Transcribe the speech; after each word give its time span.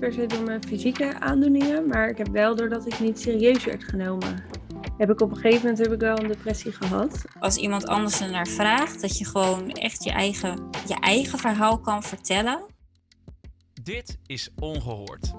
per 0.00 0.12
se 0.12 0.26
door 0.26 0.42
mijn 0.42 0.64
fysieke 0.64 1.20
aandoeningen, 1.20 1.86
maar 1.86 2.08
ik 2.08 2.18
heb 2.18 2.28
wel 2.28 2.56
doordat 2.56 2.86
ik 2.86 3.00
niet 3.00 3.20
serieus 3.20 3.64
werd 3.64 3.84
genomen. 3.84 4.44
Heb 4.96 5.10
ik 5.10 5.20
op 5.20 5.30
een 5.30 5.36
gegeven 5.36 5.60
moment 5.60 5.78
heb 5.78 5.92
ik 5.92 6.00
wel 6.00 6.18
een 6.18 6.28
depressie 6.28 6.72
gehad. 6.72 7.24
Als 7.38 7.56
iemand 7.56 7.86
anders 7.86 8.20
er 8.20 8.30
naar 8.30 8.46
vraagt, 8.46 9.00
dat 9.00 9.18
je 9.18 9.24
gewoon 9.24 9.70
echt 9.70 10.04
je 10.04 10.10
eigen, 10.10 10.68
je 10.88 10.94
eigen 11.00 11.38
verhaal 11.38 11.78
kan 11.78 12.02
vertellen. 12.02 12.60
Dit 13.82 14.18
is 14.26 14.50
Ongehoord. 14.58 15.32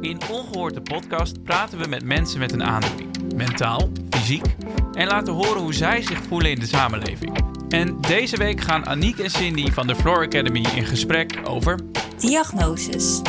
In 0.00 0.20
Ongehoord 0.30 0.74
de 0.74 0.82
podcast 0.82 1.42
praten 1.42 1.78
we 1.78 1.88
met 1.88 2.04
mensen 2.04 2.38
met 2.38 2.52
een 2.52 2.64
aandoening, 2.64 3.34
mentaal, 3.34 3.88
fysiek, 4.10 4.44
en 4.92 5.06
laten 5.06 5.32
horen 5.32 5.62
hoe 5.62 5.74
zij 5.74 6.02
zich 6.02 6.22
voelen 6.22 6.50
in 6.50 6.58
de 6.58 6.66
samenleving. 6.66 7.38
En 7.68 8.00
deze 8.00 8.36
week 8.36 8.60
gaan 8.60 8.86
Aniek 8.86 9.18
en 9.18 9.30
Cindy 9.30 9.70
van 9.70 9.86
de 9.86 9.94
Floor 9.94 10.24
Academy 10.24 10.66
in 10.74 10.84
gesprek 10.84 11.40
over 11.44 11.78
Diagnoses. 12.18 13.22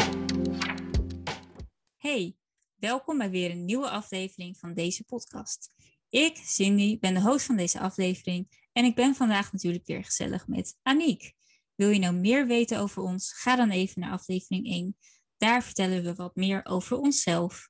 Welkom 2.79 3.17
bij 3.17 3.29
weer 3.29 3.51
een 3.51 3.65
nieuwe 3.65 3.89
aflevering 3.89 4.57
van 4.57 4.73
deze 4.73 5.03
podcast. 5.03 5.73
Ik, 6.09 6.35
Cindy, 6.35 6.99
ben 6.99 7.13
de 7.13 7.21
host 7.21 7.45
van 7.45 7.55
deze 7.55 7.79
aflevering 7.79 8.69
en 8.71 8.85
ik 8.85 8.95
ben 8.95 9.15
vandaag 9.15 9.51
natuurlijk 9.51 9.85
weer 9.85 10.03
gezellig 10.03 10.47
met 10.47 10.77
Aniek. 10.81 11.33
Wil 11.75 11.89
je 11.89 11.99
nou 11.99 12.15
meer 12.15 12.47
weten 12.47 12.79
over 12.79 13.01
ons? 13.01 13.33
Ga 13.33 13.55
dan 13.55 13.69
even 13.69 14.01
naar 14.01 14.11
aflevering 14.11 14.65
1. 14.65 14.97
Daar 15.37 15.63
vertellen 15.63 16.03
we 16.03 16.15
wat 16.15 16.35
meer 16.35 16.61
over 16.63 16.97
onszelf. 16.97 17.69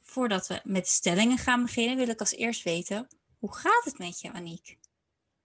Voordat 0.00 0.46
we 0.46 0.60
met 0.64 0.88
stellingen 0.88 1.38
gaan 1.38 1.62
beginnen, 1.62 1.96
wil 1.96 2.08
ik 2.08 2.20
als 2.20 2.34
eerst 2.34 2.62
weten, 2.62 3.06
hoe 3.38 3.54
gaat 3.54 3.84
het 3.84 3.98
met 3.98 4.20
je, 4.20 4.32
Aniek? 4.32 4.78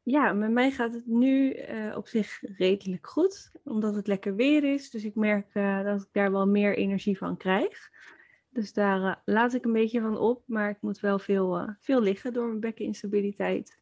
Ja, 0.03 0.33
met 0.33 0.51
mij 0.51 0.71
gaat 0.71 0.93
het 0.93 1.05
nu 1.05 1.55
uh, 1.55 1.97
op 1.97 2.07
zich 2.07 2.39
redelijk 2.41 3.07
goed, 3.07 3.51
omdat 3.63 3.95
het 3.95 4.07
lekker 4.07 4.35
weer 4.35 4.63
is. 4.63 4.89
Dus 4.89 5.03
ik 5.03 5.15
merk 5.15 5.53
uh, 5.53 5.83
dat 5.83 6.01
ik 6.01 6.09
daar 6.11 6.31
wel 6.31 6.47
meer 6.47 6.77
energie 6.77 7.17
van 7.17 7.37
krijg. 7.37 7.89
Dus 8.57 8.73
daar 8.73 9.01
uh, 9.01 9.15
laat 9.25 9.53
ik 9.53 9.65
een 9.65 9.73
beetje 9.73 10.01
van 10.01 10.17
op, 10.17 10.43
maar 10.45 10.69
ik 10.69 10.77
moet 10.81 10.99
wel 10.99 11.19
veel, 11.19 11.75
veel 11.79 12.01
liggen 12.01 12.33
door 12.33 12.47
mijn 12.47 12.59
bekkeninstabiliteit. 12.59 13.79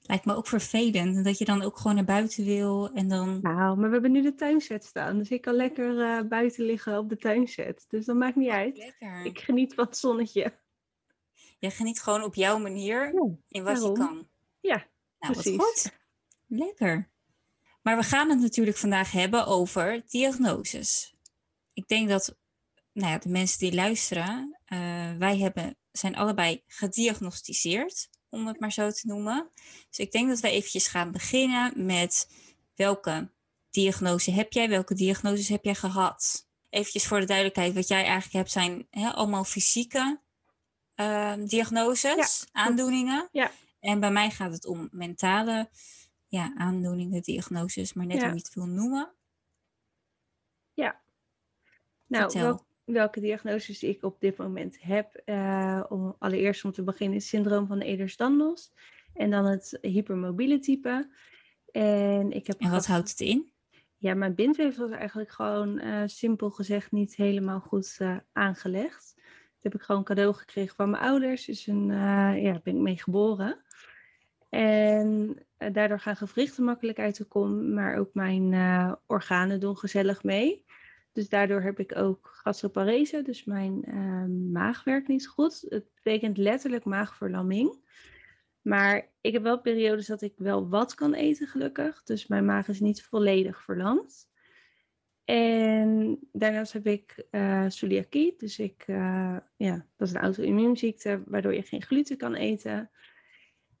Lijkt 0.00 0.24
me 0.24 0.34
ook 0.34 0.46
vervelend, 0.46 1.24
dat 1.24 1.38
je 1.38 1.44
dan 1.44 1.62
ook 1.62 1.76
gewoon 1.76 1.94
naar 1.94 2.04
buiten 2.04 2.44
wil 2.44 2.90
en 2.92 3.08
dan... 3.08 3.38
Nou, 3.42 3.76
maar 3.76 3.86
we 3.86 3.92
hebben 3.92 4.12
nu 4.12 4.22
de 4.22 4.34
tuinset 4.34 4.84
staan, 4.84 5.18
dus 5.18 5.30
ik 5.30 5.40
kan 5.40 5.54
lekker 5.54 6.26
buiten 6.28 6.64
liggen 6.64 6.98
op 6.98 7.08
de 7.08 7.16
tuinset. 7.16 7.84
Dus 7.88 8.04
dat 8.04 8.16
maakt 8.16 8.36
niet 8.36 8.50
uit. 8.50 8.76
Lekker. 8.76 9.24
Ik 9.24 9.38
geniet 9.38 9.74
van 9.74 9.84
het 9.84 9.96
zonnetje. 9.96 10.52
Je 11.58 11.70
geniet 11.70 12.02
gewoon 12.02 12.22
op 12.22 12.34
jouw 12.34 12.58
manier, 12.58 13.14
ja, 13.14 13.36
in 13.48 13.62
wat 13.62 13.74
daarom. 13.74 13.92
je 13.92 13.98
kan. 13.98 14.28
Ja, 14.60 14.86
Nou, 15.18 15.32
precies. 15.32 15.56
wat 15.56 15.66
goed. 15.66 15.92
Lekker. 16.46 17.10
Maar 17.82 17.96
we 17.96 18.02
gaan 18.02 18.30
het 18.30 18.40
natuurlijk 18.40 18.76
vandaag 18.76 19.12
hebben 19.12 19.46
over 19.46 20.02
diagnoses. 20.06 21.16
Ik 21.72 21.88
denk 21.88 22.08
dat 22.08 22.36
nou 22.96 23.12
ja, 23.12 23.18
de 23.18 23.28
mensen 23.28 23.58
die 23.58 23.74
luisteren, 23.74 24.58
uh, 24.68 25.16
wij 25.16 25.38
hebben, 25.38 25.76
zijn 25.92 26.16
allebei 26.16 26.62
gediagnosticeerd, 26.66 28.08
om 28.28 28.46
het 28.46 28.60
maar 28.60 28.72
zo 28.72 28.90
te 28.90 29.06
noemen. 29.06 29.50
Dus 29.88 29.98
ik 29.98 30.12
denk 30.12 30.28
dat 30.28 30.40
we 30.40 30.50
eventjes 30.50 30.88
gaan 30.88 31.12
beginnen 31.12 31.86
met 31.86 32.30
welke 32.74 33.30
diagnose 33.70 34.30
heb 34.30 34.52
jij, 34.52 34.68
welke 34.68 34.94
diagnoses 34.94 35.48
heb 35.48 35.64
jij 35.64 35.74
gehad? 35.74 36.48
Eventjes 36.68 37.06
voor 37.06 37.20
de 37.20 37.26
duidelijkheid, 37.26 37.74
wat 37.74 37.88
jij 37.88 38.02
eigenlijk 38.02 38.32
hebt 38.32 38.50
zijn 38.50 38.86
hè, 38.90 39.10
allemaal 39.10 39.44
fysieke 39.44 40.20
uh, 40.96 41.34
diagnoses, 41.46 42.40
Ja, 42.52 42.62
aandoeningen. 42.62 43.28
Ja. 43.32 43.50
En 43.80 44.00
bij 44.00 44.10
mij 44.10 44.30
gaat 44.30 44.52
het 44.52 44.66
om 44.66 44.88
mentale 44.90 45.70
ja, 46.26 46.54
aandoeningen, 46.56 47.22
diagnoses, 47.22 47.92
maar 47.92 48.06
net 48.06 48.16
Ja. 48.16 48.22
hoe 48.22 48.36
je 48.36 48.42
het 48.42 48.54
wil 48.54 48.66
noemen. 48.66 49.14
Nou, 52.06 52.22
Vertel. 52.30 52.42
wel- 52.42 52.65
welke 52.86 53.20
diagnoses 53.20 53.82
ik 53.82 54.02
op 54.02 54.20
dit 54.20 54.36
moment 54.36 54.76
heb. 54.80 55.14
eh, 55.24 55.84
om, 55.88 56.16
allereerst 56.18 56.64
om 56.64 56.72
te 56.72 56.82
beginnen 56.82 57.18
het 57.18 57.26
syndroom 57.26 57.66
van 57.66 57.78
Ehlers-Danlos. 57.80 58.72
En 59.14 59.30
dan 59.30 59.44
het 59.44 59.78
hypermobiele 59.80 60.58
type. 60.58 61.10
En 61.72 62.32
ik 62.32 62.46
heb 62.46 62.60
En 62.60 62.70
wat 62.70 62.86
houdt 62.86 63.10
het 63.10 63.20
in? 63.20 63.50
Ja, 63.96 64.14
mijn 64.14 64.34
bindweefsel 64.34 64.84
is 64.84 64.96
eigenlijk 64.96 65.30
gewoon 65.30 65.78
eh, 65.78 66.02
simpel 66.06 66.50
gezegd 66.50 66.92
niet 66.92 67.16
helemaal 67.16 67.60
goed 67.60 67.96
eh, 67.98 68.16
aangelegd. 68.32 69.14
Dat 69.54 69.72
heb 69.72 69.74
ik 69.74 69.82
gewoon 69.82 70.04
cadeau 70.04 70.34
gekregen 70.34 70.76
van 70.76 70.90
mijn 70.90 71.02
ouders. 71.02 71.44
Dus 71.44 71.66
een, 71.66 71.86
ja, 71.86 72.52
daar 72.52 72.60
ben 72.62 72.74
ik 72.74 72.80
mee 72.80 72.98
geboren. 72.98 73.64
En 74.48 75.38
daardoor 75.56 76.00
gaan 76.00 76.16
gewrichten 76.16 76.64
makkelijk 76.64 76.98
uit 76.98 77.16
de 77.16 77.24
kom, 77.24 77.72
maar 77.72 77.96
ook 77.96 78.14
mijn 78.14 78.54
organen 79.06 79.60
doen 79.60 79.76
gezellig 79.76 80.22
mee. 80.22 80.64
Dus 81.16 81.28
daardoor 81.28 81.62
heb 81.62 81.78
ik 81.78 81.96
ook 81.96 82.30
gastroparese, 82.32 83.22
dus 83.22 83.44
mijn 83.44 83.84
eh, 83.84 84.24
maag 84.52 84.84
werkt 84.84 85.08
niet 85.08 85.28
goed. 85.28 85.64
Het 85.68 85.84
betekent 85.94 86.36
letterlijk 86.36 86.84
maagverlamming. 86.84 87.84
Maar 88.62 89.12
ik 89.20 89.32
heb 89.32 89.42
wel 89.42 89.60
periodes 89.60 90.06
dat 90.06 90.22
ik 90.22 90.32
wel 90.36 90.68
wat 90.68 90.94
kan 90.94 91.14
eten, 91.14 91.46
gelukkig. 91.46 92.02
Dus 92.02 92.26
mijn 92.26 92.44
maag 92.44 92.68
is 92.68 92.80
niet 92.80 93.02
volledig 93.02 93.62
verlamd. 93.62 94.28
En 95.24 96.18
daarnaast 96.32 96.72
heb 96.72 96.86
ik 96.86 97.26
celiakie. 97.68 98.34
Dus 98.38 98.58
ik, 98.58 98.84
eh, 98.86 99.36
ja, 99.56 99.86
dat 99.96 100.08
is 100.08 100.14
een 100.14 100.20
auto-immuunziekte 100.20 101.22
waardoor 101.26 101.54
je 101.54 101.62
geen 101.62 101.82
gluten 101.82 102.16
kan 102.16 102.34
eten. 102.34 102.90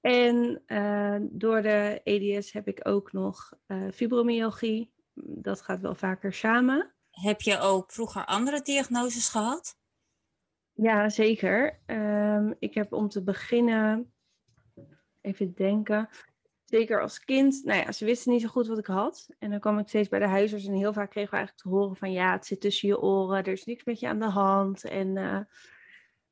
En 0.00 0.62
eh, 0.66 1.16
door 1.20 1.62
de 1.62 2.00
EDS 2.04 2.52
heb 2.52 2.68
ik 2.68 2.80
ook 2.82 3.12
nog 3.12 3.52
fibromyalgie. 3.92 4.92
Dat 5.14 5.62
gaat 5.62 5.80
wel 5.80 5.94
vaker 5.94 6.32
samen. 6.32 6.95
Heb 7.20 7.40
je 7.40 7.58
ook 7.58 7.92
vroeger 7.92 8.24
andere 8.24 8.62
diagnoses 8.62 9.28
gehad? 9.28 9.76
Ja, 10.72 11.08
zeker. 11.08 11.80
Ehm, 11.86 12.52
ik 12.58 12.74
heb 12.74 12.92
om 12.92 13.08
te 13.08 13.22
beginnen, 13.22 14.12
even 15.20 15.54
denken, 15.54 16.08
zeker 16.64 17.00
als 17.00 17.24
kind, 17.24 17.64
nou 17.64 17.80
ja, 17.80 17.92
ze 17.92 18.04
wisten 18.04 18.32
niet 18.32 18.42
zo 18.42 18.48
goed 18.48 18.66
wat 18.66 18.78
ik 18.78 18.86
had. 18.86 19.28
En 19.38 19.50
dan 19.50 19.60
kwam 19.60 19.78
ik 19.78 19.88
steeds 19.88 20.08
bij 20.08 20.18
de 20.18 20.26
huisarts 20.26 20.66
en 20.66 20.74
heel 20.74 20.92
vaak 20.92 21.10
kregen 21.10 21.30
we 21.30 21.36
eigenlijk 21.36 21.66
te 21.66 21.74
horen 21.74 21.96
van 21.96 22.12
ja, 22.12 22.32
het 22.32 22.46
zit 22.46 22.60
tussen 22.60 22.88
je 22.88 23.00
oren, 23.00 23.44
er 23.44 23.52
is 23.52 23.64
niks 23.64 23.84
met 23.84 24.00
je 24.00 24.08
aan 24.08 24.20
de 24.20 24.30
hand. 24.30 24.84
En 24.84 25.16
eh, 25.16 25.40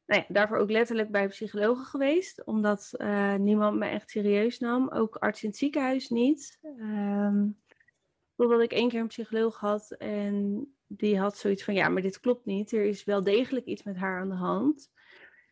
nou 0.07 0.21
ja, 0.21 0.25
daarvoor 0.29 0.57
ook 0.57 0.71
letterlijk 0.71 1.11
bij 1.11 1.29
psychologen 1.29 1.85
geweest, 1.85 2.45
omdat 2.45 2.91
eh, 2.93 3.35
niemand 3.35 3.79
me 3.79 3.87
echt 3.87 4.11
serieus 4.11 4.59
nam. 4.59 4.91
Ook 4.91 5.17
arts 5.17 5.43
in 5.43 5.49
het 5.49 5.59
ziekenhuis 5.59 6.09
niet. 6.09 6.59
Ehm 6.63 7.43
totdat 8.37 8.61
ik 8.61 8.73
één 8.73 8.89
keer 8.89 9.01
een 9.01 9.07
psycholoog 9.07 9.59
had 9.59 9.91
en 9.91 10.67
die 10.87 11.19
had 11.19 11.37
zoiets 11.37 11.65
van, 11.65 11.75
ja, 11.75 11.89
maar 11.89 12.03
dit 12.03 12.21
klopt 12.21 12.45
niet. 12.45 12.73
Er 12.73 12.85
is 12.85 13.05
wel 13.05 13.23
degelijk 13.23 13.67
iets 13.67 13.83
met 13.83 13.97
haar 13.97 14.21
aan 14.21 14.29
de 14.29 14.35
hand. 14.35 14.93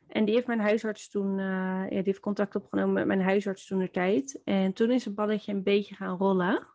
En 0.08 0.24
die 0.24 0.34
heeft 0.34 0.46
mijn 0.46 0.60
huisarts 0.60 1.08
toen, 1.08 1.38
eh, 1.38 1.44
ja, 1.44 1.88
die 1.88 2.02
heeft 2.02 2.20
contact 2.20 2.54
opgenomen 2.54 2.92
met 2.92 3.06
mijn 3.06 3.22
huisarts 3.22 3.66
toen 3.66 3.78
de 3.78 3.90
tijd. 3.90 4.40
En 4.44 4.72
toen 4.72 4.90
is 4.90 5.04
het 5.04 5.14
balletje 5.14 5.52
een 5.52 5.62
beetje 5.62 5.94
gaan 5.94 6.16
rollen. 6.16 6.66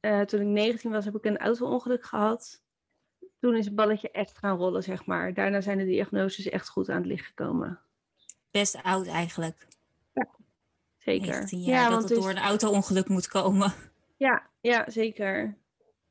Eh, 0.00 0.20
toen 0.20 0.40
ik 0.40 0.46
19 0.46 0.90
was, 0.90 1.04
heb 1.04 1.16
ik 1.16 1.24
een 1.24 1.38
auto-ongeluk 1.38 2.04
gehad. 2.04 2.62
Toen 3.38 3.56
is 3.56 3.64
het 3.64 3.74
balletje 3.74 4.10
echt 4.10 4.38
gaan 4.38 4.56
rollen, 4.56 4.82
zeg 4.82 5.06
maar. 5.06 5.34
Daarna 5.34 5.60
zijn 5.60 5.78
de 5.78 5.84
diagnoses 5.84 6.48
echt 6.48 6.68
goed 6.68 6.88
aan 6.88 6.96
het 6.96 7.06
licht 7.06 7.26
gekomen. 7.26 7.80
Best 8.50 8.82
oud 8.82 9.06
eigenlijk. 9.06 9.66
Zeker. 10.96 11.28
19 11.28 11.60
jaar, 11.60 11.90
dat 11.90 12.08
het 12.08 12.18
door 12.18 12.30
een 12.30 12.38
auto-ongeluk 12.38 13.08
moet 13.08 13.28
komen. 13.28 13.72
ja, 14.16 14.50
ja, 14.70 14.90
zeker. 14.90 15.58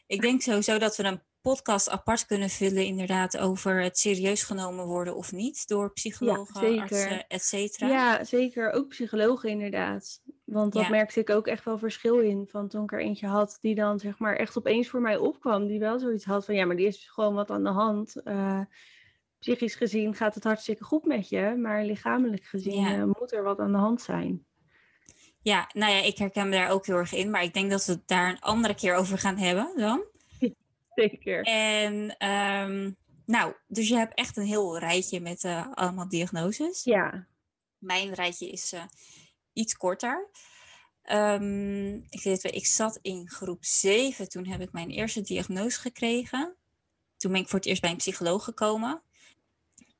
Ik 0.07 0.21
denk 0.21 0.41
sowieso 0.41 0.77
dat 0.77 0.95
we 0.97 1.03
een 1.03 1.21
podcast 1.41 1.89
apart 1.89 2.25
kunnen 2.25 2.49
vullen, 2.49 2.85
inderdaad, 2.85 3.37
over 3.37 3.81
het 3.81 3.97
serieus 3.97 4.43
genomen 4.43 4.85
worden 4.85 5.15
of 5.15 5.31
niet 5.31 5.67
door 5.67 5.93
psychologen, 5.93 6.59
zeker. 6.59 6.81
artsen, 6.81 7.27
et 7.27 7.43
cetera. 7.43 7.87
Ja, 7.87 8.23
zeker. 8.23 8.71
Ook 8.71 8.87
psychologen 8.87 9.49
inderdaad. 9.49 10.21
Want 10.43 10.73
dat 10.73 10.83
Ja. 10.83 10.89
merkte 10.89 11.19
ik 11.19 11.29
ook 11.29 11.47
echt 11.47 11.65
wel 11.65 11.77
verschil 11.77 12.19
in. 12.19 12.47
Van 12.47 12.67
toen 12.67 12.83
ik 12.83 12.91
er 12.91 12.99
eentje 13.01 13.27
had 13.27 13.57
die 13.61 13.75
dan 13.75 13.99
zeg 13.99 14.19
maar 14.19 14.35
echt 14.35 14.57
opeens 14.57 14.89
voor 14.89 15.01
mij 15.01 15.17
opkwam. 15.17 15.67
Die 15.67 15.79
wel 15.79 15.99
zoiets 15.99 16.25
had 16.25 16.45
van 16.45 16.55
ja, 16.55 16.65
maar 16.65 16.75
die 16.75 16.87
is 16.87 17.09
gewoon 17.09 17.33
wat 17.33 17.49
aan 17.49 17.63
de 17.63 17.69
hand. 17.69 18.15
Eh, 18.23 18.61
psychisch 19.39 19.75
gezien 19.75 20.15
gaat 20.15 20.35
het 20.35 20.43
hartstikke 20.43 20.83
goed 20.83 21.05
met 21.05 21.29
je. 21.29 21.55
Maar 21.57 21.83
lichamelijk 21.83 22.43
gezien 22.43 22.81
Ja. 22.81 22.93
eh, 22.97 23.03
moet 23.03 23.33
er 23.33 23.43
wat 23.43 23.59
aan 23.59 23.71
de 23.71 23.77
hand 23.77 24.01
zijn. 24.01 24.45
Ja, 25.43 25.69
nou 25.73 25.91
ja, 25.91 26.01
ik 26.01 26.17
herken 26.17 26.49
me 26.49 26.55
daar 26.55 26.69
ook 26.69 26.85
heel 26.85 26.95
erg 26.95 27.13
in, 27.13 27.29
maar 27.29 27.43
ik 27.43 27.53
denk 27.53 27.71
dat 27.71 27.85
we 27.85 27.91
het 27.91 28.07
daar 28.07 28.29
een 28.29 28.41
andere 28.41 28.75
keer 28.75 28.95
over 28.95 29.17
gaan 29.17 29.37
hebben 29.37 29.73
dan. 29.75 30.03
Zeker. 30.95 31.43
En 31.43 32.17
ehm, 32.17 32.91
nou, 33.25 33.53
dus 33.67 33.87
je 33.87 33.95
hebt 33.95 34.13
echt 34.13 34.37
een 34.37 34.45
heel 34.45 34.79
rijtje 34.79 35.19
met 35.19 35.43
eh, 35.43 35.67
allemaal 35.73 36.07
diagnoses. 36.07 36.83
Ja, 36.83 37.27
Mijn 37.77 38.13
rijtje 38.13 38.49
is 38.49 38.73
eh, 38.73 38.83
iets 39.53 39.77
korter. 39.77 40.29
Ehm, 41.01 41.95
ik 41.95 42.23
weet 42.23 42.43
ik 42.43 42.65
zat 42.65 42.99
in 43.01 43.29
groep 43.29 43.65
7, 43.65 44.29
toen 44.29 44.45
heb 44.45 44.61
ik 44.61 44.71
mijn 44.71 44.89
eerste 44.89 45.21
diagnose 45.21 45.79
gekregen. 45.79 46.55
Toen 47.17 47.31
ben 47.31 47.41
ik 47.41 47.47
voor 47.49 47.59
het 47.59 47.67
eerst 47.67 47.81
bij 47.81 47.91
een 47.91 47.97
psycholoog 47.97 48.43
gekomen. 48.43 49.01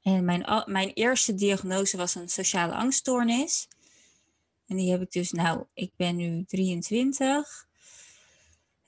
En 0.01 0.25
mijn, 0.25 0.63
mijn 0.65 0.89
eerste 0.93 1.33
diagnose 1.33 1.97
was 1.97 2.15
een 2.15 2.29
sociale 2.29 2.73
angststoornis. 2.73 3.67
En 4.73 4.79
die 4.79 4.91
heb 4.91 5.01
ik 5.01 5.11
dus, 5.11 5.31
nou, 5.31 5.65
ik 5.73 5.91
ben 5.95 6.15
nu 6.15 6.43
23. 6.45 7.67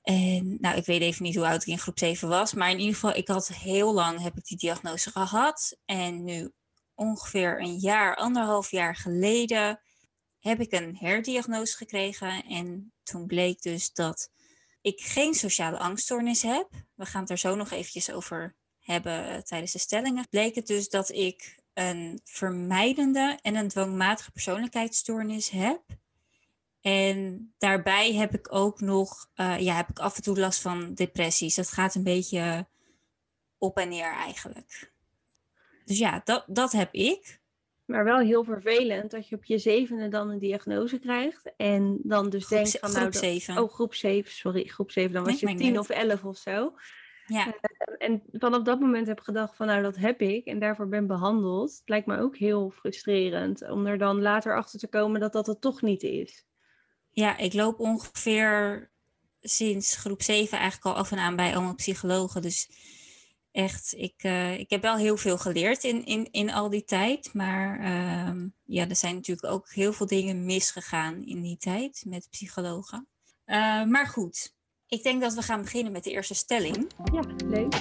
En 0.02 0.58
nou, 0.60 0.78
ik 0.78 0.86
weet 0.86 1.02
even 1.02 1.24
niet 1.24 1.36
hoe 1.36 1.48
oud 1.48 1.62
ik 1.62 1.68
in 1.68 1.80
groep 1.80 2.00
7 2.00 2.30
was. 2.30 2.54
Maar 2.54 2.70
in 2.72 2.80
ieder 2.80 2.94
geval, 2.94 3.16
ik 3.16 3.28
had 3.28 3.48
heel 3.48 3.94
lang 3.94 4.22
heb 4.22 4.38
ik 4.38 4.46
die 4.46 4.58
diagnose 4.58 5.12
gehad. 5.12 5.78
En 5.86 6.24
nu 6.24 6.52
ongeveer 6.96 7.62
een 7.62 7.78
jaar, 7.78 8.16
anderhalf 8.16 8.72
jaar 8.72 8.96
geleden, 8.96 9.82
heb 10.40 10.60
ik 10.60 10.72
een 10.72 10.98
herdiagnose 10.98 11.78
gekregen. 11.78 12.44
En 12.46 12.94
toen 13.04 13.28
bleek 13.28 13.62
dus 13.62 13.94
dat 13.94 14.32
ik 14.82 15.02
geen 15.02 15.34
sociale 15.34 15.78
angststoornis 15.78 16.42
heb. 16.42 16.70
We 16.96 17.06
gaan 17.06 17.22
het 17.22 17.30
er 17.30 17.38
zo 17.38 17.56
nog 17.56 17.72
eventjes 17.72 18.12
over 18.12 18.56
hebben 18.80 19.44
tijdens 19.44 19.72
de 19.72 19.80
stellingen. 19.80 20.28
Bleek 20.30 20.56
het 20.56 20.68
dus 20.68 20.90
dat 20.90 21.10
ik 21.10 21.64
een 21.76 22.20
vermijdende 22.24 23.38
en 23.42 23.56
een 23.56 23.68
dwangmatige 23.68 24.32
persoonlijkheidsstoornis 24.32 25.50
heb. 25.50 25.82
En 26.82 27.54
daarbij 27.58 28.14
heb 28.14 28.34
ik 28.34 28.54
ook 28.54 28.80
nog, 28.80 29.30
uh, 29.36 29.60
ja, 29.60 29.76
heb 29.76 29.90
ik 29.90 30.00
af 30.00 30.16
en 30.16 30.24
toe 30.24 30.40
last 30.40 30.62
van 30.62 30.94
depressies. 30.94 31.56
Dat 31.56 31.72
gaat 31.72 31.96
een 31.96 32.04
beetje 32.04 32.66
op 33.58 33.78
en 33.78 33.90
neer 33.90 34.14
eigenlijk. 34.14 34.92
Dus 35.86 35.98
ja, 35.98 36.22
dat, 36.24 36.44
dat 36.48 36.72
heb 36.72 36.94
ik. 36.94 37.40
Maar 37.86 38.04
wel 38.04 38.20
heel 38.20 38.44
vervelend 38.44 39.12
dat 39.12 39.28
je 39.28 39.36
op 39.36 39.46
je 39.46 39.58
zevende 39.58 40.08
dan 40.08 40.30
een 40.30 40.40
diagnose 40.40 41.00
krijgt. 41.00 41.54
En 41.58 42.00
dan 42.04 42.30
dus 42.30 42.46
groep 42.46 42.58
denkt 42.58 42.80
van 42.80 42.92
nou... 42.92 43.02
Groep 43.02 43.14
7. 43.14 43.58
Oh, 43.58 43.74
groep 43.74 43.94
7, 43.94 44.32
sorry. 44.32 44.64
Groep 44.64 44.92
7, 44.92 45.14
dan 45.14 45.24
was 45.24 45.32
Nee, 45.32 45.40
je 45.40 45.46
maakt 45.46 45.60
10 45.60 45.70
niet 45.70 45.80
of 45.80 45.90
11 45.90 46.24
of 46.24 46.38
zo. 46.38 46.74
Ja, 47.28 47.54
En 47.98 48.24
vanaf 48.32 48.64
dat 48.64 48.80
moment 48.80 49.08
heb 49.08 49.20
ik 49.20 49.24
gedacht 49.24 49.56
van 49.56 49.68
nou 49.68 49.82
dat 49.82 49.96
heb 49.96 50.22
ik 50.22 50.46
en 50.46 50.60
daarvoor 50.60 50.88
ben 50.88 51.08
behandeld. 51.08 51.72
Het 51.72 51.90
lijkt 51.90 52.08
me 52.08 52.20
ook 52.20 52.38
heel 52.38 52.70
frustrerend 52.70 53.70
om 53.70 53.86
er 53.86 53.98
dan 53.98 54.22
later 54.22 54.56
achter 54.56 54.80
te 54.80 54.88
komen 54.88 55.20
dat 55.20 55.34
dat 55.34 55.48
het 55.48 55.62
toch 55.62 55.82
niet 55.82 56.04
is. 56.04 56.46
ja, 57.12 57.38
ik 57.38 57.54
loop 57.54 57.80
ongeveer 57.80 58.90
sinds 59.42 59.96
groep 59.96 60.22
7 60.22 60.58
eigenlijk 60.58 60.86
al 60.86 61.02
af 61.02 61.12
en 61.12 61.18
aan 61.18 61.36
bij 61.36 61.56
allemaal 61.56 61.76
psychologen. 61.76 62.42
Dus 62.42 62.70
echt, 63.52 63.94
ik, 63.98 64.14
eh, 64.18 64.60
ik 64.60 64.70
heb 64.70 64.82
wel 64.82 64.98
heel 64.98 65.18
veel 65.18 65.38
geleerd 65.38 65.84
in, 65.84 66.06
in, 66.06 66.32
in 66.32 66.52
al 66.52 66.70
die 66.70 66.84
tijd. 66.84 67.34
Maar 67.34 67.80
ehm, 67.80 68.48
ja, 68.64 68.90
er 68.90 68.96
zijn 68.96 69.16
natuurlijk 69.16 69.54
ook 69.54 69.72
heel 69.72 69.94
veel 69.94 70.08
dingen 70.08 70.46
misgegaan 70.46 71.26
in 71.26 71.42
die 71.42 71.58
tijd 71.58 72.04
met 72.08 72.28
psychologen. 72.30 73.08
Eh, 73.46 73.84
maar 73.84 74.08
goed, 74.08 74.55
ik 74.88 75.04
denk 75.04 75.22
dat 75.22 75.34
we 75.34 75.42
gaan 75.42 75.62
beginnen 75.62 75.92
met 75.92 76.04
de 76.04 76.12
eerste 76.12 76.34
stelling. 76.34 76.92
Ja, 77.14 77.22
leuk. 77.46 77.74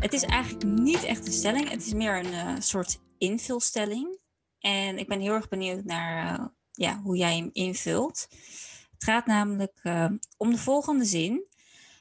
Het 0.00 0.12
is 0.12 0.22
eigenlijk 0.22 0.64
niet 0.64 1.04
echt 1.04 1.26
een 1.26 1.32
stelling, 1.32 1.70
het 1.70 1.86
is 1.86 1.92
meer 1.92 2.18
een 2.18 2.32
eh, 2.32 2.54
soort 2.58 3.00
invulstelling. 3.18 4.18
En 4.58 4.98
ik 4.98 5.08
ben 5.08 5.20
heel 5.20 5.32
erg 5.32 5.48
benieuwd 5.48 5.84
naar 5.84 6.38
eh, 6.38 6.46
ja, 6.72 7.00
hoe 7.00 7.16
jij 7.16 7.36
hem 7.36 7.50
invult. 7.52 8.26
Het 8.92 9.04
gaat 9.04 9.26
namelijk 9.26 9.80
eh, 9.82 10.10
om 10.36 10.50
de 10.50 10.58
volgende 10.58 11.04
zin. 11.04 11.44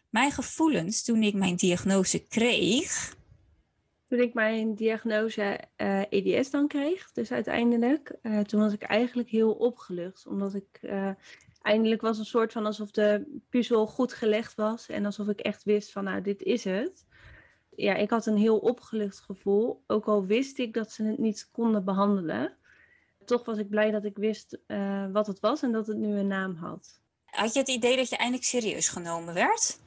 Mijn 0.09 0.31
gevoelens 0.31 1.03
toen 1.03 1.23
ik 1.23 1.33
mijn 1.33 1.55
diagnose 1.55 2.19
kreeg. 2.19 3.15
Toen 4.13 4.21
ik 4.21 4.33
mijn 4.33 4.75
diagnose 4.75 5.59
eh, 5.75 6.01
EDS 6.09 6.49
dan 6.49 6.67
kreeg, 6.67 7.11
dus 7.11 7.31
uiteindelijk, 7.31 8.15
eh, 8.21 8.39
toen 8.39 8.59
was 8.59 8.73
ik 8.73 8.81
eigenlijk 8.81 9.29
heel 9.29 9.51
opgelucht. 9.51 10.27
Omdat 10.27 10.53
ik 10.53 10.79
eh, 10.81 11.09
eindelijk 11.61 12.01
was 12.01 12.17
een 12.17 12.25
soort 12.25 12.51
van 12.51 12.65
alsof 12.65 12.91
de 12.91 13.39
puzzel 13.49 13.87
goed 13.87 14.13
gelegd 14.13 14.55
was. 14.55 14.89
En 14.89 15.05
alsof 15.05 15.27
ik 15.27 15.39
echt 15.39 15.63
wist 15.63 15.91
van 15.91 16.03
nou, 16.03 16.21
dit 16.21 16.41
is 16.41 16.63
het. 16.63 17.05
Ja, 17.75 17.95
ik 17.95 18.09
had 18.09 18.25
een 18.25 18.37
heel 18.37 18.57
opgelucht 18.57 19.19
gevoel. 19.19 19.83
Ook 19.87 20.05
al 20.05 20.25
wist 20.25 20.59
ik 20.59 20.73
dat 20.73 20.91
ze 20.91 21.03
het 21.03 21.17
niet 21.17 21.49
konden 21.51 21.85
behandelen. 21.85 22.57
Toch 23.25 23.45
was 23.45 23.57
ik 23.57 23.69
blij 23.69 23.91
dat 23.91 24.05
ik 24.05 24.17
wist 24.17 24.59
wat 25.11 25.27
het 25.27 25.39
was 25.39 25.61
en 25.61 25.71
dat 25.71 25.87
het 25.87 25.97
nu 25.97 26.17
een 26.17 26.27
naam 26.27 26.55
had. 26.55 27.01
Had 27.25 27.53
je 27.53 27.59
het 27.59 27.69
idee 27.69 27.95
dat 27.95 28.09
je 28.09 28.17
eindelijk 28.17 28.45
serieus 28.45 28.89
genomen 28.89 29.33
werd? 29.33 29.81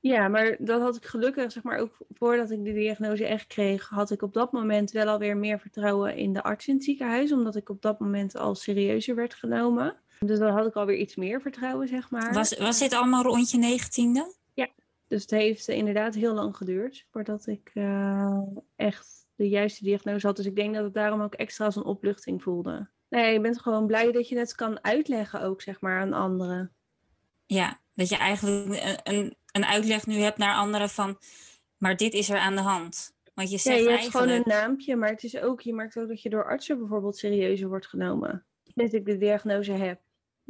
Ja, 0.00 0.28
maar 0.28 0.56
dat 0.58 0.80
had 0.80 0.96
ik 0.96 1.04
gelukkig, 1.04 1.52
zeg 1.52 1.62
maar, 1.62 1.78
ook 1.78 1.96
voordat 2.10 2.50
ik 2.50 2.64
de 2.64 2.72
diagnose 2.72 3.26
echt 3.26 3.46
kreeg, 3.46 3.88
had 3.88 4.10
ik 4.10 4.22
op 4.22 4.32
dat 4.32 4.52
moment 4.52 4.90
wel 4.90 5.06
alweer 5.06 5.36
meer 5.36 5.60
vertrouwen 5.60 6.16
in 6.16 6.32
de 6.32 6.42
arts 6.42 6.68
in 6.68 6.74
het 6.74 6.84
ziekenhuis, 6.84 7.32
omdat 7.32 7.56
ik 7.56 7.68
op 7.68 7.82
dat 7.82 7.98
moment 8.00 8.36
al 8.36 8.54
serieuzer 8.54 9.14
werd 9.14 9.34
genomen. 9.34 9.96
Dus 10.18 10.38
dan 10.38 10.52
had 10.52 10.66
ik 10.66 10.74
alweer 10.74 10.96
iets 10.96 11.16
meer 11.16 11.40
vertrouwen, 11.40 11.88
zeg 11.88 12.10
maar. 12.10 12.32
Was, 12.32 12.58
was 12.58 12.78
dit 12.78 12.92
allemaal 12.92 13.22
rond 13.22 13.50
je 13.50 13.58
negentiende? 13.58 14.36
Dus 15.08 15.22
het 15.22 15.30
heeft 15.30 15.68
inderdaad 15.68 16.14
heel 16.14 16.34
lang 16.34 16.56
geduurd 16.56 17.06
voordat 17.10 17.46
ik 17.46 17.70
eh, 17.74 18.42
echt 18.76 19.26
de 19.34 19.48
juiste 19.48 19.84
diagnose 19.84 20.26
had. 20.26 20.36
Dus 20.36 20.46
ik 20.46 20.56
denk 20.56 20.74
dat 20.74 20.84
het 20.84 20.94
daarom 20.94 21.20
ook 21.20 21.34
extra 21.34 21.64
als 21.64 21.76
een 21.76 21.84
opluchting 21.84 22.42
voelde. 22.42 22.88
Nee, 23.08 23.32
je 23.32 23.40
bent 23.40 23.60
gewoon 23.60 23.86
blij 23.86 24.12
dat 24.12 24.28
je 24.28 24.38
het 24.38 24.54
kan 24.54 24.84
uitleggen 24.84 25.42
ook, 25.42 25.62
zeg 25.62 25.80
maar, 25.80 26.00
aan 26.00 26.12
anderen. 26.12 26.72
Ja, 27.46 27.80
dat 27.94 28.08
je 28.08 28.16
eigenlijk 28.16 28.82
een, 28.82 29.14
een, 29.14 29.36
een 29.58 29.66
uitleg 29.66 30.06
nu 30.06 30.14
hebt 30.14 30.38
naar 30.38 30.54
anderen 30.54 30.88
van, 30.90 31.18
maar 31.76 31.96
dit 31.96 32.12
is 32.12 32.30
er 32.30 32.38
aan 32.38 32.54
de 32.56 32.62
hand. 32.62 33.16
Want 33.34 33.50
je 33.50 33.56
Ja, 33.56 33.60
zegt 33.62 33.76
je 33.76 33.82
hebt 33.82 33.98
eigenlijk... 34.00 34.24
gewoon 34.30 34.42
een 34.44 34.62
naampje, 34.62 34.96
maar 34.96 35.08
het 35.10 35.22
is 35.22 35.38
ook, 35.38 35.60
je 35.60 35.74
merkt 35.74 35.98
ook 35.98 36.08
dat 36.08 36.22
je 36.22 36.30
door 36.30 36.44
artsen 36.44 36.78
bijvoorbeeld 36.78 37.16
serieuzer 37.16 37.68
wordt 37.68 37.86
genomen. 37.86 38.44
Sinds 38.74 38.92
ik 38.92 39.04
de 39.04 39.16
diagnose 39.16 39.72
heb. 39.72 40.00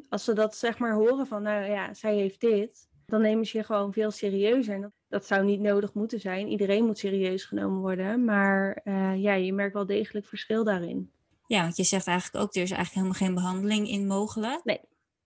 Als 0.09 0.25
ze 0.25 0.33
dat 0.33 0.57
zeg 0.57 0.79
maar 0.79 0.95
horen 0.95 1.27
van, 1.27 1.43
nou 1.43 1.71
ja, 1.71 1.95
zij 1.95 2.15
heeft 2.15 2.41
dit, 2.41 2.89
dan 3.07 3.21
nemen 3.21 3.47
ze 3.47 3.57
je 3.57 3.65
gewoon 3.65 3.93
veel 3.93 4.11
serieuzer. 4.11 4.75
En 4.75 4.81
dat, 4.81 4.93
dat 5.09 5.27
zou 5.27 5.45
niet 5.45 5.61
nodig 5.61 5.95
moeten 5.95 6.21
zijn. 6.21 6.49
Iedereen 6.49 6.85
moet 6.85 6.99
serieus 6.99 7.45
genomen 7.45 7.81
worden. 7.81 8.25
Maar 8.25 8.81
eh, 8.85 9.23
ja, 9.23 9.35
je 9.35 9.53
merkt 9.53 9.75
wel 9.75 9.87
degelijk 9.87 10.27
verschil 10.27 10.65
daarin. 10.65 11.11
Ja, 11.47 11.63
want 11.63 11.77
je 11.77 11.85
zegt 11.85 12.07
eigenlijk 12.07 12.45
ook, 12.45 12.55
er 12.55 12.63
is 12.63 12.71
eigenlijk 12.71 13.07
helemaal 13.07 13.27
geen 13.27 13.35
behandeling 13.35 13.89
in 13.89 14.07
mogelijk. 14.07 14.65
Nee. 14.65 14.81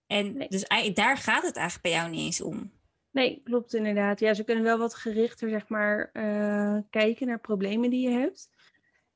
En 0.06 0.36
Nee. 0.36 0.48
dus 0.48 0.64
daar 0.94 1.16
gaat 1.16 1.42
het 1.42 1.56
eigenlijk 1.56 1.82
bij 1.82 1.92
jou 1.92 2.10
niet 2.10 2.20
eens 2.20 2.40
om. 2.40 2.70
Nee, 3.12 3.40
klopt 3.44 3.74
inderdaad. 3.74 4.20
Ja, 4.20 4.34
ze 4.34 4.44
kunnen 4.44 4.64
wel 4.64 4.78
wat 4.78 4.94
gerichter, 4.94 5.48
zeg 5.48 5.68
maar, 5.68 6.10
eh, 6.12 6.78
kijken 6.90 7.26
naar 7.26 7.40
problemen 7.40 7.90
die 7.90 8.08
je 8.08 8.18
hebt. 8.18 8.50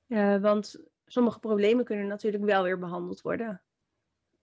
Eh, 0.06 0.40
want 0.40 0.76
sommige 1.06 1.38
problemen 1.38 1.84
kunnen 1.84 2.06
natuurlijk 2.06 2.44
wel 2.44 2.62
weer 2.62 2.78
behandeld 2.78 3.20
worden. 3.20 3.62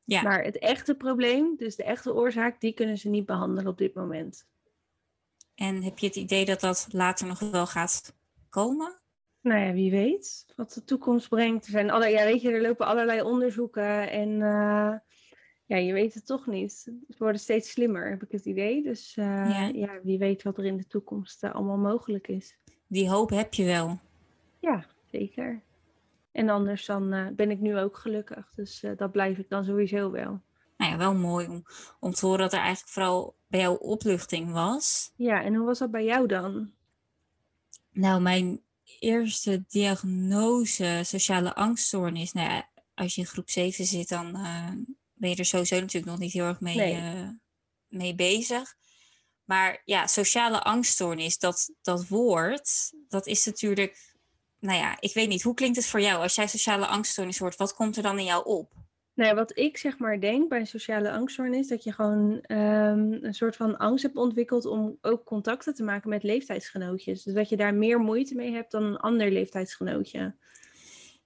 Ja. 0.04 0.22
Maar 0.22 0.44
het 0.44 0.58
echte 0.58 0.96
probleem, 0.96 1.56
dus 1.58 1.76
de 1.76 1.84
echte 1.84 2.14
oorzaak, 2.14 2.62
die 2.62 2.74
kunnen 2.74 2.98
ze 2.98 3.10
niet 3.10 3.26
behandelen 3.26 3.72
op 3.72 3.78
dit 3.78 3.94
moment. 3.94 4.48
En 5.56 5.84
heb 5.84 6.00
je 6.00 6.08
het 6.08 6.16
idee 6.16 6.46
dat 6.46 6.60
dat 6.60 6.88
later 6.92 7.28
nog 7.28 7.40
wel 7.40 7.68
gaat 7.68 8.16
komen? 8.50 9.02
Nou 9.42 9.60
ja, 9.60 9.74
wie 9.74 9.92
weet 9.92 10.46
wat 10.56 10.74
de 10.74 10.84
toekomst 10.84 11.30
brengt. 11.30 11.66
Er 11.66 11.72
zijn 11.72 11.92
alle, 11.92 12.08
ja, 12.08 12.24
weet 12.24 12.42
je, 12.42 12.52
er 12.52 12.62
lopen 12.62 12.86
allerlei 12.86 13.22
onderzoeken 13.22 14.10
en 14.10 14.42
eh, 14.42 14.94
ja, 15.66 15.78
je 15.78 15.94
weet 15.94 16.14
het 16.14 16.26
toch 16.26 16.46
niet. 16.48 16.72
Ze 16.72 17.16
worden 17.18 17.42
steeds 17.42 17.72
slimmer, 17.72 18.10
heb 18.10 18.24
ik 18.24 18.32
het 18.32 18.46
idee. 18.46 18.84
Dus 18.84 19.18
eh, 19.18 19.26
Ja. 19.26 19.68
ja. 19.74 20.00
wie 20.04 20.18
weet 20.18 20.44
wat 20.44 20.58
er 20.58 20.66
in 20.66 20.78
de 20.78 20.88
toekomst 20.88 21.44
eh, 21.44 21.56
allemaal 21.56 21.78
mogelijk 21.78 22.28
is. 22.28 22.58
Die 22.88 23.10
hoop 23.10 23.30
heb 23.30 23.54
je 23.54 23.66
wel. 23.66 24.00
Ja, 24.60 24.86
zeker. 25.12 25.62
En 26.32 26.50
anders 26.50 26.86
dan 26.86 27.14
eh, 27.14 27.28
ben 27.28 27.52
ik 27.52 27.60
nu 27.60 27.78
ook 27.78 27.98
gelukkig. 27.98 28.52
Dus 28.56 28.86
dat 28.98 29.12
blijf 29.12 29.38
ik 29.38 29.50
dan 29.50 29.66
sowieso 29.66 30.12
wel. 30.12 30.42
Nou 30.78 30.92
ja, 30.92 30.98
wel 30.98 31.14
mooi 31.16 31.48
om, 31.48 31.64
om 32.00 32.12
te 32.12 32.26
horen 32.26 32.42
dat 32.42 32.54
er 32.54 32.60
eigenlijk 32.60 32.90
vooral 32.90 33.36
bij 33.48 33.60
jou 33.60 33.78
opluchting 33.80 34.52
was. 34.52 35.14
Ja, 35.16 35.44
en 35.44 35.56
hoe 35.56 35.66
was 35.66 35.80
dat 35.80 35.92
bij 35.92 36.04
jou 36.06 36.28
dan? 36.28 36.72
Nou, 37.92 38.22
mijn 38.22 38.62
eerste 39.00 39.64
diagnose 39.68 41.02
sociale 41.04 41.56
angststoornis. 41.56 42.34
Nou 42.34 42.50
ja, 42.50 42.70
als 42.94 43.16
je 43.16 43.22
in 43.22 43.28
groep 43.28 43.50
7 43.50 43.86
zit, 43.86 44.10
dan 44.10 44.36
ben 45.14 45.30
je 45.30 45.36
er 45.36 45.46
sowieso 45.46 45.76
natuurlijk 45.80 46.12
nog 46.12 46.20
niet 46.20 46.34
heel 46.34 46.46
erg 46.46 46.60
mee, 46.60 46.76
Nee. 46.76 46.94
eh, 46.94 47.30
mee 47.88 48.16
bezig. 48.16 48.76
Maar 49.44 49.82
ja, 49.86 50.08
sociale 50.08 50.62
angststoornis, 50.64 51.38
dat, 51.40 51.70
dat 51.82 52.08
woord, 52.08 52.92
dat 53.08 53.28
is 53.28 53.46
natuurlijk... 53.46 54.12
Nou 54.60 54.78
ja, 54.78 54.98
ik 55.00 55.14
weet 55.14 55.28
niet, 55.28 55.42
hoe 55.44 55.54
klinkt 55.54 55.78
het 55.78 55.86
voor 55.86 56.02
jou? 56.02 56.22
Als 56.22 56.36
jij 56.36 56.48
sociale 56.48 56.88
angststoornis 56.88 57.38
hoort, 57.40 57.56
wat 57.56 57.74
komt 57.74 57.98
er 57.98 58.04
dan 58.04 58.20
in 58.20 58.26
jou 58.26 58.46
op? 58.46 58.72
Nou 59.14 59.30
ja, 59.30 59.36
wat 59.36 59.58
ik 59.58 59.78
zeg 59.78 59.98
maar 59.98 60.20
denk 60.20 60.50
bij 60.50 60.66
sociale 60.66 61.12
angststoornis, 61.12 61.68
dat 61.68 61.84
je 61.84 61.92
gewoon 61.92 62.42
ehm, 62.42 63.12
een 63.22 63.34
soort 63.34 63.56
van 63.56 63.78
angst 63.78 64.04
hebt 64.04 64.16
ontwikkeld 64.18 64.66
om 64.66 64.98
ook 65.02 65.26
contacten 65.26 65.74
te 65.74 65.84
maken 65.84 66.10
met 66.10 66.24
leeftijdsgenootjes. 66.24 67.24
Dus 67.24 67.34
dat 67.34 67.50
je 67.50 67.58
daar 67.58 67.74
meer 67.74 68.00
moeite 68.00 68.36
mee 68.36 68.52
hebt 68.54 68.72
dan 68.72 68.84
een 68.84 68.98
ander 68.98 69.32
leeftijdsgenootje. 69.32 70.36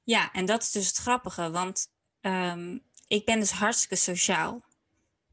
Ja, 0.03 0.31
en 0.31 0.45
dat 0.45 0.61
is 0.61 0.71
dus 0.71 0.87
het 0.87 0.97
grappige, 0.97 1.51
want 1.51 1.87
ehm, 2.21 2.77
ik 3.07 3.25
ben 3.25 3.39
dus 3.39 3.51
hartstikke 3.51 3.95
sociaal. 3.95 4.61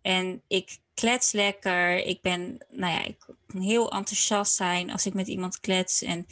En 0.02 0.42
ik 0.46 0.78
klets 0.94 1.32
lekker, 1.32 1.96
ik 1.96 2.20
ben, 2.20 2.58
nou 2.70 2.92
ja, 2.92 3.04
ik 3.04 3.18
kan 3.18 3.60
heel 3.60 3.92
enthousiast 3.92 4.54
zijn 4.54 4.90
als 4.90 5.06
ik 5.06 5.14
met 5.14 5.26
iemand 5.26 5.60
klets. 5.60 6.02
En 6.02 6.26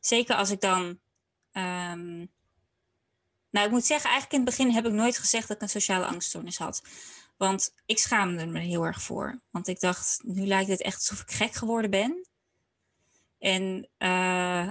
zeker 0.00 0.36
als 0.36 0.50
ik 0.50 0.60
dan, 0.60 0.98
ehm, 1.52 2.16
nou 3.50 3.66
ik 3.66 3.70
moet 3.70 3.84
zeggen, 3.84 4.10
eigenlijk 4.10 4.32
in 4.32 4.46
het 4.46 4.56
begin 4.56 4.74
heb 4.74 4.86
ik 4.86 4.92
nooit 4.92 5.18
gezegd 5.18 5.48
dat 5.48 5.56
ik 5.56 5.62
een 5.62 5.68
sociale 5.68 6.06
angststoornis 6.06 6.58
had. 6.58 6.82
Want 7.36 7.74
ik 7.86 7.98
schaamde 7.98 8.46
me 8.46 8.60
heel 8.60 8.84
erg 8.84 9.02
voor. 9.02 9.40
Want 9.50 9.68
ik 9.68 9.80
dacht, 9.80 10.20
nu 10.24 10.46
lijkt 10.46 10.70
het 10.70 10.82
echt 10.82 10.96
alsof 10.96 11.20
ik 11.20 11.30
gek 11.30 11.52
geworden 11.52 11.90
ben. 11.90 12.27
En 13.38 13.88
uh, 13.98 14.08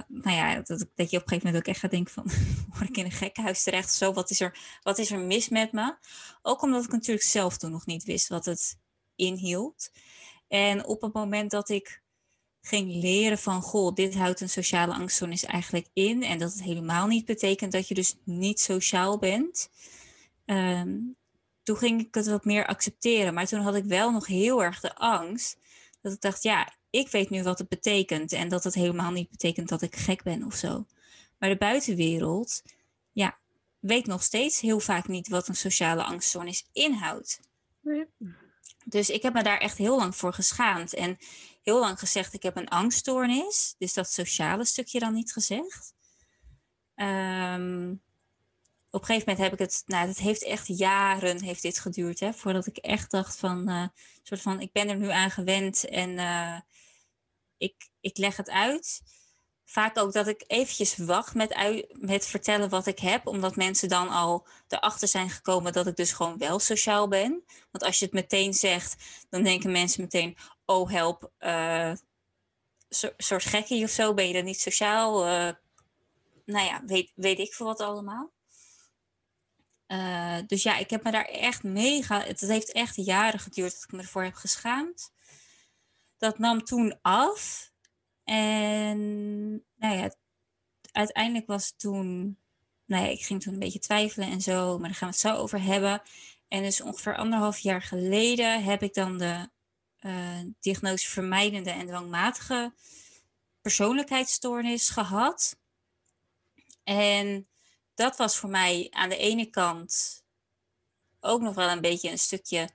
nou 0.08 0.36
ja, 0.36 0.54
dat, 0.54 0.86
dat 0.94 1.10
je 1.10 1.16
op 1.16 1.22
een 1.22 1.28
gegeven 1.28 1.38
moment 1.46 1.56
ook 1.56 1.66
echt 1.66 1.80
gaat 1.80 1.90
denken 1.90 2.12
van, 2.12 2.30
word 2.74 2.88
ik 2.88 2.96
in 2.96 3.04
een 3.04 3.10
gekkenhuis 3.10 3.62
terecht? 3.62 3.92
Zo, 3.92 4.12
wat 4.12 4.30
is, 4.30 4.40
er, 4.40 4.78
wat 4.82 4.98
is 4.98 5.10
er 5.10 5.18
mis 5.18 5.48
met 5.48 5.72
me? 5.72 5.96
Ook 6.42 6.62
omdat 6.62 6.84
ik 6.84 6.90
natuurlijk 6.90 7.26
zelf 7.26 7.56
toen 7.56 7.70
nog 7.70 7.86
niet 7.86 8.04
wist 8.04 8.28
wat 8.28 8.44
het 8.44 8.78
inhield. 9.14 9.90
En 10.48 10.86
op 10.86 11.00
het 11.00 11.12
moment 11.12 11.50
dat 11.50 11.68
ik 11.68 12.02
ging 12.60 12.92
leren 12.92 13.38
van, 13.38 13.62
goh, 13.62 13.94
dit 13.94 14.14
houdt 14.14 14.40
een 14.40 14.48
sociale 14.48 14.94
angststoornis 14.94 15.44
eigenlijk 15.44 15.88
in. 15.92 16.22
En 16.22 16.38
dat 16.38 16.52
het 16.52 16.62
helemaal 16.62 17.06
niet 17.06 17.24
betekent 17.24 17.72
dat 17.72 17.88
je 17.88 17.94
dus 17.94 18.14
niet 18.24 18.60
sociaal 18.60 19.18
bent. 19.18 19.70
Um, 20.46 21.16
toen 21.62 21.76
ging 21.76 22.00
ik 22.00 22.14
het 22.14 22.26
wat 22.26 22.44
meer 22.44 22.66
accepteren. 22.66 23.34
Maar 23.34 23.46
toen 23.46 23.60
had 23.60 23.74
ik 23.74 23.84
wel 23.84 24.10
nog 24.10 24.26
heel 24.26 24.62
erg 24.62 24.80
de 24.80 24.94
angst. 24.94 25.58
Dat 26.08 26.16
ik 26.16 26.30
dacht, 26.30 26.42
ja, 26.42 26.72
ik 26.90 27.08
weet 27.08 27.30
nu 27.30 27.42
wat 27.42 27.58
het 27.58 27.68
betekent. 27.68 28.32
En 28.32 28.48
dat 28.48 28.64
het 28.64 28.74
helemaal 28.74 29.10
niet 29.10 29.30
betekent 29.30 29.68
dat 29.68 29.82
ik 29.82 29.96
gek 29.96 30.22
ben 30.22 30.44
of 30.44 30.54
zo. 30.54 30.86
Maar 31.38 31.48
de 31.48 31.56
buitenwereld, 31.56 32.62
ja, 33.12 33.38
weet 33.78 34.06
nog 34.06 34.22
steeds 34.22 34.60
heel 34.60 34.80
vaak 34.80 35.08
niet 35.08 35.28
wat 35.28 35.48
een 35.48 35.56
sociale 35.56 36.02
angststoornis 36.02 36.68
inhoudt. 36.72 37.40
Nee. 37.80 38.06
Dus 38.84 39.10
ik 39.10 39.22
heb 39.22 39.32
me 39.32 39.42
daar 39.42 39.58
echt 39.58 39.78
heel 39.78 39.96
lang 39.96 40.16
voor 40.16 40.32
geschaamd. 40.32 40.94
En 40.94 41.18
heel 41.62 41.80
lang 41.80 41.98
gezegd, 41.98 42.34
ik 42.34 42.42
heb 42.42 42.56
een 42.56 42.68
angststoornis. 42.68 43.74
Dus 43.78 43.94
dat 43.94 44.12
sociale 44.12 44.64
stukje 44.64 44.98
dan 44.98 45.14
niet 45.14 45.32
gezegd. 45.32 45.94
Um, 46.96 48.02
op 48.90 49.00
een 49.00 49.06
gegeven 49.06 49.28
moment 49.28 49.50
heb 49.50 49.60
ik 49.60 49.66
het, 49.66 49.82
nou, 49.86 50.08
het 50.08 50.18
heeft 50.18 50.44
echt 50.44 50.66
jaren 50.66 51.42
heeft 51.42 51.62
dit 51.62 51.78
geduurd, 51.78 52.20
hè, 52.20 52.32
voordat 52.32 52.66
ik 52.66 52.76
echt 52.76 53.10
dacht 53.10 53.36
van, 53.36 53.68
uh, 53.70 53.86
soort 54.22 54.40
van, 54.40 54.60
ik 54.60 54.72
ben 54.72 54.88
er 54.88 54.96
nu 54.96 55.10
aan 55.10 55.30
gewend 55.30 55.84
en 55.88 56.10
uh, 56.10 56.60
ik, 57.58 57.74
ik 58.00 58.18
leg 58.18 58.36
het 58.36 58.50
uit. 58.50 59.00
Vaak 59.64 59.98
ook 59.98 60.12
dat 60.12 60.26
ik 60.26 60.44
eventjes 60.46 60.96
wacht 60.96 61.34
met, 61.34 61.84
met 61.92 62.26
vertellen 62.26 62.68
wat 62.68 62.86
ik 62.86 62.98
heb, 62.98 63.26
omdat 63.26 63.56
mensen 63.56 63.88
dan 63.88 64.08
al 64.08 64.46
erachter 64.68 65.08
zijn 65.08 65.30
gekomen 65.30 65.72
dat 65.72 65.86
ik 65.86 65.96
dus 65.96 66.12
gewoon 66.12 66.38
wel 66.38 66.58
sociaal 66.58 67.08
ben. 67.08 67.44
Want 67.70 67.84
als 67.84 67.98
je 67.98 68.04
het 68.04 68.14
meteen 68.14 68.54
zegt, 68.54 68.96
dan 69.28 69.42
denken 69.42 69.70
mensen 69.70 70.02
meteen, 70.02 70.36
oh 70.64 70.90
help, 70.90 71.30
uh, 71.40 71.92
soort 73.16 73.44
gekkie 73.44 73.84
of 73.84 73.90
zo, 73.90 74.14
ben 74.14 74.26
je 74.26 74.32
dan 74.32 74.44
niet 74.44 74.60
sociaal? 74.60 75.24
nou 76.44 76.66
ja, 76.66 76.82
weet, 76.86 77.12
weet 77.14 77.38
ik 77.38 77.54
veel 77.54 77.66
wat 77.66 77.80
allemaal. 77.80 78.30
Uh, 79.88 80.38
dus 80.46 80.62
ja, 80.62 80.76
ik 80.76 80.90
heb 80.90 81.02
me 81.02 81.10
daar 81.10 81.24
echt 81.24 81.62
mega. 81.62 82.20
Het 82.20 82.40
heeft 82.40 82.72
echt 82.72 82.96
jaren 82.96 83.40
geduurd 83.40 83.72
dat 83.72 83.82
ik 83.82 83.92
me 83.92 83.98
ervoor 83.98 84.22
heb 84.22 84.34
geschaamd. 84.34 85.12
Dat 86.16 86.38
nam 86.38 86.64
toen 86.64 86.98
af. 87.02 87.70
En 88.24 89.50
nou 89.76 89.96
ja, 89.96 90.14
uiteindelijk 90.92 91.46
was 91.46 91.74
toen. 91.76 92.38
Nou 92.84 93.04
ja, 93.04 93.10
ik 93.10 93.24
ging 93.24 93.42
toen 93.42 93.52
een 93.52 93.58
beetje 93.58 93.78
twijfelen 93.78 94.28
en 94.28 94.40
zo, 94.40 94.78
maar 94.78 94.88
daar 94.88 94.98
gaan 94.98 95.08
we 95.08 95.14
het 95.14 95.24
zo 95.24 95.34
over 95.34 95.62
hebben. 95.62 96.02
En 96.48 96.62
dus 96.62 96.80
ongeveer 96.80 97.16
anderhalf 97.16 97.58
jaar 97.58 97.82
geleden 97.82 98.64
heb 98.64 98.82
ik 98.82 98.94
dan 98.94 99.18
de 99.18 99.48
uh, 100.00 100.40
diagnose 100.60 101.08
vermijdende 101.08 101.70
en 101.70 101.86
dwangmatige 101.86 102.72
persoonlijkheidsstoornis 103.60 104.88
gehad. 104.88 105.58
En 106.84 107.48
dat 107.98 108.16
was 108.16 108.36
voor 108.36 108.50
mij 108.50 108.86
aan 108.90 109.08
de 109.08 109.16
ene 109.16 109.46
kant 109.46 110.22
ook 111.20 111.40
nog 111.40 111.54
wel 111.54 111.68
een 111.68 111.80
beetje 111.80 112.10
een 112.10 112.18
stukje, 112.18 112.68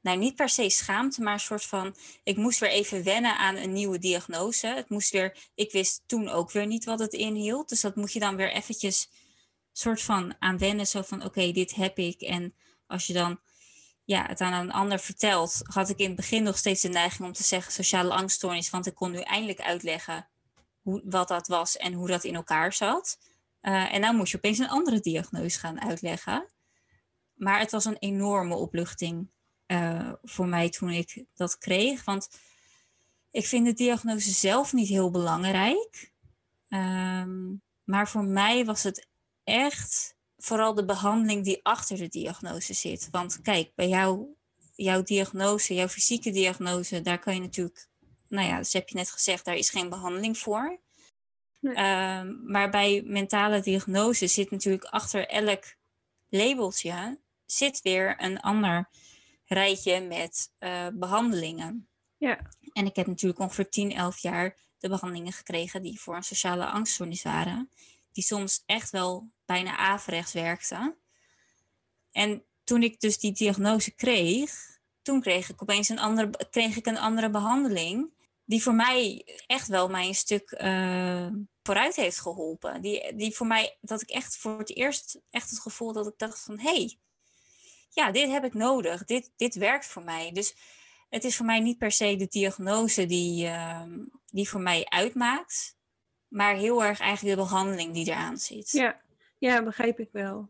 nou 0.00 0.18
niet 0.18 0.34
per 0.34 0.48
se 0.48 0.70
schaamte, 0.70 1.22
maar 1.22 1.32
een 1.32 1.40
soort 1.40 1.64
van, 1.64 1.96
ik 2.22 2.36
moest 2.36 2.58
weer 2.58 2.70
even 2.70 3.04
wennen 3.04 3.36
aan 3.36 3.56
een 3.56 3.72
nieuwe 3.72 3.98
diagnose. 3.98 4.66
Het 4.66 4.88
moest 4.88 5.10
weer, 5.10 5.36
ik 5.54 5.72
wist 5.72 6.02
toen 6.06 6.28
ook 6.28 6.50
weer 6.50 6.66
niet 6.66 6.84
wat 6.84 6.98
het 6.98 7.12
inhield, 7.12 7.68
dus 7.68 7.80
dat 7.80 7.96
moet 7.96 8.12
je 8.12 8.18
dan 8.18 8.36
weer 8.36 8.52
eventjes 8.52 9.10
soort 9.72 10.02
van 10.02 10.34
aan 10.38 10.58
wennen, 10.58 10.86
zo 10.86 11.02
van 11.02 11.24
oké, 11.24 11.52
dit 11.52 11.74
heb 11.74 11.98
ik. 11.98 12.20
En 12.20 12.54
als 12.86 13.06
je 13.06 13.12
dan 13.12 13.40
ja, 14.04 14.26
het 14.26 14.40
aan 14.40 14.52
een 14.52 14.72
ander 14.72 14.98
vertelt, 14.98 15.60
had 15.62 15.88
ik 15.88 15.98
in 15.98 16.06
het 16.06 16.16
begin 16.16 16.42
nog 16.42 16.58
steeds 16.58 16.82
de 16.82 16.88
neiging 16.88 17.28
om 17.28 17.32
te 17.32 17.44
zeggen 17.44 17.72
sociale 17.72 18.14
angststoornis, 18.14 18.70
want 18.70 18.86
ik 18.86 18.94
kon 18.94 19.10
nu 19.10 19.20
eindelijk 19.20 19.60
uitleggen 19.60 20.28
hoe, 20.80 21.02
wat 21.04 21.28
dat 21.28 21.48
was 21.48 21.76
en 21.76 21.92
hoe 21.92 22.08
dat 22.08 22.24
in 22.24 22.34
elkaar 22.34 22.72
zat. 22.72 23.18
Uh, 23.66 23.94
en 23.94 24.00
nou 24.00 24.16
moest 24.16 24.30
je 24.30 24.36
opeens 24.36 24.58
een 24.58 24.68
andere 24.68 25.00
diagnose 25.00 25.58
gaan 25.58 25.80
uitleggen. 25.80 26.48
Maar 27.34 27.58
het 27.58 27.70
was 27.70 27.84
een 27.84 27.98
enorme 27.98 28.54
opluchting 28.54 29.30
uh, 29.66 30.12
voor 30.22 30.48
mij 30.48 30.68
toen 30.68 30.90
ik 30.90 31.24
dat 31.34 31.58
kreeg. 31.58 32.04
Want 32.04 32.28
ik 33.30 33.46
vind 33.46 33.66
de 33.66 33.72
diagnose 33.72 34.30
zelf 34.30 34.72
niet 34.72 34.88
heel 34.88 35.10
belangrijk. 35.10 36.12
Um, 36.68 37.62
maar 37.84 38.08
voor 38.08 38.24
mij 38.24 38.64
was 38.64 38.82
het 38.82 39.08
echt 39.44 40.16
vooral 40.36 40.74
de 40.74 40.84
behandeling 40.84 41.44
die 41.44 41.60
achter 41.64 41.96
de 41.96 42.08
diagnose 42.08 42.74
zit. 42.74 43.08
Want 43.10 43.40
kijk, 43.40 43.74
bij 43.74 43.88
jou, 43.88 44.26
jouw 44.74 45.02
diagnose, 45.02 45.74
jouw 45.74 45.88
fysieke 45.88 46.30
diagnose, 46.30 47.00
daar 47.00 47.18
kan 47.18 47.34
je 47.34 47.40
natuurlijk, 47.40 47.88
nou 48.28 48.48
ja, 48.48 48.56
dat 48.56 48.72
heb 48.72 48.88
je 48.88 48.96
net 48.96 49.10
gezegd, 49.10 49.44
daar 49.44 49.56
is 49.56 49.70
geen 49.70 49.88
behandeling 49.88 50.38
voor. 50.38 50.80
Ehm, 51.74 52.50
maar 52.50 52.70
bij 52.70 53.02
mentale 53.04 53.60
diagnose 53.60 54.26
zit 54.26 54.50
natuurlijk 54.50 54.84
achter 54.84 55.28
elk 55.28 55.64
labeltje 56.28 57.18
zit 57.46 57.82
weer 57.82 58.22
een 58.22 58.40
ander 58.40 58.88
rijtje 59.44 60.00
met 60.00 60.52
uh, 60.60 60.86
behandelingen. 60.94 61.88
Ja. 62.16 62.38
En 62.72 62.86
ik 62.86 62.96
heb 62.96 63.06
natuurlijk 63.06 63.40
ongeveer 63.40 63.68
10, 63.68 63.92
11 63.92 64.18
jaar 64.18 64.56
de 64.78 64.88
behandelingen 64.88 65.32
gekregen 65.32 65.82
die 65.82 66.00
voor 66.00 66.16
een 66.16 66.22
sociale 66.22 66.66
angststoornis 66.66 67.22
waren. 67.22 67.70
Die 68.12 68.24
soms 68.24 68.62
echt 68.66 68.90
wel 68.90 69.30
bijna 69.44 69.76
averechts 69.76 70.32
werkten. 70.32 70.96
En 72.12 72.44
toen 72.64 72.82
ik 72.82 73.00
dus 73.00 73.18
die 73.18 73.32
diagnose 73.32 73.90
kreeg, 73.90 74.78
toen 75.02 75.20
kreeg 75.20 75.48
ik 75.48 75.62
opeens 75.62 75.88
een 75.88 75.98
andere, 75.98 76.30
kreeg 76.50 76.76
ik 76.76 76.86
een 76.86 76.98
andere 76.98 77.30
behandeling 77.30 78.10
die 78.46 78.62
voor 78.62 78.74
mij 78.74 79.26
echt 79.46 79.68
wel 79.68 79.88
mij 79.88 80.06
een 80.06 80.14
stuk 80.14 80.50
uh, 80.60 81.28
vooruit 81.62 81.96
heeft 81.96 82.20
geholpen. 82.20 82.80
Die, 82.80 83.16
die 83.16 83.34
voor 83.34 83.46
mij, 83.46 83.76
dat 83.80 84.02
ik 84.02 84.10
echt 84.10 84.36
voor 84.36 84.58
het 84.58 84.76
eerst 84.76 85.20
echt 85.30 85.50
het 85.50 85.60
gevoel 85.60 85.92
dat 85.92 86.06
ik 86.06 86.14
dacht 86.16 86.40
van... 86.40 86.58
hé, 86.58 86.74
hey, 86.74 86.98
ja, 87.90 88.10
dit 88.10 88.30
heb 88.30 88.44
ik 88.44 88.54
nodig. 88.54 89.04
Dit, 89.04 89.32
dit 89.36 89.54
werkt 89.54 89.86
voor 89.86 90.04
mij. 90.04 90.32
Dus 90.32 90.54
het 91.08 91.24
is 91.24 91.36
voor 91.36 91.46
mij 91.46 91.60
niet 91.60 91.78
per 91.78 91.92
se 91.92 92.16
de 92.16 92.26
diagnose 92.28 93.06
die, 93.06 93.46
uh, 93.46 93.82
die 94.26 94.48
voor 94.48 94.60
mij 94.60 94.84
uitmaakt. 94.84 95.76
Maar 96.28 96.54
heel 96.54 96.84
erg 96.84 97.00
eigenlijk 97.00 97.36
de 97.36 97.42
behandeling 97.42 97.94
die 97.94 98.06
eraan 98.06 98.38
zit. 98.38 98.70
Ja, 98.70 99.00
ja 99.38 99.62
begrijp 99.62 100.00
ik 100.00 100.08
wel. 100.12 100.48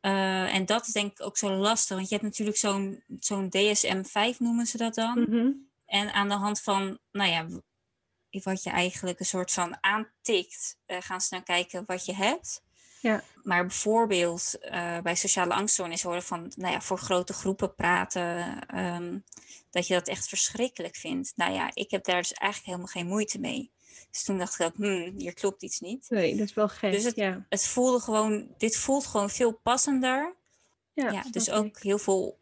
Uh, 0.00 0.54
en 0.54 0.66
dat 0.66 0.86
is 0.86 0.92
denk 0.92 1.12
ik 1.12 1.26
ook 1.26 1.36
zo 1.36 1.50
lastig. 1.50 1.96
Want 1.96 2.08
je 2.08 2.14
hebt 2.14 2.26
natuurlijk 2.26 2.58
zo'n 2.58 3.04
zo'n 3.20 3.50
DSM-5 3.56 4.36
noemen 4.38 4.66
ze 4.66 4.76
dat 4.76 4.94
dan. 4.94 5.18
Mm 5.18 5.26
-hmm. 5.26 5.65
En 5.86 6.12
aan 6.12 6.28
de 6.28 6.34
hand 6.34 6.60
van, 6.60 6.98
nou 7.12 7.30
ja, 7.30 7.46
wat 8.42 8.62
je 8.62 8.70
eigenlijk 8.70 9.20
een 9.20 9.26
soort 9.26 9.52
van 9.52 9.76
aantikt, 9.80 10.78
uh, 10.86 10.96
gaan 11.00 11.20
ze 11.20 11.34
naar 11.34 11.42
kijken 11.42 11.84
wat 11.86 12.04
je 12.04 12.14
hebt. 12.14 12.62
Ja. 13.00 13.22
Maar 13.42 13.66
bijvoorbeeld 13.66 14.54
uh, 14.60 15.00
bij 15.00 15.14
sociale 15.14 15.54
angststoornis 15.54 16.02
horen 16.02 16.22
van, 16.22 16.52
nou 16.56 16.72
ja, 16.72 16.80
voor 16.80 16.98
grote 16.98 17.32
groepen 17.32 17.74
praten, 17.74 18.58
um, 18.78 19.24
dat 19.70 19.86
je 19.86 19.94
dat 19.94 20.08
echt 20.08 20.28
verschrikkelijk 20.28 20.96
vindt. 20.96 21.32
Nou 21.36 21.52
ja, 21.52 21.70
ik 21.74 21.90
heb 21.90 22.04
daar 22.04 22.20
dus 22.20 22.32
eigenlijk 22.32 22.70
helemaal 22.70 22.92
geen 22.92 23.06
moeite 23.06 23.40
mee. 23.40 23.70
Dus 24.10 24.24
toen 24.24 24.38
dacht 24.38 24.60
ik 24.60 24.66
ook, 24.66 24.76
hmm, 24.76 25.14
hier 25.16 25.34
klopt 25.34 25.62
iets 25.62 25.80
niet. 25.80 26.06
Nee, 26.10 26.36
dat 26.36 26.48
is 26.48 26.54
wel 26.54 26.68
gek. 26.68 26.92
Dus 26.92 27.04
het, 27.04 27.16
ja. 27.16 27.46
het 27.48 27.66
voelde 27.66 28.00
gewoon, 28.00 28.54
dit 28.56 28.76
voelt 28.76 29.06
gewoon 29.06 29.30
veel 29.30 29.52
passender. 29.52 30.34
Ja, 30.92 31.10
ja 31.10 31.24
dus 31.30 31.50
ook 31.50 31.66
ik. 31.66 31.82
heel 31.82 31.98
veel, 31.98 32.38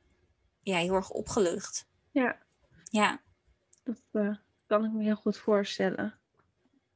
ja, 0.63 0.79
heel 0.79 0.95
erg 0.95 1.11
opgelucht. 1.11 1.87
Ja. 2.11 2.39
Ja. 2.91 3.21
Dat 3.85 4.03
uh, 4.13 4.37
kan 4.67 4.85
ik 4.85 4.93
me 4.93 5.03
heel 5.03 5.17
goed 5.17 5.37
voorstellen. 5.37 6.19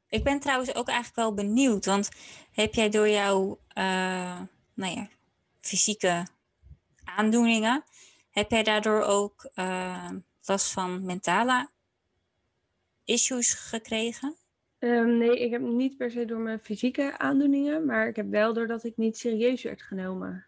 Ik 0.09 0.25
ben 0.25 0.40
trouwens 0.40 0.75
ook 0.75 0.88
eigenlijk 0.88 1.16
wel 1.16 1.35
benieuwd, 1.35 1.85
want 1.85 2.11
heb 2.52 2.75
jij 2.75 2.88
door 2.88 3.09
jouw 3.09 3.59
uh, 3.78 4.40
nou 4.75 4.95
ja, 4.95 5.09
fysieke 5.61 6.26
aandoeningen, 7.04 7.85
heb 8.30 8.50
jij 8.50 8.62
daardoor 8.62 9.02
ook 9.02 9.50
uh, 9.54 10.11
last 10.45 10.73
van 10.73 11.04
mentale 11.04 11.68
issues 13.04 13.54
gekregen? 13.54 14.37
Um, 14.78 15.18
nee, 15.18 15.38
ik 15.38 15.50
heb 15.50 15.61
niet 15.61 15.97
per 15.97 16.11
se 16.11 16.25
door 16.25 16.38
mijn 16.38 16.61
fysieke 16.61 17.18
aandoeningen, 17.18 17.85
maar 17.85 18.09
ik 18.09 18.16
heb 18.16 18.30
wel 18.30 18.52
doordat 18.52 18.85
ik 18.85 18.97
niet 18.97 19.18
serieus 19.18 19.62
werd 19.62 19.83
genomen 19.83 20.47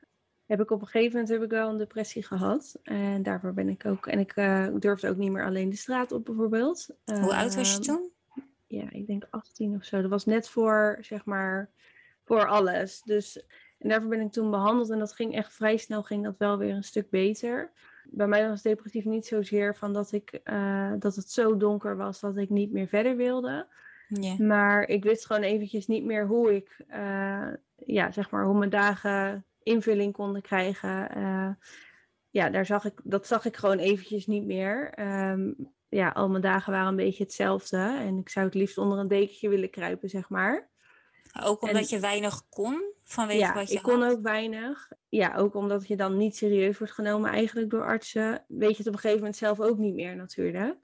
heb 0.50 0.60
ik 0.60 0.70
op 0.70 0.80
een 0.80 0.86
gegeven 0.86 1.12
moment 1.12 1.28
heb 1.28 1.42
ik 1.42 1.50
wel 1.50 1.68
een 1.68 1.76
depressie 1.76 2.22
gehad. 2.22 2.78
En 2.82 3.22
daarvoor 3.22 3.54
ben 3.54 3.68
ik 3.68 3.86
ook. 3.86 4.06
En 4.06 4.18
ik 4.18 4.36
uh, 4.36 4.66
durfde 4.78 5.08
ook 5.08 5.16
niet 5.16 5.30
meer 5.30 5.44
alleen 5.44 5.70
de 5.70 5.76
straat 5.76 6.12
op, 6.12 6.24
bijvoorbeeld. 6.24 6.88
Hoe 7.04 7.34
oud 7.34 7.54
was 7.54 7.70
je 7.70 7.74
Ehm, 7.74 7.82
toen? 7.82 8.10
Ja, 8.66 8.84
ik 8.90 9.06
denk 9.06 9.26
18 9.30 9.74
of 9.74 9.84
zo. 9.84 10.00
Dat 10.00 10.10
was 10.10 10.24
net 10.24 10.48
voor, 10.48 10.98
zeg 11.00 11.24
maar, 11.24 11.70
voor 12.24 12.46
alles. 12.46 13.02
Dus, 13.02 13.44
en 13.78 13.88
daarvoor 13.88 14.08
ben 14.08 14.20
ik 14.20 14.32
toen 14.32 14.50
behandeld. 14.50 14.90
En 14.90 14.98
dat 14.98 15.12
ging 15.12 15.34
echt 15.34 15.52
vrij 15.52 15.76
snel, 15.76 16.02
ging 16.02 16.24
dat 16.24 16.38
wel 16.38 16.58
weer 16.58 16.74
een 16.74 16.84
stuk 16.84 17.10
beter. 17.10 17.70
Bij 18.04 18.26
mij 18.26 18.48
was 18.48 18.62
depressief 18.62 19.04
niet 19.04 19.26
zozeer 19.26 19.76
van 19.76 19.92
dat, 19.92 20.12
ik, 20.12 20.40
uh, 20.44 20.92
dat 20.98 21.16
het 21.16 21.30
zo 21.30 21.56
donker 21.56 21.96
was 21.96 22.20
dat 22.20 22.36
ik 22.36 22.48
niet 22.48 22.72
meer 22.72 22.88
verder 22.88 23.16
wilde. 23.16 23.66
Maar 24.38 24.82
ik 24.82 25.04
wist 25.04 25.26
gewoon 25.26 25.42
eventjes 25.42 25.86
niet 25.86 26.04
meer 26.04 26.26
hoe 26.26 26.54
ik, 26.54 26.84
eh, 26.88 27.48
ja, 27.76 28.10
zeg 28.10 28.30
maar, 28.30 28.44
hoe 28.44 28.58
mijn 28.58 28.70
dagen 28.70 29.44
invulling 29.62 30.12
konden 30.12 30.42
krijgen. 30.42 31.10
Eh, 31.10 31.50
ja, 32.30 32.50
daar 32.50 32.66
zag 32.66 32.84
ik, 32.84 33.00
dat 33.04 33.26
zag 33.26 33.44
ik 33.44 33.56
gewoon 33.56 33.78
eventjes 33.78 34.26
niet 34.26 34.44
meer. 34.44 34.90
Ehm, 34.94 35.52
ja, 35.88 36.08
al 36.08 36.28
mijn 36.28 36.42
dagen 36.42 36.72
waren 36.72 36.88
een 36.88 36.96
beetje 36.96 37.22
hetzelfde. 37.24 37.76
En 37.76 38.18
ik 38.18 38.28
zou 38.28 38.46
het 38.46 38.54
liefst 38.54 38.78
onder 38.78 38.98
een 38.98 39.08
dekentje 39.08 39.48
willen 39.48 39.70
kruipen, 39.70 40.08
zeg 40.08 40.28
maar. 40.28 40.70
Ook 41.42 41.62
omdat 41.62 41.82
En- 41.82 41.88
je 41.88 42.00
weinig 42.00 42.48
kon 42.48 42.82
vanwege 43.04 43.38
ja, 43.38 43.54
wat 43.54 43.68
je 43.68 43.76
ik 43.76 43.82
kon 43.82 44.02
ook 44.02 44.22
weinig. 44.22 44.88
Ja, 45.08 45.36
ook 45.36 45.54
omdat 45.54 45.88
je 45.88 45.96
dan 45.96 46.16
niet 46.16 46.36
serieus 46.36 46.78
wordt 46.78 46.92
genomen 46.92 47.30
eigenlijk 47.30 47.70
door 47.70 47.84
artsen. 47.84 48.44
Weet 48.48 48.70
je 48.70 48.76
het 48.76 48.86
op 48.86 48.92
een 48.92 48.98
gegeven 48.98 49.18
moment 49.18 49.36
zelf 49.36 49.60
ook 49.60 49.78
niet 49.78 49.94
meer 49.94 50.16
natuurlijk. 50.16 50.76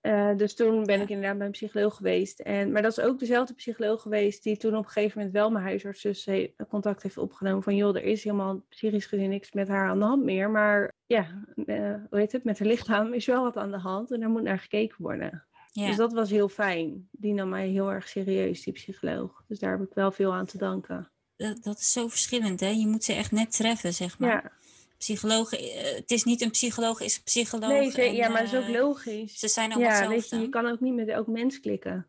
Eh, 0.00 0.36
dus 0.36 0.54
toen 0.54 0.84
ben 0.84 1.00
ik 1.00 1.08
inderdaad 1.08 1.36
bij 1.38 1.46
een 1.46 1.52
psycholoog 1.52 1.96
geweest. 1.96 2.40
En, 2.40 2.72
maar 2.72 2.82
dat 2.82 2.98
is 2.98 3.04
ook 3.04 3.18
dezelfde 3.18 3.54
psycholoog 3.54 4.02
geweest 4.02 4.42
die 4.42 4.56
toen 4.56 4.76
op 4.76 4.84
een 4.84 4.90
gegeven 4.90 5.18
moment 5.18 5.36
wel 5.36 5.50
mijn 5.50 5.64
huisarts 5.64 6.02
dus 6.02 6.24
he- 6.24 6.54
contact 6.68 7.02
heeft 7.02 7.18
opgenomen. 7.18 7.62
Van 7.62 7.76
joh, 7.76 7.96
er 7.96 8.02
is 8.02 8.24
helemaal 8.24 8.64
psychisch 8.68 9.06
gezien 9.06 9.28
niks 9.28 9.52
met 9.52 9.68
haar 9.68 9.88
aan 9.88 9.98
de 9.98 10.04
hand 10.04 10.24
meer. 10.24 10.50
Maar 10.50 10.92
ja, 11.06 11.44
eh, 11.66 11.94
hoe 12.10 12.18
heet 12.18 12.32
het, 12.32 12.44
met 12.44 12.58
haar 12.58 12.68
lichaam 12.68 13.12
is 13.12 13.26
wel 13.26 13.42
wat 13.42 13.56
aan 13.56 13.70
de 13.70 13.78
hand 13.78 14.10
en 14.12 14.20
daar 14.20 14.28
moet 14.30 14.42
naar 14.42 14.58
gekeken 14.58 14.96
worden. 14.98 15.44
Ja. 15.72 15.86
Dus 15.86 15.96
dat 15.96 16.12
was 16.12 16.30
heel 16.30 16.48
fijn. 16.48 17.08
Die 17.10 17.34
nam 17.34 17.48
mij 17.48 17.68
heel 17.68 17.92
erg 17.92 18.08
serieus, 18.08 18.62
die 18.62 18.72
psycholoog. 18.72 19.44
Dus 19.48 19.58
daar 19.58 19.78
heb 19.78 19.88
ik 19.88 19.94
wel 19.94 20.10
veel 20.12 20.34
aan 20.34 20.46
te 20.46 20.58
danken. 20.58 21.10
dat, 21.36 21.62
dat 21.62 21.78
is 21.78 21.92
zo 21.92 22.08
verschillend, 22.08 22.60
hè? 22.60 22.68
Je 22.68 22.86
moet 22.86 23.04
ze 23.04 23.12
echt 23.12 23.32
net 23.32 23.52
treffen, 23.52 23.94
zeg 23.94 24.18
maar. 24.18 24.30
Ja, 24.30 24.52
Psycholoog, 25.04 25.52
eh, 25.52 25.94
het 25.96 26.10
is 26.10 26.24
niet 26.24 26.40
een 26.40 26.50
psycholoog, 26.50 27.00
is 27.00 27.16
een 27.16 27.22
psycholoog. 27.22 27.68
nee, 27.70 27.90
ze- 27.90 28.02
en, 28.02 28.14
ja, 28.14 28.28
maar 28.28 28.42
dat 28.44 28.52
is 28.52 28.58
ook 28.58 28.64
eh, 28.64 28.80
logisch. 28.80 29.38
Ze 29.38 29.48
zijn 29.48 29.72
allemaal 29.72 29.90
Ja, 30.02 30.08
weet 30.08 30.28
je, 30.28 30.38
je 30.38 30.48
kan 30.48 30.66
ook 30.66 30.80
niet 30.80 30.94
met 30.94 31.08
elk 31.08 31.26
mens 31.26 31.60
klikken. 31.60 32.06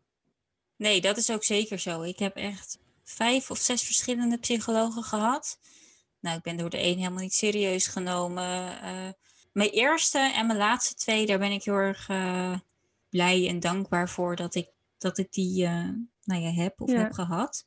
Nee, 0.76 1.00
dat 1.00 1.16
is 1.16 1.30
ook 1.30 1.44
zeker 1.44 1.78
zo. 1.78 2.02
Ik 2.02 2.18
heb 2.18 2.36
echt 2.36 2.78
vijf 3.04 3.50
of 3.50 3.58
zes 3.58 3.82
verschillende 3.82 4.38
psychologen 4.38 5.02
gehad. 5.02 5.58
Nou, 6.20 6.36
ik 6.36 6.42
ben 6.42 6.56
door 6.56 6.70
de 6.70 6.78
een 6.82 6.98
helemaal 6.98 7.22
niet 7.22 7.34
serieus 7.34 7.86
genomen. 7.86 8.80
Eh, 8.82 9.08
mijn 9.52 9.70
eerste 9.70 10.18
en 10.18 10.46
mijn 10.46 10.58
laatste 10.58 10.94
twee, 10.94 11.26
daar 11.26 11.38
ben 11.38 11.52
ik 11.52 11.64
heel 11.64 11.74
erg 11.74 12.06
blij 13.08 13.48
en 13.48 13.60
dankbaar 13.60 14.08
voor 14.08 14.36
dat 14.36 14.54
ik, 14.54 14.68
dat 14.98 15.18
ik 15.18 15.32
die 15.32 15.62
nou 16.24 16.40
ja, 16.42 16.50
heb 16.50 16.80
of 16.80 16.90
Ja. 16.90 16.98
heb 16.98 17.12
gehad. 17.12 17.66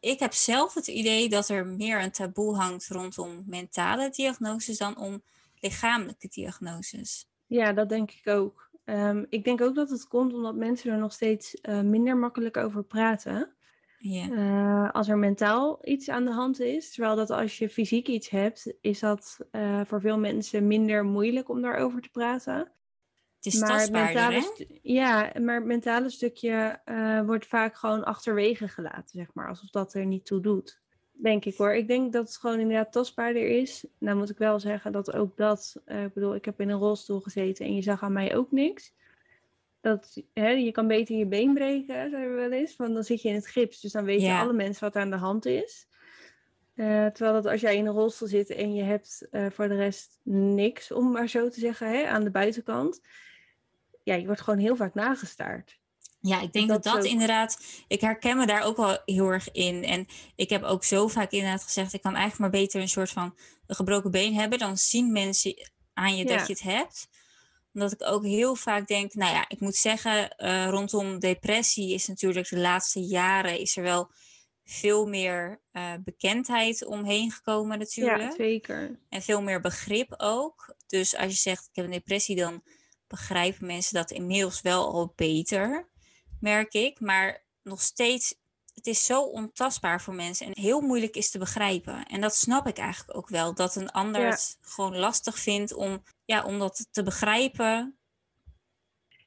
Ik 0.00 0.18
heb 0.18 0.32
zelf 0.32 0.74
het 0.74 0.86
idee 0.86 1.28
dat 1.28 1.48
er 1.48 1.66
meer 1.66 2.02
een 2.02 2.10
taboe 2.10 2.56
hangt 2.56 2.88
rondom 2.88 3.42
mentale 3.46 4.10
diagnoses 4.10 4.78
dan 4.78 4.98
om 4.98 5.22
lichamelijke 5.60 6.28
diagnoses. 6.28 7.28
Ja, 7.46 7.72
dat 7.72 7.88
denk 7.88 8.10
ik 8.10 8.28
ook. 8.28 8.70
Ehm, 8.84 9.24
ik 9.28 9.44
denk 9.44 9.60
ook 9.60 9.74
dat 9.74 9.90
het 9.90 10.08
komt 10.08 10.34
omdat 10.34 10.54
mensen 10.54 10.92
er 10.92 10.98
nog 10.98 11.12
steeds 11.12 11.54
eh, 11.54 11.80
minder 11.80 12.16
makkelijk 12.16 12.56
over 12.56 12.84
praten. 12.84 13.54
Eh, 14.00 14.90
als 14.90 15.08
er 15.08 15.18
mentaal 15.18 15.78
iets 15.88 16.08
aan 16.08 16.24
de 16.24 16.32
hand 16.32 16.60
is. 16.60 16.92
Terwijl 16.92 17.16
dat 17.16 17.30
als 17.30 17.58
je 17.58 17.68
fysiek 17.68 18.08
iets 18.08 18.30
hebt, 18.30 18.74
is 18.80 19.00
dat 19.00 19.38
eh, 19.50 19.80
voor 19.84 20.00
veel 20.00 20.18
mensen 20.18 20.66
minder 20.66 21.04
moeilijk 21.04 21.48
om 21.48 21.62
daarover 21.62 22.00
te 22.00 22.10
praten. 22.10 22.72
Het 23.40 23.52
is 23.54 23.60
maar 23.60 23.90
mentale, 23.90 24.34
hè? 24.34 24.64
ja, 24.82 25.32
maar 25.40 25.54
het 25.54 25.64
mentale 25.64 26.10
stukje 26.10 26.80
eh, 26.84 27.20
wordt 27.20 27.46
vaak 27.46 27.76
gewoon 27.76 28.04
achterwege 28.04 28.68
gelaten, 28.68 29.08
zeg 29.18 29.26
maar. 29.34 29.48
Alsof 29.48 29.70
dat 29.70 29.94
er 29.94 30.06
niet 30.06 30.24
toe 30.26 30.40
doet. 30.40 30.80
Denk 31.12 31.44
ik 31.44 31.56
hoor. 31.56 31.74
Ik 31.74 31.88
denk 31.88 32.12
dat 32.12 32.26
het 32.28 32.36
gewoon 32.36 32.58
inderdaad 32.60 32.92
tastbaarder 32.92 33.48
is. 33.48 33.86
Nou 33.98 34.16
moet 34.16 34.30
ik 34.30 34.38
wel 34.38 34.60
zeggen 34.60 34.92
dat 34.92 35.12
ook 35.12 35.36
dat... 35.36 35.76
eh, 35.84 36.04
ik 36.04 36.14
bedoel, 36.14 36.34
ik 36.34 36.44
heb 36.44 36.60
in 36.60 36.68
een 36.68 36.78
rolstoel 36.78 37.20
gezeten 37.20 37.66
en 37.66 37.74
je 37.74 37.82
zag 37.82 38.02
aan 38.02 38.12
mij 38.12 38.36
ook 38.36 38.52
niks. 38.52 38.94
Dat, 39.80 40.22
hè, 40.32 40.48
je 40.50 40.72
kan 40.72 40.86
beter 40.86 41.16
je 41.16 41.26
been 41.26 41.54
breken, 41.54 41.94
zeiden 42.10 42.20
we 42.34 42.40
wel 42.40 42.52
eens. 42.52 42.76
Want 42.76 42.94
dan 42.94 43.04
zit 43.04 43.22
je 43.22 43.28
in 43.28 43.34
het 43.34 43.46
gips. 43.46 43.80
Dus 43.80 43.92
dan 43.92 44.04
weten 44.04 44.26
Ja. 44.26 44.40
alle 44.40 44.52
mensen 44.52 44.84
wat 44.84 44.94
er 44.94 45.00
aan 45.02 45.10
de 45.10 45.16
hand 45.16 45.46
is. 45.46 45.88
Eh, 46.74 47.06
terwijl 47.06 47.32
dat 47.42 47.52
als 47.52 47.60
jij 47.60 47.76
in 47.76 47.86
een 47.86 47.92
rolstoel 47.92 48.28
zit 48.28 48.50
en 48.50 48.74
je 48.74 48.82
hebt 48.82 49.28
voor 49.50 49.68
de 49.68 49.76
rest 49.76 50.20
niks, 50.24 50.92
om 50.92 51.10
maar 51.12 51.28
zo 51.28 51.48
te 51.48 51.60
zeggen, 51.60 51.90
hè, 51.90 52.06
aan 52.06 52.24
de 52.24 52.30
buitenkant. 52.30 53.00
Ja, 54.10 54.16
je 54.16 54.26
wordt 54.26 54.40
gewoon 54.40 54.58
heel 54.58 54.76
vaak 54.76 54.94
nagestaard. 54.94 55.78
Ja, 56.20 56.40
ik 56.40 56.52
denk 56.52 56.68
dat 56.68 56.82
Dat 56.82 56.92
dat, 56.92 57.02
is 57.04 57.08
ook- 57.08 57.12
inderdaad, 57.12 57.62
ik 57.88 58.00
herken 58.00 58.36
me 58.36 58.46
daar 58.46 58.62
ook 58.62 58.76
wel 58.76 58.98
heel 59.04 59.28
erg 59.28 59.50
in. 59.50 59.84
En 59.84 60.06
ik 60.36 60.50
heb 60.50 60.62
ook 60.62 60.84
zo 60.84 61.08
vaak 61.08 61.30
inderdaad 61.30 61.62
gezegd, 61.62 61.92
ik 61.92 62.02
kan 62.02 62.14
eigenlijk 62.14 62.40
maar 62.52 62.60
beter 62.62 62.80
een 62.80 62.88
soort 62.88 63.10
van 63.10 63.36
een 63.66 63.74
gebroken 63.74 64.10
been 64.10 64.34
hebben. 64.34 64.58
Dan 64.58 64.76
zien 64.78 65.12
mensen 65.12 65.70
aan 65.94 66.16
je 66.16 66.28
Ja. 66.28 66.36
dat 66.36 66.46
je 66.46 66.52
het 66.52 66.62
hebt. 66.62 67.08
Omdat 67.74 67.92
ik 67.92 68.02
ook 68.04 68.24
heel 68.24 68.54
vaak 68.54 68.86
denk, 68.86 69.14
nou 69.14 69.32
ja, 69.34 69.44
ik 69.48 69.60
moet 69.60 69.76
zeggen, 69.76 70.30
eh, 70.36 70.68
rondom 70.68 71.18
depressie 71.18 71.94
is 71.94 72.06
natuurlijk 72.06 72.48
de 72.48 72.58
laatste 72.58 73.00
jaren 73.00 73.58
is 73.58 73.76
er 73.76 73.82
wel 73.82 74.10
veel 74.64 75.06
meer 75.06 75.60
eh, 75.72 75.92
bekendheid 76.04 76.84
omheen 76.86 77.30
gekomen 77.30 77.78
natuurlijk. 77.78 78.22
Ja, 78.22 78.34
zeker. 78.36 79.00
En 79.08 79.22
veel 79.22 79.42
meer 79.42 79.60
begrip 79.60 80.14
ook. 80.16 80.74
Dus 80.86 81.16
als 81.16 81.32
je 81.32 81.38
zegt, 81.38 81.62
ik 81.64 81.76
heb 81.76 81.84
een 81.84 81.90
depressie, 81.90 82.36
dan 82.36 82.62
begrijpen 83.10 83.66
mensen 83.66 83.94
dat 83.94 84.10
inmiddels 84.10 84.60
wel 84.60 84.92
al 84.92 85.12
beter, 85.16 85.88
merk 86.40 86.72
ik. 86.74 87.00
Maar 87.00 87.44
nog 87.62 87.80
steeds, 87.80 88.34
het 88.74 88.86
is 88.86 89.04
zo 89.04 89.22
ontastbaar 89.22 90.00
voor 90.02 90.14
mensen 90.14 90.46
en 90.46 90.62
heel 90.62 90.80
moeilijk 90.80 91.16
is 91.16 91.30
te 91.30 91.38
begrijpen. 91.38 92.04
En 92.06 92.20
dat 92.20 92.34
snap 92.34 92.66
ik 92.66 92.78
eigenlijk 92.78 93.16
ook 93.18 93.28
wel, 93.28 93.54
dat 93.54 93.76
een 93.76 93.90
ander 93.90 94.20
Ja. 94.20 94.28
het 94.30 94.58
gewoon 94.60 94.96
lastig 94.96 95.38
vindt 95.38 95.72
om, 95.74 96.02
ja, 96.24 96.44
om 96.44 96.58
dat 96.58 96.86
te 96.90 97.02
begrijpen. 97.02 97.94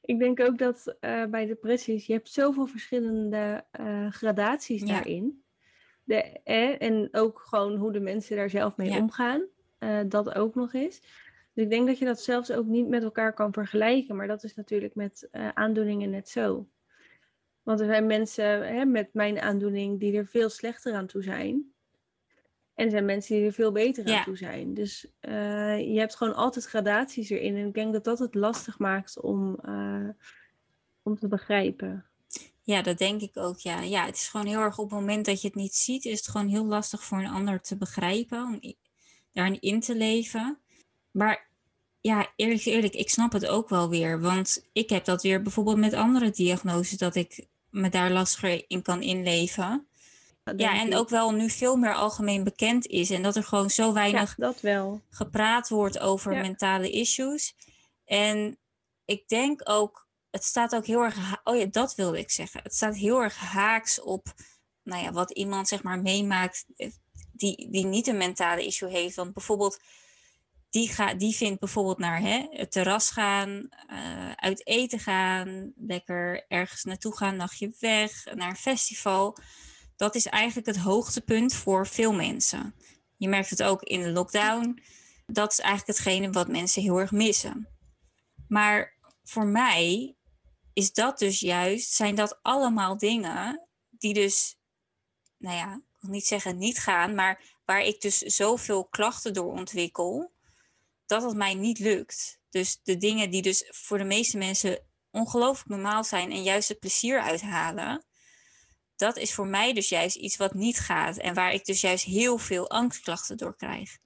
Ik 0.00 0.18
denk 0.18 0.40
ook 0.40 0.58
dat 0.58 0.96
eh, 1.00 1.24
bij 1.24 1.46
depressies, 1.46 2.06
je 2.06 2.12
hebt 2.12 2.30
zoveel 2.30 2.66
verschillende 2.66 3.64
eh, 3.70 4.10
gradaties 4.10 4.80
Ja. 4.80 4.86
daarin. 4.86 5.44
De, 6.04 6.40
eh, 6.44 6.82
en 6.82 7.08
ook 7.12 7.40
gewoon 7.40 7.76
hoe 7.76 7.92
de 7.92 8.00
mensen 8.00 8.36
daar 8.36 8.50
zelf 8.50 8.76
mee 8.76 8.90
Ja. 8.90 8.98
omgaan. 8.98 9.44
eh, 9.78 10.00
dat 10.08 10.34
ook 10.34 10.54
nog 10.54 10.72
eens. 10.74 11.00
Dus 11.54 11.64
ik 11.64 11.70
denk 11.70 11.86
dat 11.86 11.98
je 11.98 12.04
dat 12.04 12.20
zelfs 12.20 12.50
ook 12.50 12.66
niet 12.66 12.88
met 12.88 13.02
elkaar 13.02 13.32
kan 13.32 13.52
vergelijken. 13.52 14.16
Maar 14.16 14.26
dat 14.26 14.44
is 14.44 14.54
natuurlijk 14.54 14.94
met 14.94 15.28
eh, 15.30 15.48
aandoeningen 15.48 16.10
net 16.10 16.28
zo. 16.28 16.68
Want 17.62 17.80
er 17.80 17.86
zijn 17.86 18.06
mensen 18.06 18.74
hè, 18.74 18.84
met 18.84 19.14
mijn 19.14 19.40
aandoening 19.40 20.00
die 20.00 20.16
er 20.16 20.26
veel 20.26 20.48
slechter 20.48 20.94
aan 20.94 21.06
toe 21.06 21.22
zijn. 21.22 21.72
En 22.74 22.84
er 22.84 22.90
zijn 22.90 23.04
mensen 23.04 23.36
die 23.36 23.46
er 23.46 23.52
veel 23.52 23.72
beter 23.72 24.08
Ja. 24.08 24.18
aan 24.18 24.24
toe 24.24 24.36
zijn. 24.36 24.74
Dus 24.74 25.06
eh, 25.20 25.92
je 25.92 25.98
hebt 25.98 26.16
gewoon 26.16 26.34
altijd 26.34 26.64
gradaties 26.64 27.30
erin. 27.30 27.56
En 27.56 27.66
ik 27.66 27.74
denk 27.74 27.92
dat 27.92 28.04
dat 28.04 28.18
het 28.18 28.34
lastig 28.34 28.78
maakt 28.78 29.20
om, 29.20 29.58
eh, 29.62 30.08
om 31.02 31.18
te 31.18 31.28
begrijpen. 31.28 32.06
Ja, 32.62 32.82
dat 32.82 32.98
denk 32.98 33.20
ik 33.20 33.36
ook. 33.36 33.58
Ja. 33.58 33.80
ja, 33.80 34.04
het 34.04 34.14
is 34.14 34.28
gewoon 34.28 34.46
heel 34.46 34.60
erg 34.60 34.78
op 34.78 34.90
het 34.90 34.98
moment 34.98 35.26
dat 35.26 35.40
je 35.40 35.46
het 35.46 35.56
niet 35.56 35.74
ziet, 35.74 36.04
is 36.04 36.18
het 36.18 36.28
gewoon 36.28 36.48
heel 36.48 36.64
lastig 36.64 37.04
voor 37.04 37.18
een 37.18 37.28
ander 37.28 37.60
te 37.60 37.76
begrijpen, 37.76 38.42
om 38.42 38.74
daarin 39.32 39.60
in 39.60 39.80
te 39.80 39.94
leven. 39.96 40.58
Maar 41.14 41.46
ja, 42.00 42.32
eerlijk 42.36 42.64
eerlijk, 42.64 42.94
ik 42.94 43.10
snap 43.10 43.32
het 43.32 43.46
ook 43.46 43.68
wel 43.68 43.88
weer. 43.88 44.20
Want 44.20 44.64
ik 44.72 44.90
heb 44.90 45.04
dat 45.04 45.22
weer 45.22 45.42
bijvoorbeeld 45.42 45.76
met 45.76 45.94
andere 45.94 46.30
diagnoses, 46.30 46.98
dat 46.98 47.14
ik 47.14 47.46
me 47.70 47.88
daar 47.88 48.10
lastiger 48.10 48.64
in 48.68 48.82
kan 48.82 49.02
inleven. 49.02 49.86
Ja, 50.56 50.74
en 50.80 50.96
ook 50.96 51.08
wel 51.08 51.30
nu 51.30 51.50
veel 51.50 51.76
meer 51.76 51.94
algemeen 51.94 52.44
bekend 52.44 52.86
is 52.86 53.10
en 53.10 53.22
dat 53.22 53.36
er 53.36 53.44
gewoon 53.44 53.70
zo 53.70 53.86
Ja, 53.86 53.92
weinig 53.92 54.34
dat 54.34 54.60
wel. 54.60 55.00
gepraat 55.10 55.68
wordt 55.68 55.98
over 55.98 56.32
Ja. 56.32 56.40
mentale 56.40 56.90
issues. 56.90 57.54
En 58.04 58.58
ik 59.04 59.28
denk 59.28 59.60
ook, 59.64 60.06
het 60.30 60.44
staat 60.44 60.74
ook 60.74 60.86
heel 60.86 61.02
erg, 61.02 61.40
oh 61.44 61.56
ja, 61.56 61.64
dat 61.64 61.94
wilde 61.94 62.18
ik 62.18 62.30
zeggen. 62.30 62.60
Het 62.62 62.74
staat 62.74 62.96
heel 62.96 63.22
erg 63.22 63.36
haaks 63.36 64.00
op, 64.00 64.34
nou 64.82 65.02
ja, 65.02 65.12
wat 65.12 65.30
iemand 65.30 65.68
zeg 65.68 65.82
maar 65.82 65.98
meemaakt 66.02 66.64
eh, 66.76 66.90
die, 67.32 67.70
die 67.70 67.84
niet 67.86 68.06
een 68.06 68.16
mentale 68.16 68.64
issue 68.66 68.90
heeft. 68.90 69.16
Want 69.16 69.32
bijvoorbeeld, 69.34 69.80
die, 70.74 70.88
ga, 70.88 71.14
die 71.14 71.36
vindt 71.36 71.60
bijvoorbeeld 71.60 71.98
naar 71.98 72.20
hè, 72.20 72.46
het 72.50 72.72
terras 72.72 73.10
gaan, 73.10 73.68
eh, 73.86 74.32
uit 74.32 74.66
eten 74.66 74.98
gaan, 74.98 75.72
lekker 75.76 76.44
ergens 76.48 76.84
naartoe 76.84 77.16
gaan, 77.16 77.36
nachtje 77.36 77.74
weg, 77.80 78.24
naar 78.34 78.48
een 78.48 78.56
festival. 78.56 79.36
Dat 79.96 80.14
is 80.14 80.26
eigenlijk 80.26 80.66
het 80.66 80.76
hoogtepunt 80.76 81.54
voor 81.54 81.86
veel 81.86 82.12
mensen. 82.12 82.74
Je 83.16 83.28
merkt 83.28 83.50
het 83.50 83.62
ook 83.62 83.82
in 83.82 84.02
de 84.02 84.10
lockdown. 84.10 84.82
Dat 85.26 85.52
is 85.52 85.58
eigenlijk 85.58 85.98
hetgene 85.98 86.30
wat 86.30 86.48
mensen 86.48 86.82
heel 86.82 86.98
erg 86.98 87.10
missen. 87.10 87.68
Maar 88.48 88.98
voor 89.22 89.46
mij 89.46 90.16
is 90.72 90.92
dat 90.92 91.18
dus 91.18 91.40
juist, 91.40 91.92
zijn 91.92 92.14
dat 92.14 92.38
allemaal 92.42 92.98
dingen 92.98 93.68
die 93.90 94.14
dus, 94.14 94.56
nou 95.38 95.56
ja, 95.56 95.74
ik 95.74 96.00
wil 96.00 96.10
niet 96.10 96.26
zeggen 96.26 96.58
niet 96.58 96.78
gaan, 96.78 97.14
maar 97.14 97.58
waar 97.64 97.82
ik 97.82 98.00
dus 98.00 98.18
zoveel 98.18 98.84
klachten 98.84 99.34
door 99.34 99.52
ontwikkel, 99.52 100.33
dat 101.06 101.22
het 101.22 101.36
mij 101.36 101.54
niet 101.54 101.78
lukt. 101.78 102.38
Dus 102.50 102.80
de 102.82 102.96
dingen 102.96 103.30
die 103.30 103.42
dus 103.42 103.68
voor 103.70 103.98
de 103.98 104.04
meeste 104.04 104.38
mensen 104.38 104.86
ongelooflijk 105.10 105.68
normaal 105.68 106.04
zijn 106.04 106.30
en 106.30 106.42
juist 106.42 106.68
het 106.68 106.78
plezier 106.78 107.20
uithalen, 107.20 108.04
dat 108.96 109.16
is 109.16 109.34
voor 109.34 109.46
mij 109.46 109.72
dus 109.72 109.88
juist 109.88 110.16
iets 110.16 110.36
wat 110.36 110.54
niet 110.54 110.78
gaat 110.78 111.16
en 111.16 111.34
waar 111.34 111.52
ik 111.52 111.64
dus 111.64 111.80
juist 111.80 112.04
heel 112.04 112.38
veel 112.38 112.70
angstklachten 112.70 113.36
door 113.36 113.56
krijg. 113.56 113.98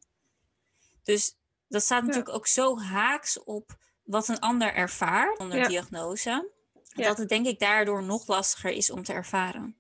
Dus 1.03 1.37
dat 1.69 1.83
staat 1.83 2.03
natuurlijk 2.03 2.35
ook 2.35 2.47
zo 2.47 2.79
haaks 2.79 3.43
op 3.43 3.77
wat 4.03 4.29
een 4.29 4.39
ander 4.39 4.75
ervaart 4.75 5.39
onder 5.39 5.59
Ja. 5.59 5.69
diagnose. 5.69 6.51
Ja. 6.83 7.05
Dat 7.09 7.19
het 7.19 7.29
denk 7.29 7.47
ik 7.47 7.59
daardoor 7.59 8.03
nog 8.03 8.27
lastiger 8.27 8.71
is 8.71 8.91
om 8.91 9.03
te 9.03 9.13
ervaren. 9.13 9.77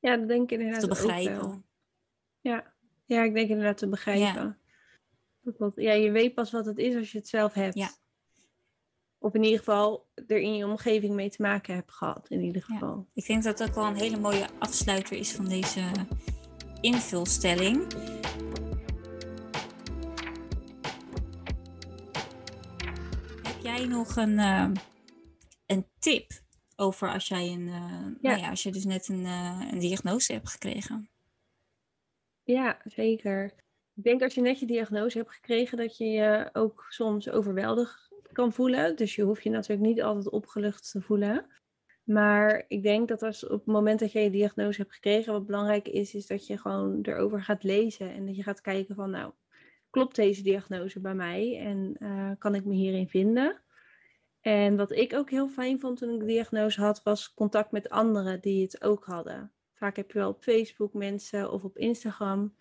Ja, 0.00 0.16
dat 0.16 0.28
denk 0.28 0.50
ik 0.50 0.58
inderdaad 0.58 0.80
te 0.80 0.86
ook 0.86 0.92
begrijpen. 0.92 1.38
wel. 1.40 1.62
Ja. 2.40 2.74
ja, 3.04 3.22
ik 3.22 3.34
denk 3.34 3.48
inderdaad 3.48 3.78
te 3.78 3.88
begrijpen. 3.88 4.60
Ja, 5.74 5.92
je 5.92 6.10
weet 6.10 6.34
pas 6.34 6.50
wat 6.50 6.66
het 6.66 6.78
is 6.78 6.94
als 6.96 7.12
je 7.12 7.18
het 7.18 7.28
zelf 7.28 7.52
hebt. 7.52 7.74
Ja. 7.74 7.88
Of 9.18 9.34
in 9.34 9.42
ieder 9.42 9.58
geval 9.58 10.08
er 10.26 10.38
in 10.38 10.56
je 10.56 10.66
omgeving 10.66 11.14
mee 11.14 11.30
te 11.30 11.42
maken 11.42 11.74
hebt 11.74 11.92
gehad, 11.92 12.28
in 12.28 12.40
ieder 12.42 12.64
Ja. 12.68 12.74
geval. 12.74 13.06
Ik 13.14 13.26
denk 13.26 13.42
dat 13.42 13.58
dat 13.58 13.68
ook 13.68 13.74
wel 13.74 13.86
een 13.86 13.96
hele 13.96 14.18
mooie 14.18 14.46
afsluiter 14.58 15.16
is 15.16 15.32
van 15.32 15.44
deze 15.48 15.90
invulstelling. 16.80 17.92
Heb 23.42 23.62
jij 23.62 23.86
nog 23.86 24.16
een, 24.16 24.38
eh, 24.38 24.70
een 25.66 25.86
tip 25.98 26.30
over 26.76 27.12
als 27.12 27.28
jij 27.28 27.48
een, 27.48 27.68
eh, 27.68 28.06
Nou 28.20 28.38
ja, 28.38 28.50
als 28.50 28.62
je 28.62 28.72
dus 28.72 28.84
net 28.84 29.08
een, 29.08 29.24
eh, 29.26 29.68
een 29.72 29.78
diagnose 29.78 30.32
hebt 30.32 30.48
gekregen? 30.50 31.08
Ja, 32.42 32.80
zeker. 32.84 33.54
Ik 33.96 34.02
denk 34.02 34.22
als 34.22 34.34
je 34.34 34.40
net 34.40 34.60
je 34.60 34.66
diagnose 34.66 35.18
hebt 35.18 35.32
gekregen, 35.32 35.78
dat 35.78 35.96
je 35.96 36.04
je 36.04 36.48
ook 36.52 36.86
soms 36.88 37.30
overweldigd 37.30 38.10
kan 38.32 38.52
voelen. 38.52 38.96
Dus 38.96 39.14
je 39.14 39.22
hoeft 39.22 39.42
je 39.42 39.50
natuurlijk 39.50 39.88
niet 39.88 40.02
altijd 40.02 40.30
opgelucht 40.30 40.90
te 40.90 41.00
voelen. 41.00 41.46
Maar 42.04 42.64
ik 42.68 42.82
denk 42.82 43.08
dat 43.08 43.22
als 43.22 43.44
op 43.44 43.50
het 43.50 43.66
moment 43.66 44.00
dat 44.00 44.12
je 44.12 44.20
je 44.20 44.30
diagnose 44.30 44.80
hebt 44.80 44.94
gekregen, 44.94 45.32
wat 45.32 45.46
belangrijk 45.46 45.88
is, 45.88 46.14
is 46.14 46.26
dat 46.26 46.46
je 46.46 46.58
gewoon 46.58 46.98
erover 47.02 47.42
gaat 47.42 47.62
lezen. 47.62 48.12
En 48.12 48.26
dat 48.26 48.36
je 48.36 48.42
gaat 48.42 48.60
kijken 48.60 48.94
van, 48.94 49.10
nou, 49.10 49.32
klopt 49.90 50.16
deze 50.16 50.42
diagnose 50.42 51.00
bij 51.00 51.14
mij? 51.14 51.58
En 51.58 51.96
eh, 51.98 52.30
kan 52.38 52.54
ik 52.54 52.64
me 52.64 52.74
hierin 52.74 53.08
vinden? 53.08 53.60
En 54.40 54.76
wat 54.76 54.90
ik 54.90 55.14
ook 55.14 55.30
heel 55.30 55.48
fijn 55.48 55.80
vond 55.80 55.98
toen 55.98 56.14
ik 56.14 56.20
de 56.20 56.26
diagnose 56.26 56.80
had, 56.80 57.02
was 57.02 57.34
contact 57.34 57.70
met 57.70 57.88
anderen 57.88 58.40
die 58.40 58.62
het 58.62 58.82
ook 58.82 59.04
hadden. 59.04 59.52
Vaak 59.74 59.96
heb 59.96 60.10
je 60.10 60.18
wel 60.18 60.28
op 60.28 60.42
Facebook 60.42 60.92
mensen 60.92 61.52
of 61.52 61.64
op 61.64 61.78
Instagram 61.78 62.54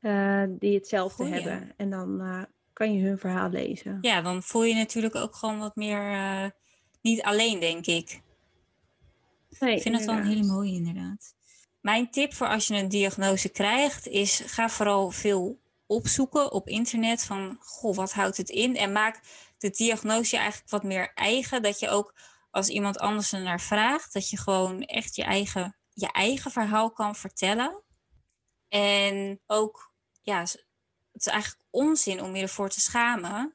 eh, 0.00 0.42
die 0.48 0.74
hetzelfde 0.74 1.24
Goeie. 1.24 1.40
hebben. 1.40 1.74
En 1.76 1.90
dan 1.90 2.20
eh, 2.20 2.42
kan 2.72 2.94
je 2.94 3.02
hun 3.06 3.18
verhaal 3.18 3.50
lezen. 3.50 3.98
Ja, 4.00 4.22
dan 4.22 4.42
voel 4.42 4.64
je 4.64 4.74
natuurlijk 4.74 5.14
ook 5.14 5.34
gewoon 5.34 5.58
wat 5.58 5.76
meer 5.76 6.12
eh, 6.12 6.50
niet 7.02 7.22
alleen, 7.22 7.60
denk 7.60 7.86
ik. 7.86 8.20
Nee, 9.58 9.76
Ik 9.76 9.82
vind 9.82 9.96
dat 9.96 10.04
wel 10.04 10.14
een 10.14 10.22
hele 10.22 10.34
inderdaad. 10.34 10.56
mooie, 10.56 10.72
inderdaad. 10.72 11.34
Mijn 11.80 12.10
tip 12.10 12.34
voor 12.34 12.48
als 12.48 12.66
je 12.66 12.74
een 12.74 12.88
diagnose 12.88 13.48
krijgt, 13.48 14.06
is 14.08 14.42
ga 14.46 14.68
vooral 14.68 15.10
veel 15.10 15.58
opzoeken 15.86 16.52
op 16.52 16.68
internet 16.68 17.24
van, 17.24 17.56
goh, 17.60 17.96
wat 17.96 18.12
houdt 18.12 18.36
het 18.36 18.48
in? 18.48 18.76
En 18.76 18.92
maak 18.92 19.20
de 19.58 19.70
diagnose 19.70 20.36
je 20.36 20.42
eigenlijk 20.42 20.70
wat 20.70 20.82
meer 20.82 21.12
eigen, 21.14 21.62
dat 21.62 21.78
je 21.80 21.88
ook 21.88 22.14
als 22.50 22.68
iemand 22.68 22.98
anders 22.98 23.32
er 23.32 23.42
naar 23.42 23.60
vraagt, 23.60 24.12
dat 24.12 24.30
je 24.30 24.36
gewoon 24.38 24.82
echt 24.82 25.16
je 25.16 25.22
eigen, 25.22 25.76
je 25.92 26.12
eigen 26.12 26.50
verhaal 26.50 26.90
kan 26.90 27.14
vertellen. 27.14 27.82
En 28.68 29.40
ook, 29.46 29.92
ja, 30.22 30.40
het 30.40 30.66
is 31.12 31.26
eigenlijk 31.26 31.62
onzin 31.70 32.22
om 32.22 32.36
je 32.36 32.42
ervoor 32.42 32.68
te 32.68 32.80
schamen. 32.80 33.54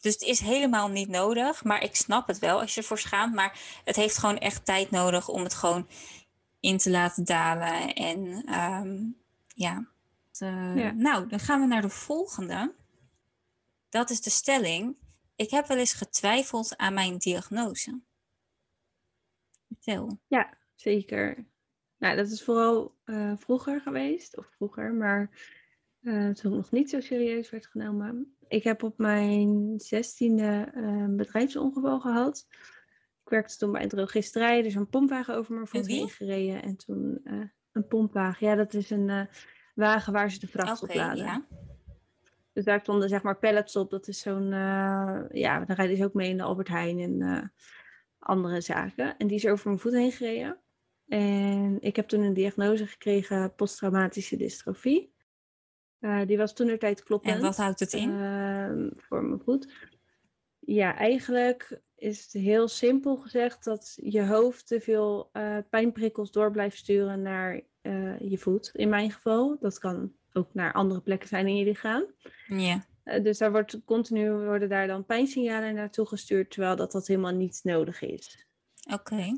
Dus 0.00 0.12
het 0.12 0.22
is 0.22 0.40
helemaal 0.40 0.88
niet 0.88 1.08
nodig, 1.08 1.64
maar 1.64 1.82
ik 1.82 1.96
snap 1.96 2.26
het 2.26 2.38
wel 2.38 2.60
als 2.60 2.74
je 2.74 2.80
ervoor 2.80 2.98
schaamt. 2.98 3.34
Maar 3.34 3.80
het 3.84 3.96
heeft 3.96 4.18
gewoon 4.18 4.38
echt 4.38 4.64
tijd 4.64 4.90
nodig 4.90 5.28
om 5.28 5.42
het 5.42 5.54
gewoon 5.54 5.88
in 6.60 6.78
te 6.78 6.90
laten 6.90 7.24
dalen. 7.24 7.94
En 7.94 8.44
ehm, 8.44 8.98
ja. 9.46 9.90
Eh, 10.38 10.76
Ja. 10.76 10.90
Nou, 10.90 11.28
dan 11.28 11.38
gaan 11.38 11.60
we 11.60 11.66
naar 11.66 11.82
de 11.82 11.88
volgende. 11.88 12.74
Dat 13.88 14.10
is 14.10 14.20
de 14.20 14.30
stelling. 14.30 14.96
Ik 15.36 15.50
heb 15.50 15.66
wel 15.66 15.78
eens 15.78 15.92
getwijfeld 15.92 16.76
aan 16.76 16.94
mijn 16.94 17.18
diagnose. 17.18 18.00
Vertel. 19.66 20.20
Zeker. 20.74 21.46
Nou, 22.02 22.16
dat 22.16 22.30
is 22.30 22.42
vooral 22.42 22.94
eh, 23.04 23.32
vroeger 23.36 23.80
geweest, 23.80 24.36
of 24.36 24.46
vroeger, 24.46 24.94
maar 24.94 25.30
eh, 26.00 26.12
toen 26.12 26.52
het 26.52 26.60
nog 26.60 26.70
niet 26.70 26.90
zo 26.90 27.00
serieus 27.00 27.50
werd 27.50 27.66
genomen. 27.66 28.36
Ik 28.48 28.64
heb 28.64 28.82
op 28.82 28.98
mijn 28.98 29.74
zestiende 29.76 30.70
een 30.74 31.16
bedrijfsongeval 31.16 32.00
gehad. 32.00 32.46
Ik 33.24 33.28
werkte 33.28 33.56
toen 33.56 33.72
bij 33.72 33.82
een 33.82 33.88
drogisterij, 33.88 34.58
er 34.58 34.66
is 34.66 34.74
een 34.74 34.88
pompwagen 34.88 35.36
over 35.36 35.54
mijn 35.54 35.66
voet 35.66 35.86
heen 35.86 36.08
gereden. 36.08 36.62
En 36.62 36.76
toen 36.76 37.20
eh, 37.24 37.40
een 37.72 37.86
pompwagen, 37.86 38.46
ja, 38.46 38.54
dat 38.54 38.74
is 38.74 38.90
een 38.90 39.10
eh, 39.10 39.26
wagen 39.74 40.12
waar 40.12 40.30
ze 40.30 40.38
de 40.38 40.48
vracht 40.48 40.82
op 40.82 40.94
laden. 40.94 41.24
ja. 41.24 41.46
Dus 42.52 42.64
daar 42.64 42.80
stonden 42.80 43.08
zeg 43.08 43.22
maar 43.22 43.38
pallets 43.38 43.76
op. 43.76 43.90
Dat 43.90 44.08
is 44.08 44.20
zo'n, 44.20 44.52
eh, 44.52 45.20
ja, 45.30 45.64
daar 45.64 45.76
rijden 45.76 45.96
ze 45.96 46.04
ook 46.04 46.14
mee 46.14 46.30
in 46.30 46.36
de 46.36 46.42
Albert 46.42 46.68
Heijn 46.68 46.98
en 46.98 47.22
eh, 47.22 47.42
andere 48.18 48.60
zaken. 48.60 49.16
En 49.16 49.26
die 49.26 49.36
is 49.36 49.46
over 49.46 49.68
mijn 49.68 49.80
voet 49.80 49.92
heen 49.92 50.12
gereden. 50.12 50.61
En 51.12 51.76
ik 51.80 51.96
heb 51.96 52.08
toen 52.08 52.22
een 52.22 52.34
diagnose 52.34 52.86
gekregen, 52.86 53.54
posttraumatische 53.54 54.36
dystrofie. 54.36 55.12
Eh, 55.98 56.20
die 56.26 56.36
was 56.36 56.54
toen 56.54 56.66
de 56.66 56.78
tijd 56.78 57.02
kloppend. 57.02 57.34
En 57.34 57.40
wat 57.40 57.56
houdt 57.56 57.80
het 57.80 57.92
in? 57.92 58.10
ehm, 58.10 58.88
voor 58.96 59.24
mijn 59.24 59.40
voet. 59.40 59.90
Ja, 60.58 60.96
eigenlijk 60.96 61.80
is 61.96 62.22
het 62.22 62.32
heel 62.32 62.68
simpel 62.68 63.16
gezegd 63.16 63.64
dat 63.64 63.98
je 64.02 64.26
hoofd 64.26 64.66
te 64.66 64.80
veel 64.80 65.28
eh, 65.32 65.58
pijnprikkels 65.70 66.30
door 66.30 66.50
blijft 66.50 66.76
sturen 66.76 67.22
naar 67.22 67.60
eh, 67.80 68.20
je 68.20 68.38
voet. 68.38 68.70
In 68.74 68.88
mijn 68.88 69.10
geval. 69.10 69.56
Dat 69.60 69.78
kan 69.78 70.12
ook 70.32 70.54
naar 70.54 70.72
andere 70.72 71.00
plekken 71.00 71.28
zijn 71.28 71.46
in 71.46 71.56
je 71.56 71.64
lichaam. 71.64 72.04
ja. 72.46 72.84
Dus 73.22 73.38
daar 73.38 73.50
wordt 73.50 73.84
continu 73.84 74.32
worden 74.32 74.68
daar 74.68 74.86
dan 74.86 75.04
pijnsignalen 75.04 75.74
naartoe 75.74 76.06
gestuurd, 76.06 76.50
terwijl 76.50 76.76
dat, 76.76 76.92
dat 76.92 77.06
helemaal 77.06 77.34
niet 77.34 77.60
nodig 77.62 78.02
is. 78.02 78.46
Oké. 78.92 79.36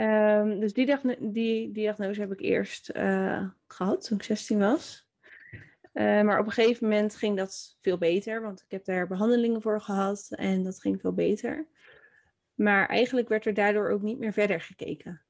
Ehm, 0.00 0.60
dus 0.60 0.72
die, 0.72 0.86
diagno- 0.86 1.16
die 1.18 1.72
diagnose 1.72 2.20
heb 2.20 2.32
ik 2.32 2.40
eerst 2.40 2.88
eh, 2.88 3.44
gehad 3.66 4.04
toen 4.04 4.18
ik 4.18 4.24
16 4.24 4.58
was. 4.58 5.08
Eh, 5.92 6.22
maar 6.22 6.38
op 6.38 6.46
een 6.46 6.52
gegeven 6.52 6.88
moment 6.88 7.16
ging 7.16 7.36
dat 7.36 7.76
veel 7.80 7.98
beter, 7.98 8.42
want 8.42 8.60
ik 8.60 8.70
heb 8.70 8.84
daar 8.84 9.06
behandelingen 9.06 9.62
voor 9.62 9.80
gehad 9.80 10.28
en 10.30 10.62
dat 10.62 10.80
ging 10.80 11.00
veel 11.00 11.12
beter. 11.12 11.66
Maar 12.54 12.88
eigenlijk 12.88 13.28
werd 13.28 13.46
er 13.46 13.54
daardoor 13.54 13.90
ook 13.90 14.02
niet 14.02 14.18
meer 14.18 14.32
verder 14.32 14.60
gekeken. 14.60 15.22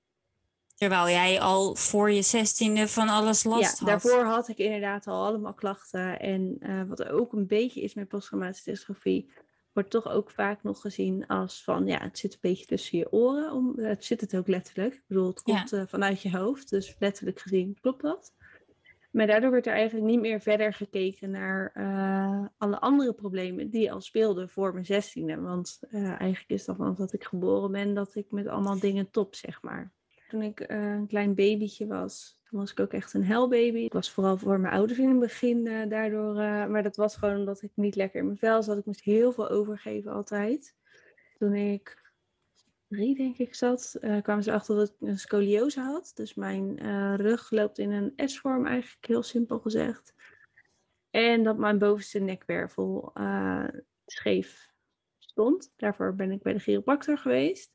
Terwijl 0.74 1.09
jij 1.09 1.40
al 1.40 1.74
voor 1.74 2.11
je 2.11 2.22
zestiende 2.22 2.88
van 2.88 3.09
alles 3.09 3.44
last 3.44 3.78
ja, 3.78 3.87
had. 3.87 4.02
daarvoor 4.02 4.24
had 4.24 4.48
ik 4.48 4.59
inderdaad 4.59 5.06
al 5.06 5.24
allemaal 5.26 5.54
klachten. 5.54 6.20
En 6.20 6.56
eh, 6.61 6.83
wat 6.83 7.04
ook 7.04 7.33
een 7.33 7.46
beetje 7.46 7.80
is 7.80 7.94
met 7.94 8.09
posttraumatische 8.09 8.70
dystrofie, 8.70 9.33
wordt 9.72 9.90
toch 9.90 10.09
ook 10.09 10.30
vaak 10.30 10.62
nog 10.62 10.80
gezien 10.80 11.26
als 11.26 11.64
van, 11.64 11.87
ja, 11.87 11.98
het 11.98 12.18
zit 12.18 12.33
een 12.33 12.38
beetje 12.40 12.66
tussen 12.66 12.98
je 12.98 13.12
oren. 13.12 13.52
Om, 13.52 13.78
het 13.78 14.04
zit 14.04 14.20
het 14.20 14.37
ook 14.37 14.48
letterlijk. 14.48 14.94
Ik 14.94 15.04
bedoel, 15.06 15.26
het 15.28 15.42
Ja. 15.44 15.54
komt 15.54 15.72
eh, 15.72 15.83
vanuit 15.87 16.22
je 16.22 16.37
hoofd, 16.37 16.70
dus 16.70 16.96
letterlijk 16.98 17.38
gezien 17.40 17.78
klopt 17.80 18.02
dat. 18.02 18.35
Maar 19.11 19.26
daardoor 19.26 19.50
werd 19.50 19.66
er 19.66 19.72
eigenlijk 19.72 20.06
niet 20.06 20.20
meer 20.20 20.40
verder 20.40 20.72
gekeken 20.74 21.30
naar 21.30 21.70
eh, 21.74 22.46
alle 22.59 22.80
andere 22.80 23.12
problemen 23.14 23.70
die 23.70 23.92
al 23.92 24.00
speelden 24.00 24.48
voor 24.48 24.72
mijn 24.72 24.85
zestiende. 24.85 25.40
Want 25.40 25.78
eh, 25.90 26.02
eigenlijk 26.09 26.50
is 26.50 26.64
dat 26.64 26.76
vanaf 26.76 26.96
dat 26.96 27.12
ik 27.12 27.24
geboren 27.24 27.70
ben, 27.70 27.94
dat 27.94 28.14
ik 28.14 28.30
met 28.30 28.46
allemaal 28.46 28.78
dingen 28.78 29.11
top, 29.11 29.35
zeg 29.35 29.62
maar. 29.62 29.92
Toen 30.30 30.42
ik 30.42 30.60
eh, 30.60 30.92
een 30.92 31.06
klein 31.06 31.34
babytje 31.34 31.86
was, 31.86 32.38
was 32.50 32.70
ik 32.70 32.80
ook 32.80 32.92
echt 32.92 33.14
een 33.14 33.24
helbaby. 33.24 33.78
Ik 33.78 33.92
was 33.92 34.10
vooral 34.10 34.36
voor 34.36 34.60
mijn 34.60 34.74
ouders 34.74 34.98
in 34.98 35.08
het 35.08 35.18
begin 35.18 35.66
eh, 35.66 35.88
daardoor, 35.88 36.38
eh, 36.38 36.66
maar 36.66 36.82
dat 36.82 36.96
was 36.96 37.16
gewoon 37.16 37.36
omdat 37.36 37.62
ik 37.62 37.70
niet 37.74 37.94
lekker 37.94 38.20
in 38.20 38.26
mijn 38.26 38.38
vel 38.38 38.62
zat. 38.62 38.78
Ik 38.78 38.84
moest 38.84 39.02
heel 39.02 39.32
veel 39.32 39.48
overgeven 39.48 40.12
altijd. 40.12 40.74
Toen 41.38 41.54
ik 41.54 42.12
drie, 42.88 43.16
denk 43.16 43.38
ik, 43.38 43.54
zat, 43.54 43.98
kwamen 44.22 44.42
ze 44.42 44.52
achter 44.52 44.76
dat 44.76 44.88
ik 44.88 45.08
een 45.08 45.18
scoliose 45.18 45.80
had. 45.80 46.12
Dus 46.14 46.34
mijn 46.34 46.76
rug 47.16 47.50
loopt 47.50 47.78
in 47.78 47.90
een 47.90 48.28
S-vorm 48.28 48.66
eigenlijk, 48.66 49.06
heel 49.06 49.22
simpel 49.22 49.58
gezegd. 49.58 50.14
En 51.10 51.42
dat 51.42 51.58
mijn 51.58 51.78
bovenste 51.78 52.18
nekwervel 52.18 53.12
scheef 54.06 54.72
stond. 55.18 55.72
Daarvoor 55.76 56.14
ben 56.14 56.30
ik 56.30 56.42
bij 56.42 56.52
de 56.52 56.58
chiropractor 56.58 57.18
geweest. 57.18 57.72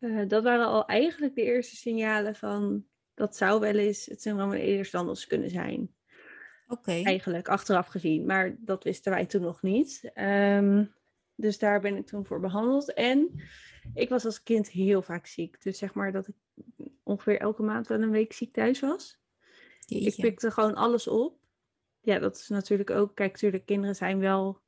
Eh, 0.00 0.28
dat 0.28 0.42
waren 0.42 0.66
al 0.66 0.86
eigenlijk 0.86 1.34
de 1.34 1.42
eerste 1.42 1.76
signalen 1.76 2.34
van 2.34 2.84
dat 3.14 3.36
zou 3.36 3.60
wel 3.60 3.74
eens 3.74 4.06
het 4.06 4.22
syndroom 4.22 4.50
van 4.50 4.58
Ehlers-Danlos 4.58 5.26
kunnen 5.26 5.50
zijn. 5.50 5.94
Oké. 6.66 6.90
Eigenlijk, 6.90 7.48
achteraf 7.48 7.86
gezien. 7.86 8.26
Maar 8.26 8.56
dat 8.58 8.84
wisten 8.84 9.12
wij 9.12 9.26
toen 9.26 9.42
nog 9.42 9.62
niet. 9.62 10.10
Ehm, 10.14 10.84
dus 11.34 11.58
daar 11.58 11.80
ben 11.80 11.96
ik 11.96 12.06
toen 12.06 12.26
voor 12.26 12.40
behandeld. 12.40 12.92
En 12.92 13.42
ik 13.94 14.08
was 14.08 14.24
als 14.24 14.42
kind 14.42 14.70
heel 14.70 15.02
vaak 15.02 15.26
ziek. 15.26 15.62
Dus 15.62 15.78
zeg 15.78 15.94
maar 15.94 16.12
dat 16.12 16.28
ik 16.28 16.34
ongeveer 17.02 17.38
elke 17.38 17.62
maand 17.62 17.86
wel 17.86 18.02
een 18.02 18.10
week 18.10 18.32
ziek 18.32 18.52
thuis 18.52 18.80
was. 18.80 19.18
Ik 19.86 20.02
Jeetje. 20.02 20.22
pikte 20.22 20.50
gewoon 20.50 20.74
alles 20.74 21.08
op. 21.08 21.38
Ja, 22.00 22.18
dat 22.18 22.36
is 22.36 22.48
natuurlijk 22.48 22.90
ook. 22.90 23.14
Kijk, 23.14 23.32
natuurlijk, 23.32 23.66
kinderen 23.66 23.96
zijn 23.96 24.18
wel 24.18 24.60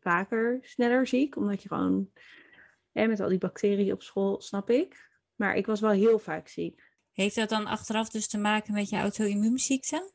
vaker 0.00 0.58
sneller 0.62 1.06
ziek. 1.06 1.36
Omdat 1.36 1.62
je 1.62 1.68
gewoon 1.68 2.10
hè, 2.92 3.06
met 3.06 3.20
al 3.20 3.28
die 3.28 3.38
bacteriën 3.38 3.92
op 3.92 4.02
school, 4.02 4.40
snap 4.40 4.70
ik. 4.70 5.10
Maar 5.34 5.56
ik 5.56 5.66
was 5.66 5.80
wel 5.80 5.90
heel 5.90 6.18
vaak 6.18 6.48
ziek. 6.48 6.92
Heeft 7.12 7.34
dat 7.34 7.48
dan 7.48 7.66
achteraf 7.66 8.08
dus 8.08 8.28
te 8.28 8.38
maken 8.38 8.74
met 8.74 8.88
je 8.88 8.96
auto-immuunziekte? 8.96 10.12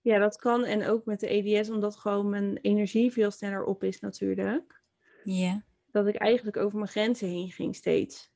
Ja, 0.00 0.18
dat 0.18 0.36
kan. 0.36 0.64
En 0.64 0.86
ook 0.86 1.04
met 1.04 1.20
de 1.20 1.28
EDS, 1.28 1.70
omdat 1.70 1.96
gewoon 1.96 2.28
mijn 2.28 2.56
energie 2.56 3.12
veel 3.12 3.30
sneller 3.30 3.64
op 3.64 3.84
is 3.84 4.00
natuurlijk. 4.00 4.82
Ja. 5.24 5.64
Dat 5.90 6.06
ik 6.06 6.14
eigenlijk 6.14 6.56
over 6.56 6.78
mijn 6.78 6.90
grenzen 6.90 7.28
heen 7.28 7.50
ging 7.50 7.76
steeds. 7.76 8.30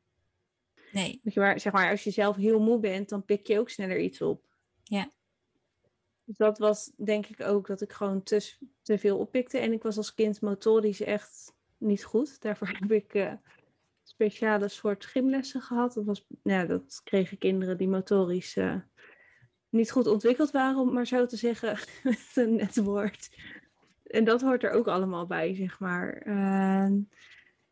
Nee. 0.93 1.21
Je, 1.23 1.41
maar, 1.41 1.61
zeg 1.61 1.73
maar, 1.73 1.91
als 1.91 2.05
je 2.05 2.11
zelf 2.11 2.37
heel 2.37 2.61
moe 2.61 2.79
bent, 2.79 3.09
dan 3.09 3.25
pik 3.25 3.47
je 3.47 3.59
ook 3.59 3.71
sneller 3.71 3.99
iets 3.99 4.21
op. 4.21 4.45
Ja. 4.83 5.11
Dus 6.25 6.37
dat 6.37 6.59
was 6.59 6.93
denk 6.97 7.27
ik 7.27 7.41
ook 7.41 7.67
dat 7.67 7.81
ik 7.81 7.93
gewoon 7.93 8.23
te, 8.23 8.55
te 8.83 8.99
veel 8.99 9.19
oppikte. 9.19 9.59
En 9.59 9.73
ik 9.73 9.83
was 9.83 9.97
als 9.97 10.15
kind 10.15 10.41
motorisch 10.41 11.01
echt 11.01 11.55
niet 11.79 12.05
goed. 12.05 12.41
Daarvoor 12.41 12.69
heb 12.69 12.91
ik 12.91 13.15
uh, 13.15 13.33
speciale 14.03 14.69
soort 14.69 15.05
gymlessen 15.05 15.61
gehad. 15.61 15.95
Dat, 15.95 16.05
was, 16.05 16.27
nou, 16.43 16.67
dat 16.67 17.01
kregen 17.05 17.39
kinderen 17.39 17.77
die 17.77 17.89
motorisch 17.89 18.57
uh, 18.57 18.77
niet 19.69 19.91
goed 19.91 20.07
ontwikkeld 20.07 20.51
waren, 20.51 20.79
om 20.79 20.93
maar 20.93 21.07
zo 21.07 21.27
te 21.27 21.37
zeggen, 21.37 21.79
met 22.03 22.31
een 22.35 22.57
net 22.57 22.77
woord. 22.77 23.29
En 24.07 24.25
dat 24.25 24.41
hoort 24.41 24.63
er 24.63 24.71
ook 24.71 24.89
allemaal 24.89 25.27
bij, 25.27 25.55
zeg 25.55 25.81
maar. 25.81 26.27
Uh, 26.27 26.83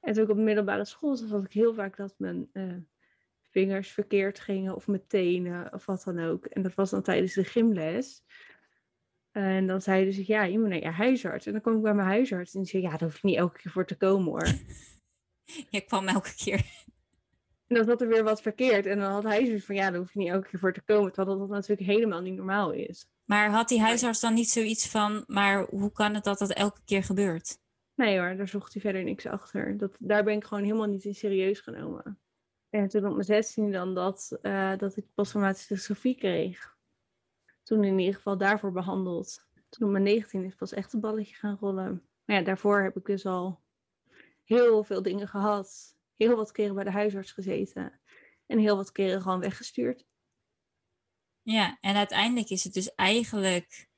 en 0.01 0.13
toen 0.13 0.23
ik 0.23 0.31
op 0.31 0.37
de 0.37 0.43
middelbare 0.43 0.85
school 0.85 1.17
zat, 1.17 1.29
had 1.29 1.45
ik 1.45 1.53
heel 1.53 1.75
vaak 1.75 1.97
dat 1.97 2.15
mijn 2.19 2.51
uh, 2.53 2.77
vingers 3.51 3.91
verkeerd 3.91 4.41
gingen 4.41 4.75
of 4.75 4.87
mijn 4.87 5.07
tenen 5.07 5.73
of 5.73 5.87
wat 5.87 6.03
dan 6.05 6.19
ook. 6.19 6.47
En 6.47 6.63
dat 6.63 6.75
was 6.75 6.91
dan 6.91 7.03
tijdens 7.03 7.35
de 7.35 7.45
gymles. 7.45 8.23
En 9.35 9.67
dan 9.67 9.83
zeiden 9.83 10.13
ze, 10.13 10.25
ja, 10.27 10.43
je 10.43 10.59
moet 10.59 10.69
naar 10.69 10.79
je 10.79 10.91
huisarts. 10.91 11.47
En 11.47 11.53
dan 11.53 11.61
kwam 11.61 11.77
ik 11.77 11.83
bij 11.83 11.95
mijn 11.95 12.09
huisarts 12.09 12.55
en 12.55 12.61
die 12.61 12.69
zei, 12.69 12.83
ja, 12.83 12.91
daar 12.91 13.09
hoef 13.09 13.21
je 13.21 13.27
niet 13.27 13.37
elke 13.37 13.59
keer 13.59 13.73
voor 13.73 13.87
te 13.87 13.97
komen 13.97 14.27
hoor. 14.27 14.49
Je 15.71 15.81
kwam 15.81 16.09
elke 16.09 16.35
keer. 16.37 16.65
En 17.67 17.77
dan 17.77 17.85
zat 17.85 18.01
er 18.01 18.09
weer 18.09 18.25
wat 18.25 18.43
verkeerd. 18.43 18.87
En 18.87 18.99
dan 18.99 19.13
had 19.13 19.23
hij 19.23 19.47
zoiets 19.47 19.65
van, 19.65 19.75
ja, 19.75 19.91
daar 19.91 19.99
hoef 19.99 20.13
je 20.13 20.19
niet 20.19 20.29
elke 20.29 20.49
keer 20.49 20.59
voor 20.61 20.73
te 20.73 20.83
komen. 20.83 21.13
Terwijl 21.13 21.39
dat 21.39 21.49
natuurlijk 21.49 21.89
helemaal 21.89 22.21
niet 22.21 22.35
normaal 22.35 22.73
is. 22.73 23.07
Maar 23.25 23.51
had 23.51 23.69
die 23.69 23.81
huisarts 23.81 24.21
dan 24.21 24.35
niet 24.35 24.49
zoiets 24.49 24.89
van, 24.89 25.25
maar 25.27 25.67
hoe 25.69 25.93
kan 25.93 26.15
het 26.15 26.25
dat 26.25 26.39
dat 26.39 26.53
elke 26.53 26.81
keer 26.85 27.03
gebeurt? 27.03 27.59
Nee 27.95 28.19
hoor, 28.19 28.37
daar 28.37 28.49
zocht 28.49 28.73
hij 28.73 28.83
verder 28.83 29.05
niks 29.05 29.27
achter. 29.27 29.77
Dat, 29.79 29.97
daar 29.99 30.25
ben 30.25 30.35
ik 30.35 30.45
gewoon 30.45 30.65
helemaal 30.65 30.89
niet 30.89 31.05
in 31.05 31.15
serieus 31.15 31.61
genomen. 31.61 32.19
En 32.71 32.89
toen 32.89 33.07
op 33.07 33.13
mijn 33.13 33.25
16 33.25 33.73
dan 33.73 33.95
dat, 33.95 34.39
uh, 34.43 34.77
dat 34.77 34.97
ik 34.97 35.07
posttraumatische 35.15 35.75
dystofie 35.75 36.17
kreeg. 36.17 36.74
Toen 37.65 37.85
in 37.85 37.99
ieder 37.99 38.15
geval 38.15 38.39
daarvoor 38.39 38.73
behandeld. 38.73 39.47
Toen 39.69 39.87
op 39.87 39.93
mijn 39.93 40.05
19 40.05 40.45
is 40.45 40.55
pas 40.55 40.73
echt 40.73 40.93
een 40.93 41.01
balletje 41.01 41.35
gaan 41.35 41.57
rollen. 41.61 42.03
Maar 42.25 42.37
ja, 42.37 42.43
daarvoor 42.43 42.83
heb 42.83 42.97
ik 42.97 43.05
dus 43.05 43.27
al 43.27 43.61
heel 44.45 44.85
veel 44.85 45.03
dingen 45.03 45.29
gehad. 45.29 45.97
Heel 46.17 46.37
wat 46.37 46.53
keren 46.53 46.75
bij 46.75 46.85
de 46.85 46.91
huisarts 46.91 47.33
gezeten. 47.33 48.01
En 48.47 48.59
heel 48.59 48.77
wat 48.77 48.93
keren 48.93 49.23
gewoon 49.23 49.41
weggestuurd. 49.41 50.05
Ja, 51.43 51.79
en 51.81 51.97
uiteindelijk 51.97 52.51
is 52.51 52.65
het 52.65 52.75
dus 52.75 52.95
eigenlijk 52.95 53.89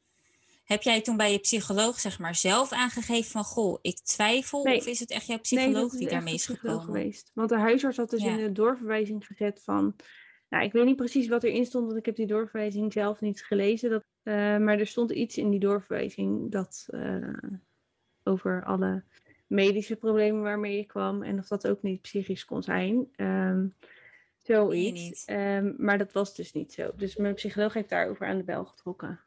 heb 0.67 0.83
jij 0.83 1.01
toen 1.03 1.17
bij 1.17 1.33
je 1.33 1.39
psycholoog 1.39 2.01
zeg 2.01 2.19
maar 2.19 2.35
zelf 2.35 2.73
aangegeven 2.73 3.31
van 3.31 3.45
goh, 3.45 3.79
ik 3.83 3.99
twijfel? 3.99 4.65
Nee. 4.65 4.77
Of 4.77 4.87
is 4.87 5.01
het 5.01 5.11
echt 5.11 5.27
jouw 5.27 5.39
psycholoog 5.39 5.91
nee, 5.91 6.01
die 6.01 6.09
daarmee 6.09 6.35
is 6.35 6.47
gekomen? 6.47 6.85
geweest. 6.85 7.31
Want 7.35 7.49
de 7.49 7.59
huisarts 7.59 7.97
had 7.97 8.11
dus 8.11 8.23
Ja. 8.23 8.31
in 8.31 8.37
de 8.37 8.53
doorverwijzing 8.53 9.27
gezet 9.27 9.63
van... 9.65 9.97
Nou, 10.49 10.65
ik 10.65 10.73
weet 10.73 10.85
niet 10.85 10.97
precies 10.97 11.29
wat 11.29 11.45
erin 11.45 11.67
stond, 11.67 11.87
want 11.87 11.99
ik 11.99 12.07
heb 12.07 12.17
die 12.17 12.27
doorverwijzing 12.27 12.93
zelf 12.93 13.21
niet 13.21 13.45
gelezen. 13.45 13.91
Dat, 13.91 14.05
eh, 14.23 14.35
maar 14.35 14.79
er 14.79 14.87
stond 14.87 15.11
iets 15.11 15.37
in 15.37 15.51
die 15.51 15.61
doorverwijzing 15.61 16.53
dat 16.53 16.87
eh, 16.91 17.33
over 18.23 18.65
alle 18.65 19.05
medische 19.47 19.97
problemen 19.97 20.43
waarmee 20.43 20.77
je 20.77 20.87
kwam. 20.87 21.23
En 21.23 21.39
of 21.39 21.49
dat 21.49 21.69
ook 21.69 21.83
niet 21.83 22.01
psychisch 22.01 22.45
kon 22.45 22.63
zijn. 22.63 23.09
Ehm 23.17 23.67
zoiets. 24.47 25.25
Ehm, 25.25 25.73
maar 25.77 25.99
dat 25.99 26.13
was 26.13 26.35
dus 26.35 26.53
niet 26.53 26.73
zo. 26.73 26.91
Dus 26.97 27.17
mijn 27.17 27.35
psycholoog 27.35 27.75
heeft 27.75 27.89
daarover 27.89 28.27
aan 28.27 28.37
de 28.37 28.45
bel 28.45 28.65
getrokken. 28.65 29.21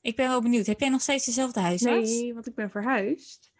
Ik 0.00 0.16
ben 0.16 0.28
wel 0.28 0.42
benieuwd. 0.42 0.66
Heb 0.66 0.80
jij 0.80 0.88
nog 0.88 1.00
steeds 1.00 1.26
dezelfde 1.26 1.60
huisarts? 1.60 2.10
Nee, 2.10 2.34
want 2.34 2.46
ik 2.46 2.54
ben 2.54 2.70
verhuisd. 2.70 3.52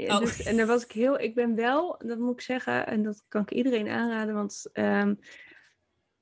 Ja, 0.00 0.14
Oh. 0.14 0.20
dus- 0.20 0.42
en 0.42 0.56
daar 0.56 0.66
was 0.66 0.84
ik 0.84 0.92
heel, 0.92 1.20
ik 1.20 1.34
ben 1.34 1.54
wel, 1.54 2.00
dat 2.04 2.18
moet 2.18 2.32
ik 2.34 2.40
zeggen, 2.40 2.86
en 2.86 3.02
dat 3.02 3.24
kan 3.28 3.42
ik 3.42 3.50
iedereen 3.50 3.88
aanraden, 3.88 4.34
want 4.34 4.68
ehm, 4.72 5.14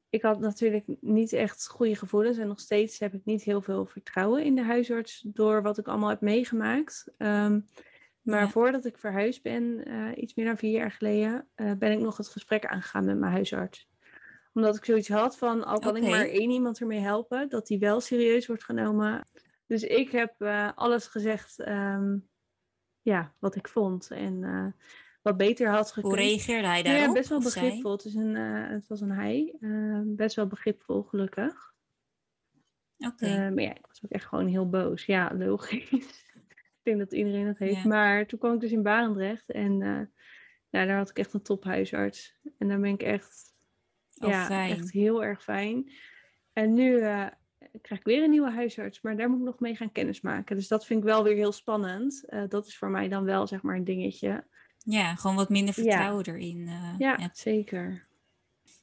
ik 0.08 0.22
had 0.22 0.40
natuurlijk 0.40 0.84
niet 1.00 1.32
echt 1.32 1.68
goede 1.68 1.96
gevoelens 1.96 2.38
en 2.38 2.46
nog 2.48 2.60
steeds 2.60 2.98
heb 2.98 3.14
ik 3.14 3.24
niet 3.24 3.42
heel 3.42 3.60
veel 3.62 3.86
vertrouwen 3.86 4.44
in 4.44 4.54
de 4.54 4.62
huisarts 4.62 5.24
door 5.26 5.62
wat 5.62 5.78
ik 5.78 5.88
allemaal 5.88 6.08
heb 6.08 6.20
meegemaakt. 6.20 7.12
Ehm, 7.18 7.60
maar 8.22 8.40
Ja. 8.40 8.48
voordat 8.48 8.84
ik 8.84 8.98
verhuisd 8.98 9.42
ben, 9.42 9.84
eh, 9.84 10.22
iets 10.22 10.34
meer 10.34 10.46
dan 10.46 10.56
vier 10.56 10.70
jaar 10.72 10.90
geleden, 10.90 11.48
eh, 11.54 11.72
ben 11.72 11.92
ik 11.92 11.98
nog 11.98 12.16
het 12.16 12.28
gesprek 12.28 12.66
aangegaan 12.66 13.04
met 13.04 13.18
mijn 13.18 13.32
huisarts. 13.32 13.88
Omdat 14.52 14.76
ik 14.76 14.84
zoiets 14.84 15.08
had 15.08 15.38
van, 15.38 15.64
al 15.64 15.78
kan 15.78 15.96
ik 15.96 16.02
maar 16.02 16.26
één 16.28 16.50
iemand 16.50 16.80
ermee 16.80 17.00
helpen, 17.00 17.48
dat 17.48 17.66
die 17.66 17.78
wel 17.78 18.00
serieus 18.00 18.46
wordt 18.46 18.64
genomen. 18.64 19.26
Dus 19.66 19.82
ik 19.82 20.10
heb 20.10 20.34
eh, 20.38 20.70
alles 20.74 21.06
gezegd 21.06 21.58
ehm, 21.60 22.16
ja, 23.08 23.32
wat 23.38 23.54
ik 23.54 23.68
vond 23.68 24.10
en 24.10 24.44
eh, 24.44 24.66
wat 25.22 25.36
beter 25.36 25.68
had 25.68 25.92
gekund. 25.92 26.14
Hoe 26.14 26.22
reageerde 26.22 26.66
hij 26.66 26.76
Ja, 26.76 26.82
daarop? 26.82 27.06
Ja, 27.06 27.12
best 27.12 27.28
wel 27.28 27.40
begripvol. 27.40 27.90
Het, 27.92 28.04
is 28.04 28.14
een, 28.14 28.36
eh, 28.36 28.68
het 28.68 28.86
was 28.86 29.00
een 29.00 29.10
hij. 29.10 29.54
eh, 29.60 30.00
best 30.04 30.36
wel 30.36 30.46
begripvol, 30.46 31.02
gelukkig. 31.02 31.74
Oké. 32.98 33.50
Maar 33.50 33.62
ja, 33.62 33.74
ik 33.74 33.86
was 33.86 34.04
ook 34.04 34.10
echt 34.10 34.24
gewoon 34.26 34.46
heel 34.46 34.68
boos. 34.68 35.04
Ja, 35.06 35.34
logisch. 35.34 35.90
ik 36.48 36.80
denk 36.82 36.98
dat 36.98 37.12
iedereen 37.12 37.46
dat 37.46 37.58
heeft. 37.58 37.82
Ja. 37.82 37.88
Maar 37.88 38.26
toen 38.26 38.38
kwam 38.38 38.54
ik 38.54 38.60
dus 38.60 38.72
in 38.72 38.82
Barendrecht. 38.82 39.50
En 39.50 39.78
ja, 40.70 40.84
daar 40.86 40.96
had 40.96 41.10
ik 41.10 41.18
echt 41.18 41.34
een 41.34 41.42
tophuisarts. 41.42 42.38
En 42.58 42.68
daar 42.68 42.80
ben 42.80 42.92
ik 42.92 43.02
echt, 43.02 43.54
Oh, 44.20 44.28
ja, 44.28 44.44
fijn. 44.44 44.70
echt 44.70 44.90
heel 44.92 45.24
erg 45.24 45.42
fijn. 45.42 45.90
En 46.52 46.72
nu 46.72 47.00
krijg 47.82 48.00
ik 48.00 48.06
weer 48.06 48.22
een 48.22 48.30
nieuwe 48.30 48.50
huisarts. 48.50 49.00
Maar 49.00 49.16
daar 49.16 49.28
moet 49.30 49.38
ik 49.38 49.44
nog 49.44 49.60
mee 49.60 49.76
gaan 49.76 49.92
kennismaken. 49.92 50.56
Dus 50.56 50.68
dat 50.68 50.86
vind 50.86 50.98
ik 51.00 51.04
wel 51.04 51.22
weer 51.22 51.34
heel 51.34 51.52
spannend. 51.52 52.24
Eh, 52.28 52.42
dat 52.48 52.66
is 52.66 52.78
voor 52.78 52.88
mij 52.90 53.08
dan 53.08 53.24
wel, 53.24 53.46
zeg 53.46 53.62
maar, 53.62 53.76
een 53.76 53.84
dingetje. 53.84 54.44
Ja, 54.84 55.14
gewoon 55.14 55.36
wat 55.36 55.48
minder 55.48 55.74
Ja. 55.76 55.82
vertrouwen 55.82 56.24
erin. 56.26 56.68
eh, 56.68 56.94
Ja, 56.98 57.30
zeker. 57.32 58.06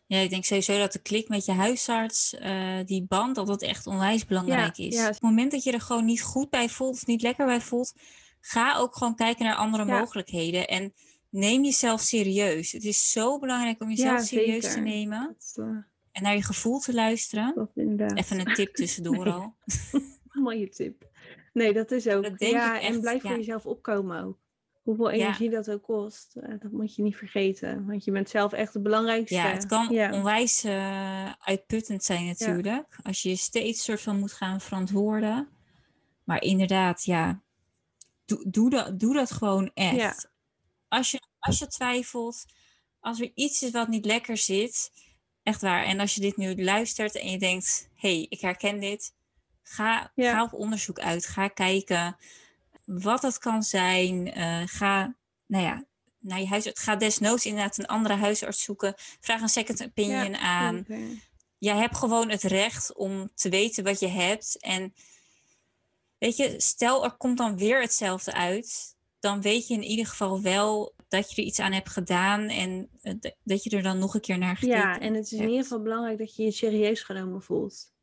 Ja, 0.08 0.17
ik 0.17 0.30
denk 0.30 0.43
sowieso 0.45 0.78
dat 0.78 0.91
de 0.91 1.02
klik 1.02 1.28
met 1.30 1.45
je 1.45 1.52
huisarts, 1.52 2.34
eh, 2.36 2.78
die 2.86 3.04
band, 3.08 3.36
dat 3.36 3.48
dat 3.48 3.62
echt 3.62 3.88
onwijs 3.88 4.26
belangrijk 4.26 4.78
is. 4.78 4.95
ja. 4.95 5.08
Op 5.08 5.13
het 5.13 5.21
moment 5.21 5.52
dat 5.52 5.63
je 5.63 5.71
er 5.71 5.82
gewoon 5.82 6.06
niet 6.06 6.21
goed 6.21 6.50
bij 6.50 6.69
voelt 6.69 6.93
of 6.95 7.06
niet 7.06 7.21
lekker 7.21 7.45
bij 7.45 7.62
voelt, 7.62 7.93
ga 8.39 8.78
ook 8.78 8.95
gewoon 8.95 9.15
kijken 9.15 9.45
naar 9.45 9.56
andere 9.56 9.86
mogelijkheden. 9.86 10.67
En 10.67 10.93
neem 11.30 11.63
jezelf 11.63 12.02
serieus. 12.02 12.71
Het 12.71 12.84
is 12.84 13.12
zo 13.12 13.39
belangrijk 13.39 13.82
om 13.82 13.89
jezelf 13.89 14.21
serieus 14.21 14.74
te 14.74 14.80
nemen 14.80 15.36
Dat, 15.54 15.65
en 16.15 16.23
naar 16.23 16.36
je 16.36 16.43
gevoel 16.43 16.80
te 16.80 16.93
luisteren. 16.93 17.56
dat 17.56 17.71
inderdaad. 17.75 18.17
Even 18.17 18.39
een 18.39 18.54
tip 18.54 18.75
tussendoor 18.75 19.23
Nee. 19.23 19.34
al. 19.34 19.56
Mooie 20.43 20.69
tip. 20.69 21.10
Nee, 21.54 21.73
dat 21.73 21.91
is 21.91 22.08
ook. 22.08 22.23
Dat 22.23 22.39
ja, 22.49 22.82
en 22.82 22.99
blijf 23.01 23.23
ja. 23.23 23.28
voor 23.30 23.38
jezelf 23.38 23.65
opkomen 23.65 24.23
ook. 24.23 24.38
Hoeveel 24.84 25.10
Ja. 25.12 25.15
energie 25.15 25.49
dat 25.49 25.71
ook 25.71 25.84
kost, 25.84 26.36
eh, 26.36 26.49
dat 26.60 26.71
moet 26.71 26.95
je 26.95 27.01
niet 27.01 27.15
vergeten. 27.15 27.86
Want 27.86 28.04
je 28.04 28.12
bent 28.12 28.30
zelf 28.30 28.54
echt 28.54 28.73
het 28.73 28.84
belangrijkste. 28.84 29.36
Ja, 29.36 29.47
het 29.47 29.65
kan 29.65 29.89
Ja. 29.89 30.13
onwijs 30.13 30.63
eh, 30.63 31.32
uitputtend 31.39 32.04
zijn 32.04 32.25
natuurlijk. 32.25 32.99
Als 33.04 33.21
je 33.21 33.30
je 33.30 33.36
steeds 33.36 33.84
soort 33.84 34.01
van 34.01 34.19
moet 34.19 34.34
gaan 34.34 34.62
verantwoorden. 34.62 35.47
Maar 36.23 36.41
inderdaad, 36.41 37.04
ja, 37.04 37.41
doe, 38.25 38.45
doe, 38.49 38.69
dat, 38.69 38.99
doe 38.99 39.13
dat 39.13 39.32
gewoon 39.32 39.71
echt. 39.73 40.30
Als, 40.88 41.12
je, 41.12 41.19
als 41.39 41.60
je 41.60 41.67
twijfelt, 41.67 42.45
als 42.99 43.19
er 43.21 43.32
iets 43.34 43.62
is 43.62 43.71
wat 43.71 43.88
niet 43.88 44.06
lekker 44.06 44.38
zit, 44.38 44.91
echt 45.46 45.62
waar. 45.62 45.84
En 45.84 46.00
als 46.00 46.16
je 46.16 46.22
dit 46.22 46.38
nu 46.38 46.64
luistert 46.64 47.16
en 47.16 47.32
je 47.32 47.38
denkt, 47.38 47.90
hé, 47.96 48.16
hey, 48.16 48.26
ik 48.30 48.42
herken 48.42 48.80
dit. 48.80 49.14
Ga, 49.64 50.12
Ja. 50.16 50.34
ga 50.34 50.44
op 50.44 50.54
onderzoek 50.54 51.00
uit. 51.00 51.26
Ga 51.26 51.48
kijken 51.48 52.18
wat 52.86 53.22
dat 53.22 53.38
kan 53.38 53.64
zijn. 53.64 54.34
Eh, 54.34 54.62
ga, 54.66 55.16
nou 55.46 55.64
ja, 55.64 55.84
naar 56.20 56.40
je 56.40 56.48
huisarts. 56.48 56.82
Ga 56.82 56.96
desnoods 56.96 57.46
inderdaad 57.46 57.78
een 57.78 57.86
andere 57.86 58.16
huisarts 58.16 58.64
zoeken. 58.64 58.94
Vraag 59.20 59.42
een 59.42 59.50
second 59.50 59.84
opinion 59.84 60.32
Ja, 60.32 60.40
aan. 60.40 60.86
zeker. 60.88 61.24
Jij 61.58 61.76
hebt 61.78 61.98
gewoon 61.98 62.30
het 62.30 62.44
recht 62.44 62.94
om 62.96 63.32
te 63.36 63.50
weten 63.50 63.84
wat 63.84 64.00
je 64.00 64.08
hebt. 64.08 64.58
En 64.60 64.94
weet 66.18 66.38
je, 66.38 66.56
stel 66.58 67.04
er 67.04 67.12
komt 67.18 67.38
dan 67.38 67.58
weer 67.58 67.82
hetzelfde 67.82 68.34
uit. 68.34 68.96
Dan 69.20 69.42
weet 69.42 69.68
je 69.68 69.74
in 69.74 69.84
ieder 69.84 70.08
geval 70.08 70.42
wel 70.42 70.94
dat 71.15 71.32
je 71.32 71.41
er 71.41 71.47
iets 71.47 71.60
aan 71.60 71.71
hebt 71.71 71.89
gedaan. 71.89 72.41
En 72.49 72.89
eh, 73.01 73.13
dat 73.43 73.63
je 73.63 73.69
er 73.78 73.84
dan 73.84 73.97
nog 73.99 74.13
een 74.13 74.21
keer 74.21 74.38
naar 74.38 74.56
gekeken 74.58 74.78
Ja, 74.78 74.99
en 74.99 75.13
het 75.13 75.25
is 75.25 75.32
in 75.32 75.38
hebt. 75.38 75.49
ieder 75.49 75.63
geval 75.65 75.82
belangrijk 75.82 76.17
dat 76.17 76.36
je 76.36 76.43
je 76.43 76.51
serieus 76.51 77.01
genomen 77.01 77.41
voelt. 77.41 77.93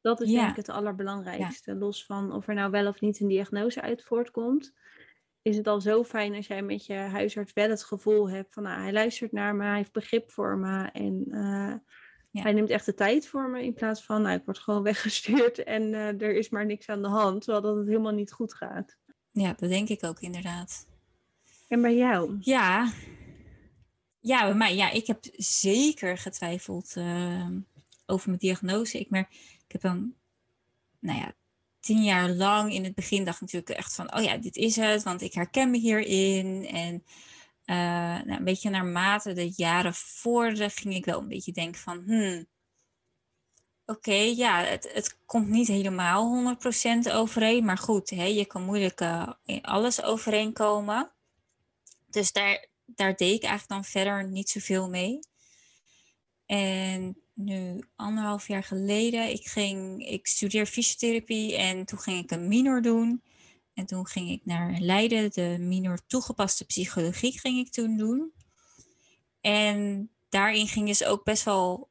Dat 0.00 0.20
is 0.20 0.30
Ja. 0.30 0.36
denk 0.38 0.50
ik 0.50 0.56
het 0.56 0.68
allerbelangrijkste. 0.68 1.74
Los 1.74 2.04
van 2.04 2.32
of 2.32 2.48
er 2.48 2.54
nou 2.54 2.70
wel 2.70 2.86
of 2.86 3.00
niet 3.00 3.20
een 3.20 3.28
diagnose 3.28 3.80
uit 3.80 4.02
voortkomt. 4.04 4.72
Is 5.42 5.56
het 5.56 5.66
al 5.66 5.80
zo 5.80 6.04
fijn 6.04 6.34
als 6.34 6.46
jij 6.46 6.62
met 6.62 6.86
je 6.86 6.94
huisarts 6.94 7.52
wel 7.52 7.68
het 7.70 7.84
gevoel 7.84 8.30
hebt 8.30 8.54
van 8.54 8.62
nou, 8.62 8.80
hij 8.82 8.92
luistert 8.92 9.32
naar 9.32 9.54
me, 9.56 9.64
hij 9.64 9.76
heeft 9.76 9.92
begrip 9.92 10.30
voor 10.30 10.56
me 10.58 10.84
en 10.92 11.24
eh, 11.30 11.74
Ja. 12.30 12.42
hij 12.42 12.52
neemt 12.52 12.70
echt 12.70 12.86
de 12.86 12.94
tijd 12.94 13.26
voor 13.26 13.48
me 13.50 13.62
in 13.64 13.74
plaats 13.74 14.04
van 14.04 14.22
nou, 14.22 14.38
ik 14.38 14.44
word 14.44 14.58
gewoon 14.58 14.82
weggestuurd 14.92 15.62
en 15.64 15.94
eh, 15.94 16.20
er 16.20 16.34
is 16.34 16.48
maar 16.48 16.66
niks 16.66 16.88
aan 16.88 17.02
de 17.02 17.08
hand, 17.08 17.42
terwijl 17.42 17.64
dat 17.64 17.76
het 17.76 17.86
helemaal 17.86 18.12
niet 18.12 18.32
goed 18.32 18.54
gaat. 18.54 18.96
Ja, 19.30 19.52
dat 19.56 19.68
denk 19.70 19.88
ik 19.88 20.04
ook 20.04 20.20
inderdaad. 20.20 20.86
En 21.68 21.82
bij 21.82 21.96
jou? 21.96 22.36
Ja, 22.40 22.92
ja, 24.20 24.44
bij 24.44 24.54
mij, 24.54 24.74
ja, 24.76 24.90
ik 24.90 25.06
heb 25.06 25.18
zeker 25.36 26.18
getwijfeld 26.18 26.96
eh, 26.96 27.48
over 28.06 28.28
mijn 28.28 28.40
diagnose. 28.40 28.98
Ik, 28.98 29.10
mer- 29.10 29.28
ik 29.66 29.72
heb 29.72 29.80
dan, 29.80 30.14
nou 31.00 31.18
ja, 31.18 31.34
tien 31.80 32.02
jaar 32.02 32.30
lang 32.30 32.72
in 32.72 32.84
het 32.84 32.94
begin 32.94 33.24
dacht 33.24 33.40
natuurlijk 33.40 33.70
echt 33.70 33.94
van, 33.94 34.14
oh 34.14 34.22
ja, 34.22 34.36
dit 34.36 34.56
is 34.56 34.76
het, 34.76 35.02
want 35.02 35.22
ik 35.22 35.32
herken 35.32 35.70
me 35.70 35.78
hierin. 35.78 36.66
En 36.66 37.04
eh, 37.64 37.76
nou, 38.24 38.30
een 38.30 38.44
beetje 38.44 38.70
naarmate 38.70 39.32
de 39.32 39.52
jaren 39.56 39.94
vorderden, 39.94 40.70
ging 40.70 40.94
ik 40.94 41.04
wel 41.04 41.20
een 41.20 41.28
beetje 41.28 41.52
denken 41.52 41.80
van, 41.80 42.02
hmm, 42.06 42.46
oké, 43.86 44.14
ja, 44.14 44.62
het, 44.62 44.90
het 44.92 45.18
komt 45.26 45.48
niet 45.48 45.68
helemaal 45.68 46.56
100% 47.08 47.12
overeen, 47.12 47.64
maar 47.64 47.78
goed, 47.78 48.10
hè, 48.10 48.24
je 48.24 48.46
kan 48.46 48.62
moeilijk 48.62 49.00
uh, 49.00 49.32
in 49.44 49.62
alles 49.62 50.02
overeenkomen. 50.02 51.12
Dus 52.10 52.32
daar, 52.32 52.66
daar 52.84 53.16
deed 53.16 53.34
ik 53.34 53.42
eigenlijk 53.42 53.68
dan 53.68 53.84
verder 53.84 54.28
niet 54.28 54.48
zoveel 54.48 54.88
mee. 54.88 55.18
En 56.46 57.16
nu 57.34 57.84
anderhalf 57.96 58.48
jaar 58.48 58.64
geleden, 58.64 59.30
ik, 59.30 59.46
ging, 59.46 60.06
ik 60.08 60.26
studeer 60.26 60.66
fysiotherapie 60.66 61.56
en 61.56 61.84
toen 61.84 61.98
ging 61.98 62.24
ik 62.24 62.30
een 62.30 62.48
minor 62.48 62.82
doen. 62.82 63.22
En 63.74 63.86
toen 63.86 64.06
ging 64.06 64.30
ik 64.30 64.44
naar 64.44 64.78
Leiden, 64.78 65.30
de 65.30 65.56
minor 65.60 66.06
toegepaste 66.06 66.64
psychologie 66.64 67.38
ging 67.38 67.58
ik 67.58 67.72
toen 67.72 67.96
doen. 67.96 68.32
En 69.40 70.10
daarin 70.28 70.68
ging 70.68 70.86
je 70.86 70.92
dus 70.92 71.04
ook 71.04 71.24
best 71.24 71.44
wel 71.44 71.90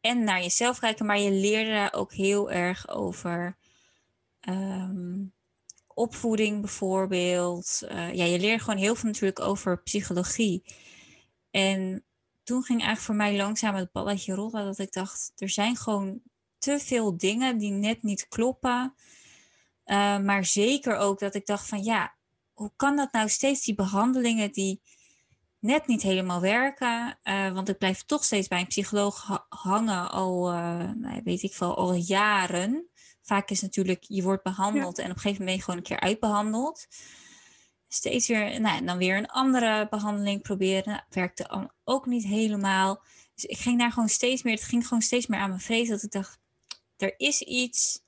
en 0.00 0.24
naar 0.24 0.42
jezelf 0.42 0.78
kijken, 0.78 1.06
maar 1.06 1.18
je 1.18 1.30
leerde 1.30 1.70
daar 1.70 1.92
ook 1.92 2.12
heel 2.12 2.50
erg 2.50 2.88
over 2.88 3.56
ehm, 4.40 5.24
opvoeding 5.98 6.60
bijvoorbeeld. 6.60 7.80
Uh, 7.82 8.14
ja, 8.14 8.24
je 8.24 8.38
leert 8.38 8.62
gewoon 8.62 8.78
heel 8.78 8.94
veel 8.94 9.08
natuurlijk 9.08 9.40
over 9.40 9.82
psychologie. 9.82 10.62
En 11.50 12.04
toen 12.42 12.62
ging 12.62 12.78
eigenlijk 12.78 13.06
voor 13.06 13.14
mij 13.14 13.36
langzaam 13.36 13.74
het 13.74 13.92
balletje 13.92 14.34
rollen 14.34 14.64
dat 14.64 14.78
ik 14.78 14.92
dacht, 14.92 15.32
er 15.36 15.48
zijn 15.48 15.76
gewoon 15.76 16.20
te 16.58 16.78
veel 16.78 17.16
dingen 17.16 17.58
die 17.58 17.70
net 17.70 18.02
niet 18.02 18.28
kloppen. 18.28 18.94
Uh, 19.84 20.18
maar 20.18 20.44
zeker 20.44 20.96
ook 20.96 21.18
dat 21.18 21.34
ik 21.34 21.46
dacht 21.46 21.68
van 21.68 21.82
ja, 21.82 22.14
hoe 22.52 22.72
kan 22.76 22.96
dat 22.96 23.12
nou 23.12 23.28
steeds 23.28 23.64
die 23.64 23.74
behandelingen 23.74 24.52
die 24.52 24.80
net 25.58 25.86
niet 25.86 26.02
helemaal 26.02 26.40
werken. 26.40 27.18
Uh, 27.24 27.52
want 27.52 27.68
ik 27.68 27.78
blijf 27.78 28.04
toch 28.04 28.24
steeds 28.24 28.48
bij 28.48 28.60
een 28.60 28.66
psycholoog 28.66 29.46
hangen 29.48 30.10
al, 30.10 30.50
nou, 30.94 31.20
weet 31.24 31.42
ik 31.42 31.54
veel, 31.54 31.76
al 31.76 31.94
jaren. 31.94 32.87
Vaak 33.28 33.50
is 33.50 33.60
natuurlijk, 33.60 34.04
je 34.06 34.22
wordt 34.22 34.42
behandeld 34.42 34.98
en 34.98 35.10
op 35.10 35.16
een 35.16 35.20
gegeven 35.20 35.44
moment 35.44 35.44
ben 35.44 35.54
je 35.54 35.62
gewoon 35.62 35.76
een 35.76 35.82
keer 35.82 36.00
uitbehandeld. 36.00 36.86
Steeds 37.88 38.28
weer, 38.28 38.60
nou, 38.60 38.84
dan 38.84 38.98
weer 38.98 39.16
een 39.16 39.26
andere 39.26 39.86
behandeling 39.90 40.42
proberen. 40.42 40.92
Nou, 40.92 41.02
werkte 41.08 41.70
ook 41.84 42.06
niet 42.06 42.24
helemaal. 42.24 43.02
Dus 43.34 43.44
ik 43.44 43.58
ging 43.58 43.78
daar 43.78 43.92
gewoon 43.92 44.08
steeds 44.08 44.42
meer, 44.42 44.54
het 44.54 44.64
ging 44.64 44.86
gewoon 44.86 45.02
steeds 45.02 45.26
meer 45.26 45.40
aan 45.40 45.48
mijn 45.48 45.60
vrees. 45.60 45.88
Dat 45.88 46.02
ik 46.02 46.10
dacht, 46.10 46.38
er 46.96 47.14
is 47.16 47.42
iets. 47.42 48.02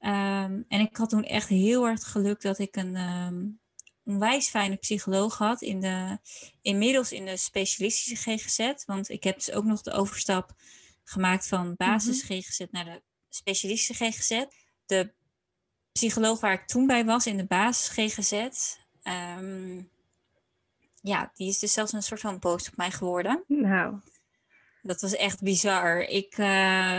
Um, 0.00 0.64
en 0.68 0.80
ik 0.80 0.96
had 0.96 1.08
toen 1.08 1.24
echt 1.24 1.48
heel 1.48 1.86
erg 1.86 2.10
geluk 2.10 2.40
dat 2.40 2.58
ik 2.58 2.76
een, 2.76 2.96
um, 2.96 3.60
onwijs 4.04 4.48
fijne 4.48 4.76
psycholoog 4.76 5.38
had. 5.38 5.62
In 5.62 5.80
de, 5.80 6.18
inmiddels 6.62 7.12
in 7.12 7.24
de 7.24 7.36
specialistische 7.36 8.16
GGZ. 8.16 8.84
Want 8.84 9.08
ik 9.08 9.24
heb 9.24 9.34
dus 9.34 9.52
ook 9.52 9.64
nog 9.64 9.82
de 9.82 9.92
overstap 9.92 10.52
gemaakt 11.04 11.48
van 11.48 11.74
basis 11.76 12.22
mhm. 12.22 12.32
GGZ 12.32 12.64
naar 12.70 12.84
de 12.84 13.02
specialistische 13.28 14.04
GGZ. 14.04 14.44
De 14.86 15.12
psycholoog 15.92 16.40
waar 16.40 16.52
ik 16.52 16.66
toen 16.66 16.86
bij 16.86 17.04
was 17.04 17.26
in 17.26 17.36
de 17.36 17.46
basis 17.46 17.88
GGZ. 17.88 18.48
Ehm, 19.02 19.82
ja, 21.00 21.30
die 21.34 21.48
is 21.48 21.58
dus 21.58 21.72
zelfs 21.72 21.92
een 21.92 22.02
soort 22.02 22.20
van 22.20 22.38
boos 22.38 22.68
op 22.68 22.76
mij 22.76 22.90
geworden. 22.90 23.44
Nou. 23.46 24.00
Dat 24.82 25.00
was 25.00 25.14
echt 25.14 25.42
bizar. 25.42 26.00
Ik, 26.00 26.38
uh, 26.38 26.46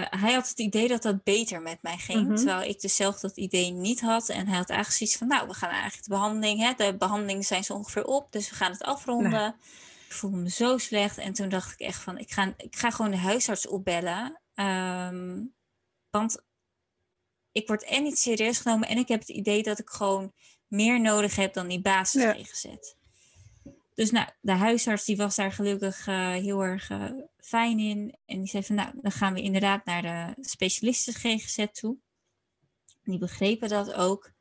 hij 0.10 0.34
had 0.34 0.50
het 0.50 0.60
idee 0.60 0.88
dat 0.88 1.02
dat 1.02 1.24
beter 1.24 1.62
met 1.62 1.82
mij 1.82 1.98
ging. 1.98 2.28
Mhm. 2.28 2.36
Terwijl 2.36 2.70
ik 2.70 2.82
dus 2.82 2.96
zelf 2.96 3.20
dat 3.20 3.38
idee 3.38 3.72
niet 3.72 4.02
had. 4.02 4.30
En 4.30 4.48
hij 4.48 4.58
had 4.58 4.70
eigenlijk 4.70 4.98
zoiets 4.98 5.18
van, 5.18 5.28
nou, 5.28 5.48
we 5.48 5.54
gaan 5.54 5.70
eigenlijk 5.70 6.04
de 6.04 6.10
behandeling. 6.10 6.60
Hè, 6.60 6.74
de 6.74 6.98
behandelingen 6.98 7.44
zijn 7.44 7.64
zo 7.64 7.74
ongeveer 7.74 8.06
op. 8.06 8.32
Dus 8.32 8.50
we 8.50 8.56
gaan 8.56 8.72
het 8.72 8.84
afronden. 8.84 9.56
Ik 10.08 10.16
voelde 10.16 10.38
me 10.38 10.50
zo 10.50 10.78
slecht. 10.78 11.18
En 11.18 11.34
toen 11.34 11.50
dacht 11.50 11.72
ik 11.72 11.80
echt 11.80 12.02
van, 12.02 12.18
ik 12.18 12.32
ga, 12.32 12.54
ik 12.58 12.76
ga 12.76 12.90
gewoon 12.90 13.12
de 13.12 13.18
huisarts 13.18 13.68
opbellen. 13.68 14.40
Um, 14.56 15.54
want 16.12 16.42
ik 17.52 17.68
word 17.68 17.84
en 17.84 18.04
niet 18.04 18.18
serieus 18.18 18.58
genomen. 18.58 18.88
En 18.88 18.98
ik 18.98 19.08
heb 19.08 19.20
het 19.20 19.30
idee 19.30 19.64
dat 19.64 19.80
ik 19.80 19.90
gewoon 19.90 20.34
meer 20.68 21.02
nodig 21.02 21.36
heb 21.36 21.54
dan 21.54 21.68
die 21.68 21.82
basis 21.82 22.22
ja. 22.62 22.78
Dus 23.94 24.12
nou, 24.12 24.30
de 24.42 24.52
huisarts 24.52 25.06
die 25.06 25.18
was 25.18 25.36
daar 25.36 25.52
gelukkig 25.52 26.08
uh, 26.08 26.30
heel 26.30 26.62
erg 26.64 26.90
uh, 26.90 27.12
fijn 27.38 27.80
in. 27.80 28.16
En 28.26 28.38
die 28.38 28.48
zei 28.48 28.64
van 28.64 28.76
nou, 28.76 28.92
dan 29.02 29.12
gaan 29.12 29.34
we 29.34 29.42
inderdaad 29.42 29.86
naar 29.86 30.02
de 30.02 30.44
specialisten 30.44 31.14
GGZ 31.14 31.66
toe. 31.72 31.98
Die 33.04 33.18
begrepen 33.18 33.70
dat 33.70 33.94
ook. 33.94 34.32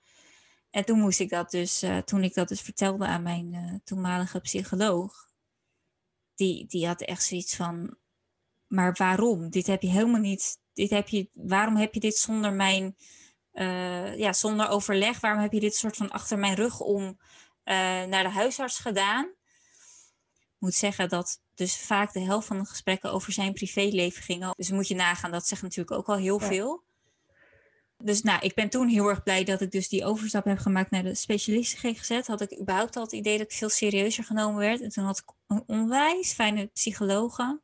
En 0.70 0.84
toen 0.84 0.98
moest 0.98 1.20
ik 1.20 1.30
dat 1.30 1.50
dus, 1.50 1.82
uh, 1.82 1.98
toen 1.98 2.24
ik 2.24 2.34
dat 2.34 2.48
dus 2.48 2.60
vertelde 2.60 3.06
aan 3.06 3.22
mijn 3.22 3.80
toenmalige 3.84 4.40
psycholoog. 4.40 5.28
Die, 6.34 6.66
die 6.66 6.86
had 6.86 7.00
echt 7.00 7.24
zoiets 7.24 7.56
van, 7.56 7.96
maar 8.66 8.94
waarom? 8.98 9.50
Dit 9.50 9.66
heb 9.66 9.82
je 9.82 9.88
helemaal 9.88 10.20
niet, 10.20 10.58
dit 10.78 10.90
heb 10.90 11.08
je, 11.08 11.28
waarom 11.32 11.76
heb 11.76 11.94
je 11.94 12.00
dit 12.00 12.16
zonder 12.16 12.52
mijn, 12.52 12.96
ja, 14.16 14.32
zonder 14.32 14.68
overleg? 14.68 15.20
Waarom 15.20 15.42
heb 15.42 15.52
je 15.52 15.60
dit 15.60 15.74
soort 15.74 15.96
van 15.96 16.10
achter 16.10 16.38
mijn 16.38 16.54
rug 16.54 16.80
om 16.80 17.18
naar 18.08 18.22
de 18.22 18.30
huisarts 18.30 18.78
gedaan? 18.78 19.36
moet 20.58 20.74
zeggen 20.74 21.08
dat 21.08 21.40
dus 21.54 21.76
vaak 21.76 22.12
de 22.12 22.20
helft 22.20 22.46
van 22.46 22.58
de 22.58 22.64
gesprekken 22.64 23.12
over 23.12 23.32
zijn 23.32 23.52
privéleven 23.52 24.22
gingen. 24.22 24.50
Dus 24.56 24.70
moet 24.70 24.88
je 24.88 24.94
nagaan, 24.94 25.30
dat 25.30 25.46
zegt 25.46 25.62
natuurlijk 25.62 25.96
ook 25.96 26.08
al 26.08 26.16
heel 26.16 26.38
veel. 26.38 26.82
Dus 27.96 28.22
nou, 28.22 28.40
ik 28.40 28.54
ben 28.54 28.68
toen 28.68 28.88
heel 28.88 29.08
erg 29.08 29.22
blij 29.22 29.44
dat 29.44 29.60
ik 29.60 29.70
dus 29.70 29.88
die 29.88 30.04
overstap 30.04 30.44
heb 30.44 30.58
gemaakt 30.58 30.90
naar 30.90 31.02
de 31.02 31.14
specialisten 31.14 31.78
GGZ. 31.78 32.26
Had 32.26 32.40
ik 32.40 32.60
überhaupt 32.60 32.96
al 32.96 33.02
het 33.02 33.12
idee 33.12 33.38
dat 33.38 33.46
ik 33.46 33.56
veel 33.56 33.68
serieuzer 33.68 34.24
genomen 34.24 34.58
werd. 34.58 34.80
En 34.80 34.88
toen 34.88 35.04
had 35.04 35.18
ik 35.18 35.34
een 35.46 35.62
onwijs 35.66 36.32
fijne 36.32 36.66
psychologe, 36.66 37.60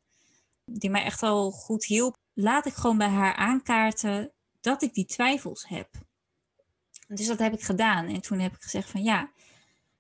die 0.65 0.91
mij 0.91 1.05
echt 1.05 1.23
al 1.23 1.51
goed 1.51 1.85
hielp. 1.85 2.17
Laat 2.35 2.67
ik 2.67 2.75
gewoon 2.75 2.99
bij 2.99 3.09
haar 3.09 3.35
aankaarten 3.35 4.33
dat 4.61 4.83
ik 4.83 4.95
die 4.95 5.05
twijfels 5.05 5.69
heb. 5.69 5.89
Dus 7.09 7.27
dat 7.27 7.39
heb 7.39 7.53
ik 7.53 7.63
gedaan. 7.63 8.07
En 8.07 8.21
toen 8.21 8.39
heb 8.39 8.55
ik 8.55 8.63
gezegd 8.63 8.91
van 8.91 9.03
ja, 9.03 9.31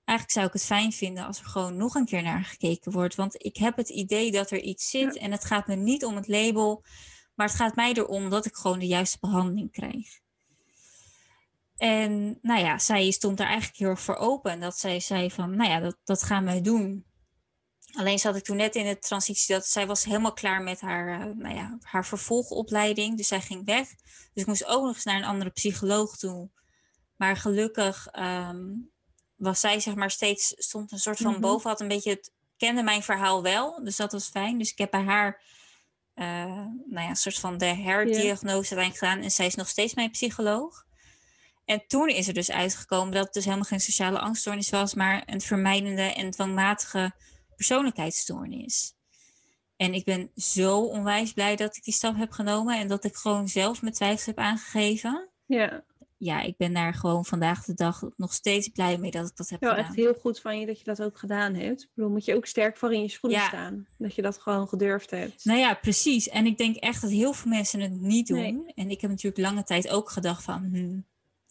eigenlijk 0.04 0.30
zou 0.30 0.46
ik 0.46 0.52
het 0.52 0.64
fijn 0.64 0.92
vinden 0.92 1.26
als 1.26 1.38
er 1.38 1.46
gewoon 1.46 1.76
nog 1.76 1.94
een 1.94 2.06
keer 2.06 2.22
naar 2.22 2.44
gekeken 2.44 2.92
wordt. 2.92 3.14
Want 3.14 3.44
ik 3.44 3.56
heb 3.56 3.76
het 3.76 3.88
idee 3.88 4.30
dat 4.30 4.50
er 4.50 4.60
iets 4.60 4.90
zit 4.90 5.16
en 5.16 5.32
het 5.32 5.44
gaat 5.44 5.66
me 5.66 5.74
niet 5.74 6.04
om 6.04 6.16
het 6.16 6.28
label, 6.28 6.84
maar 7.34 7.46
het 7.46 7.56
gaat 7.56 7.76
mij 7.76 7.92
erom 7.92 8.30
dat 8.30 8.46
ik 8.46 8.54
gewoon 8.54 8.78
de 8.78 8.86
juiste 8.86 9.18
behandeling 9.20 9.72
krijg. 9.72 10.22
En 11.76 12.38
nou 12.42 12.60
ja, 12.60 12.78
zij 12.78 13.10
stond 13.10 13.36
daar 13.36 13.46
eigenlijk 13.46 13.78
heel 13.78 13.88
erg 13.88 14.00
voor 14.00 14.16
open. 14.16 14.60
Dat 14.60 14.78
zij 14.78 15.00
zei 15.00 15.30
van, 15.30 15.56
nou 15.56 15.70
ja, 15.70 15.80
dat, 15.80 15.96
dat 16.04 16.22
gaan 16.22 16.44
wij 16.44 16.60
doen. 16.60 17.04
Alleen 17.94 18.18
zat 18.18 18.36
ik 18.36 18.44
toen 18.44 18.56
net 18.56 18.74
in 18.74 18.84
de 18.84 18.98
transitie 18.98 19.54
dat 19.54 19.66
zij 19.66 19.86
was 19.86 20.04
helemaal 20.04 20.32
klaar 20.32 20.62
met 20.62 20.80
haar, 20.80 21.20
uh, 21.20 21.34
nou 21.34 21.54
ja, 21.54 21.78
haar 21.80 22.06
vervolgopleiding. 22.06 23.16
Dus 23.16 23.28
zij 23.28 23.40
ging 23.40 23.64
weg. 23.64 23.88
Dus 23.88 24.42
ik 24.42 24.46
moest 24.46 24.64
ook 24.64 24.84
nog 24.84 24.94
eens 24.94 25.04
naar 25.04 25.16
een 25.16 25.24
andere 25.24 25.50
psycholoog 25.50 26.16
toe. 26.16 26.50
Maar 27.16 27.36
gelukkig 27.36 28.08
um, 28.18 28.90
was 29.36 29.60
zij 29.60 29.80
zeg 29.80 29.94
maar 29.94 30.10
steeds, 30.10 30.54
stond 30.56 30.92
een 30.92 30.98
soort 30.98 31.18
van 31.18 31.34
mm 31.34 31.40
boven, 31.40 31.70
had 31.70 31.80
een 31.80 31.88
beetje 31.88 32.10
het, 32.10 32.32
kende 32.56 32.82
mijn 32.82 33.02
verhaal 33.02 33.42
wel. 33.42 33.84
Dus 33.84 33.96
dat 33.96 34.12
was 34.12 34.28
fijn. 34.28 34.58
Dus 34.58 34.70
ik 34.70 34.78
heb 34.78 34.90
bij 34.90 35.02
haar, 35.02 35.42
uh, 36.14 36.24
nou 36.86 37.02
ja, 37.02 37.08
een 37.08 37.16
soort 37.16 37.38
van 37.38 37.58
de 37.58 37.66
herdiagnose 37.66 38.74
yeah. 38.74 38.92
gedaan. 38.92 39.20
En 39.20 39.30
zij 39.30 39.46
is 39.46 39.54
nog 39.54 39.68
steeds 39.68 39.94
mijn 39.94 40.10
psycholoog. 40.10 40.84
En 41.64 41.84
toen 41.86 42.08
is 42.08 42.28
er 42.28 42.34
dus 42.34 42.50
uitgekomen 42.50 43.12
dat 43.12 43.24
het 43.24 43.34
dus 43.34 43.44
helemaal 43.44 43.64
geen 43.64 43.80
sociale 43.80 44.18
angststoornis 44.18 44.70
was, 44.70 44.94
maar 44.94 45.22
een 45.26 45.40
vermijdende 45.40 46.02
en 46.02 46.30
dwangmatige 46.30 47.14
persoonlijkheidsstoornis. 47.56 48.94
En 49.76 49.94
ik 49.94 50.04
ben 50.04 50.30
zo 50.36 50.80
onwijs 50.80 51.32
blij 51.32 51.56
dat 51.56 51.76
ik 51.76 51.84
die 51.84 51.94
stap 51.94 52.16
heb 52.16 52.30
genomen 52.30 52.78
en 52.78 52.88
dat 52.88 53.04
ik 53.04 53.14
gewoon 53.14 53.48
zelf 53.48 53.82
mijn 53.82 53.94
twijfels 53.94 54.26
heb 54.26 54.38
aangegeven. 54.38 55.28
Ja 55.46 55.84
ja, 56.24 56.40
ik 56.40 56.56
ben 56.56 56.72
daar 56.72 56.94
gewoon 56.94 57.24
vandaag 57.24 57.64
de 57.64 57.74
dag 57.74 58.02
nog 58.16 58.32
steeds 58.32 58.68
blij 58.68 58.98
mee 58.98 59.10
dat 59.10 59.28
ik 59.28 59.36
dat 59.36 59.48
heb 59.48 59.62
ja, 59.62 59.68
gedaan. 59.68 59.84
echt 59.84 59.94
heel 59.94 60.14
goed 60.14 60.40
van 60.40 60.60
je 60.60 60.66
dat 60.66 60.78
je 60.78 60.84
dat 60.84 61.02
ook 61.02 61.18
gedaan 61.18 61.54
hebt. 61.54 61.82
Ik 61.82 61.88
bedoel, 61.94 62.10
moet 62.10 62.24
je 62.24 62.34
ook 62.34 62.46
sterk 62.46 62.76
voor 62.76 62.92
in 62.92 63.02
je 63.02 63.08
schoenen 63.08 63.40
ja. 63.40 63.46
staan. 63.46 63.86
Dat 63.98 64.14
je 64.14 64.22
dat 64.22 64.38
gewoon 64.38 64.68
gedurfd 64.68 65.10
hebt. 65.10 65.44
Nou 65.44 65.58
ja, 65.58 65.74
precies. 65.74 66.28
En 66.28 66.46
ik 66.46 66.58
denk 66.58 66.76
echt 66.76 67.00
dat 67.00 67.10
heel 67.10 67.32
veel 67.32 67.50
mensen 67.50 67.80
het 67.80 68.00
niet 68.00 68.26
doen. 68.26 68.38
Nee. 68.38 68.72
En 68.74 68.90
ik 68.90 69.00
heb 69.00 69.10
natuurlijk 69.10 69.46
lange 69.46 69.64
tijd 69.64 69.88
ook 69.88 70.10
gedacht 70.10 70.42
van, 70.42 70.64
hm, 70.72 71.00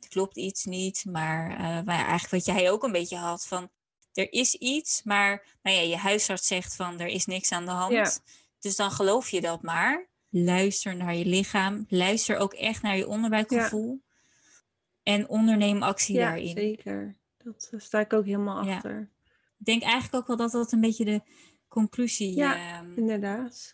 klopt 0.10 0.38
iets 0.38 0.66
niet. 0.66 1.06
Maar, 1.08 1.52
uh, 1.52 1.58
maar 1.60 2.06
eigenlijk 2.06 2.30
wat 2.46 2.56
jij 2.56 2.72
ook 2.72 2.84
een 2.84 2.92
beetje 2.92 3.18
had 3.18 3.46
van, 3.46 3.70
er 4.14 4.34
is 4.34 4.56
iets, 4.56 5.04
maar 5.04 5.46
nou 5.62 5.78
ja, 5.78 5.82
je 5.82 5.98
huisarts 5.98 6.48
zegt 6.48 6.76
van, 6.76 7.00
er 7.00 7.08
is 7.08 7.26
niks 7.26 7.52
aan 7.52 7.66
de 7.66 7.72
hand. 7.72 7.94
Ja. 7.94 8.12
Dus 8.60 8.76
dan 8.76 8.92
geloof 8.92 9.30
je 9.30 9.42
dat 9.42 9.62
maar. 9.62 10.08
Luister 10.30 10.96
naar 10.96 11.16
je 11.16 11.26
lichaam. 11.26 11.86
Luister 11.90 12.38
ook 12.38 12.54
echt 12.54 12.82
naar 12.82 12.98
je 12.98 13.08
onderbuikgevoel. 13.08 13.92
Ja. 13.92 14.12
En 15.14 15.30
onderneem 15.30 15.84
actie 15.84 16.16
ja, 16.16 16.28
daarin. 16.28 16.56
zeker. 16.56 17.16
Dat 17.38 17.70
uh, 17.72 17.80
sta 17.80 18.00
ik 18.00 18.14
ook 18.14 18.26
helemaal 18.26 18.70
achter. 18.70 19.12
Ik 19.60 19.66
denk 19.66 19.82
eigenlijk 19.84 20.16
ook 20.16 20.28
wel 20.28 20.38
dat 20.38 20.52
dat 20.52 20.72
een 20.72 20.82
beetje 20.82 21.06
de 21.06 21.22
conclusie 21.68 22.36
Ja, 22.36 22.78
ehm, 22.78 22.98
Inderdaad. 22.98 23.74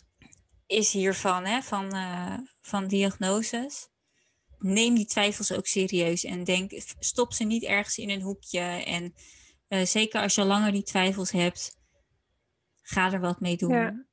is 0.66 0.92
hiervan, 0.92 1.46
hè, 1.46 1.62
van, 1.62 1.94
eh, 1.94 2.38
van 2.62 2.88
diagnoses. 2.88 3.90
Neem 4.58 4.96
die 4.96 5.06
twijfels 5.06 5.52
ook 5.52 5.68
serieus 5.68 6.24
en 6.24 6.44
denk, 6.44 6.72
stop 7.00 7.34
ze 7.34 7.44
niet 7.44 7.64
ergens 7.64 7.98
in 7.98 8.10
een 8.10 8.22
hoekje 8.22 8.60
en 8.86 9.14
Eh, 9.70 9.86
zeker 9.86 10.22
als 10.22 10.36
je 10.36 10.42
al 10.42 10.48
langer 10.48 10.72
die 10.72 10.84
twijfels 10.84 11.32
hebt, 11.32 11.78
ga 12.82 13.12
er 13.12 13.20
wat 13.20 13.40
mee 13.40 13.58
doen. 13.58 13.74
Ja. 13.74 14.06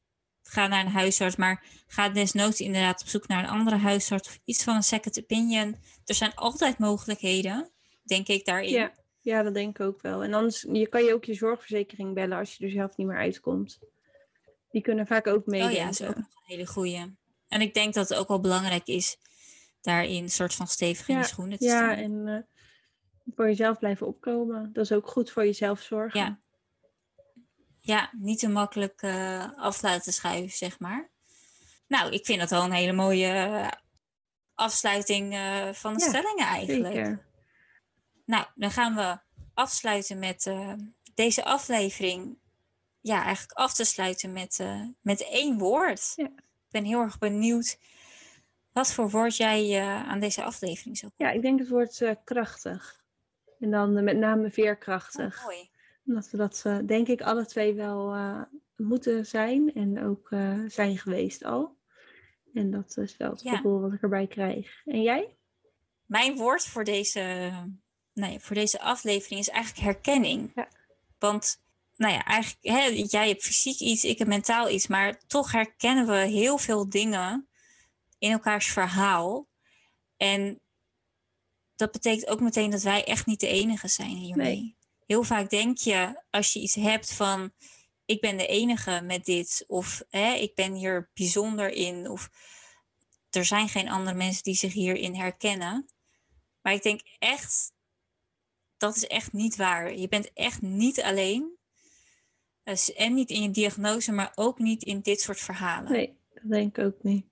Ga 0.43 0.67
naar 0.67 0.85
een 0.85 0.91
huisarts, 0.93 1.37
maar 1.37 1.65
ga 1.87 2.09
desnoods 2.09 2.61
inderdaad 2.61 3.01
op 3.01 3.09
zoek 3.09 3.29
naar 3.29 3.43
een 3.43 3.51
andere 3.51 3.77
huisarts 3.77 4.29
of 4.29 4.39
iets 4.45 4.65
van 4.65 4.75
een 4.75 4.83
second 4.83 5.19
opinion. 5.19 5.77
Er 6.05 6.15
zijn 6.15 6.35
altijd 6.35 6.79
mogelijkheden, 6.79 7.71
denk 8.03 8.27
ik 8.27 8.45
daarin. 8.45 8.71
Ja. 8.71 8.93
ja, 9.21 9.43
dat 9.43 9.55
denk 9.55 9.79
ik 9.79 9.87
ook 9.87 10.03
wel. 10.03 10.23
En 10.23 10.35
anders 10.35 10.67
je 10.73 10.87
kan 10.89 11.05
je 11.05 11.15
ook 11.15 11.25
je 11.25 11.35
zorgverzekering 11.35 12.15
bellen 12.15 12.39
als 12.39 12.55
je 12.55 12.65
er 12.65 12.71
zelf 12.71 12.97
niet 12.97 13.07
meer 13.07 13.19
uitkomt. 13.19 13.79
Die 14.71 14.83
kunnen 14.83 15.07
vaak 15.07 15.27
ook 15.27 15.47
Oh 15.47 15.55
ja, 15.73 15.85
dat 15.85 16.01
is 16.01 16.03
ook 16.03 16.17
nog 16.17 16.25
een 16.25 16.43
hele 16.57 16.67
goeie. 16.67 17.15
En 17.49 17.61
ik 17.61 17.75
denk 17.75 17.95
dat 17.95 18.09
het 18.09 18.19
ook 18.19 18.29
wel 18.29 18.41
belangrijk 18.41 18.87
is 18.87 19.17
daarin 19.81 20.23
een 20.23 20.31
soort 20.31 20.55
van 20.55 20.67
stevig 20.67 21.09
in 21.09 21.15
Ja, 21.15 21.21
de 21.21 21.27
schoenen 21.27 21.59
te 21.59 21.65
Ja, 21.65 21.71
staan. 21.93 22.05
en 22.05 22.29
eh, 22.29 22.56
voor 23.35 23.47
jezelf 23.47 23.79
blijven 23.79 24.07
opkomen. 24.07 24.73
Dat 24.73 24.85
is 24.85 24.93
ook 24.93 25.09
goed 25.09 25.31
voor 25.31 25.45
jezelf 25.45 25.81
zorgen. 25.81 26.21
Ja. 26.21 26.41
Ja, 27.87 28.11
niet 28.13 28.39
te 28.39 28.49
makkelijk 28.49 29.03
eh, 29.03 29.53
af 29.57 29.83
laten 29.83 30.13
schuiven, 30.13 30.57
zeg 30.57 30.79
maar. 30.79 31.11
Nou, 31.87 32.13
ik 32.13 32.25
vind 32.25 32.41
dat 32.41 32.51
wel 32.51 32.65
een 32.65 32.73
hele 32.73 32.93
mooie 32.93 33.29
eh, 33.29 33.69
afsluiting 34.55 35.35
eh, 35.35 35.73
van 35.73 35.95
de 35.95 36.01
Ja, 36.01 36.09
stellingen 36.09 36.47
eigenlijk. 36.47 36.95
Zeker. 36.95 37.27
Nou, 38.25 38.47
dan 38.55 38.71
gaan 38.71 38.95
we 38.95 39.19
afsluiten 39.55 40.19
met 40.19 40.53
deze 41.15 41.45
aflevering. 41.45 42.39
Ja, 43.01 43.25
eigenlijk 43.25 43.59
af 43.59 43.75
te 43.75 43.85
sluiten 43.85 44.33
met, 44.33 44.65
met 45.01 45.29
één 45.29 45.59
woord. 45.59 46.13
Ja. 46.17 46.27
Ik 46.27 46.71
ben 46.71 46.85
heel 46.85 47.01
erg 47.01 47.19
benieuwd 47.19 47.79
wat 48.73 48.93
voor 48.93 49.11
woord 49.11 49.37
jij 49.37 49.83
aan 49.83 50.21
deze 50.21 50.43
aflevering 50.43 50.99
zou 50.99 51.13
Ja, 51.17 51.31
ik 51.31 51.43
denk 51.43 51.59
het 51.59 51.69
woord 51.69 52.17
krachtig. 52.25 53.05
En 53.59 53.71
dan 53.71 53.97
eh, 53.97 54.03
met 54.03 54.17
name 54.17 54.51
veerkrachtig. 54.51 55.39
Oh, 55.39 55.45
mooi. 55.45 55.71
Omdat 56.07 56.31
we 56.31 56.37
dat, 56.37 56.63
eh, 56.65 56.79
denk 56.87 57.09
ik, 57.09 57.21
alle 57.21 57.47
twee 57.47 57.75
wel 57.75 58.13
eh, 58.13 58.43
moeten 58.77 59.27
zijn. 59.27 59.73
En 59.75 60.05
ook 60.05 60.29
zijn 60.67 60.99
geweest 60.99 61.45
al. 61.45 61.77
En 62.55 62.71
dat 62.71 62.97
is 62.97 63.17
wel 63.17 63.31
het 63.31 63.43
Ja. 63.43 63.57
gevoel 63.57 63.81
wat 63.81 63.93
ik 63.93 64.03
erbij 64.03 64.27
krijg. 64.27 64.83
En 64.85 65.03
jij? 65.03 65.37
Mijn 66.05 66.37
woord 66.37 66.65
voor 66.65 66.85
deze, 66.85 67.51
nee, 68.13 68.41
voor 68.41 68.57
deze 68.57 68.81
aflevering 68.81 69.41
is 69.41 69.49
eigenlijk 69.49 69.85
herkenning. 69.85 70.53
Ja. 70.55 70.69
Want, 71.19 71.63
nou 71.97 72.13
ja, 72.13 72.25
eigenlijk, 72.25 72.65
hè, 72.79 72.85
jij 73.09 73.29
hebt 73.29 73.43
fysiek 73.43 73.81
iets, 73.81 74.05
ik 74.05 74.19
heb 74.19 74.29
mentaal 74.29 74.71
iets, 74.71 74.87
maar 74.87 75.19
toch 75.27 75.53
herkennen 75.53 76.07
we 76.07 76.17
heel 76.17 76.59
veel 76.59 76.89
dingen 76.89 77.49
in 78.19 78.31
elkaars 78.31 78.67
verhaal. 78.73 79.49
En 80.17 80.61
dat 81.77 81.93
betekent 81.93 82.29
ook 82.29 82.41
meteen 82.41 82.71
dat 82.71 82.83
wij 82.83 83.05
echt 83.05 83.27
niet 83.27 83.41
de 83.41 83.49
enige 83.49 83.89
zijn 83.89 84.17
hiermee. 84.17 84.57
Nee. 84.57 84.77
Heel 85.07 85.23
vaak 85.23 85.51
denk 85.51 85.79
je, 85.79 86.23
als 86.31 86.53
je 86.53 86.61
iets 86.61 86.75
hebt 86.75 87.13
van, 87.13 87.53
ik 88.05 88.21
ben 88.21 88.37
de 88.37 88.47
enige 88.47 89.01
met 89.05 89.25
dit, 89.25 89.65
of 89.67 90.03
hè, 90.09 90.33
ik 90.33 90.55
ben 90.55 90.75
hier 90.75 91.11
bijzonder 91.15 91.71
in, 91.71 92.11
of 92.11 92.31
er 93.31 93.45
zijn 93.45 93.69
geen 93.69 93.89
andere 93.89 94.17
mensen 94.17 94.43
die 94.43 94.55
zich 94.55 94.73
hierin 94.73 95.15
herkennen. 95.15 95.87
Maar 96.61 96.73
ik 96.73 96.83
denk 96.83 97.01
echt, 97.19 97.73
dat 98.77 98.97
is 98.97 99.07
echt 99.07 99.33
niet 99.33 99.57
waar. 99.57 99.95
Je 99.97 100.09
bent 100.09 100.33
echt 100.33 100.63
niet 100.63 101.03
alleen. 101.03 101.59
Dus- 102.63 102.93
En 102.93 103.15
niet 103.15 103.31
in 103.31 103.43
je 103.43 103.51
diagnose, 103.51 104.13
maar 104.13 104.33
ook 104.35 104.59
niet 104.59 104.83
in 104.83 105.01
dit 105.01 105.21
soort 105.21 105.41
verhalen. 105.41 105.93
Nee, 105.93 106.19
dat 106.35 106.51
denk 106.51 106.79
ik 106.79 106.85
ook 106.85 107.03
niet. 107.03 107.27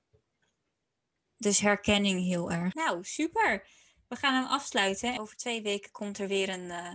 Dus 1.36 1.61
herkenning 1.61 2.24
heel 2.24 2.51
erg. 2.51 2.74
Nou, 2.74 3.05
super. 3.05 3.66
We 4.09 4.16
gaan 4.16 4.34
hem 4.34 4.44
afsluiten. 4.44 5.20
Over 5.20 5.36
twee 5.36 5.62
weken 5.62 5.90
komt 5.90 6.18
er 6.18 6.28
weer 6.28 6.48
een, 6.48 6.70
eh, 6.70 6.94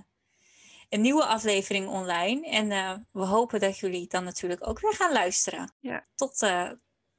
een 0.89 1.01
nieuwe 1.01 1.25
aflevering 1.25 1.87
online. 1.87 2.49
En 2.49 2.71
eh, 2.71 2.93
we 3.11 3.25
hopen 3.25 3.59
dat 3.59 3.77
jullie 3.77 4.07
dan 4.07 4.23
natuurlijk 4.23 4.67
ook 4.67 4.79
weer 4.79 4.93
gaan 4.93 5.13
luisteren. 5.13 5.73
Ja. 5.79 6.07
Tot, 6.15 6.41
eh, 6.41 6.71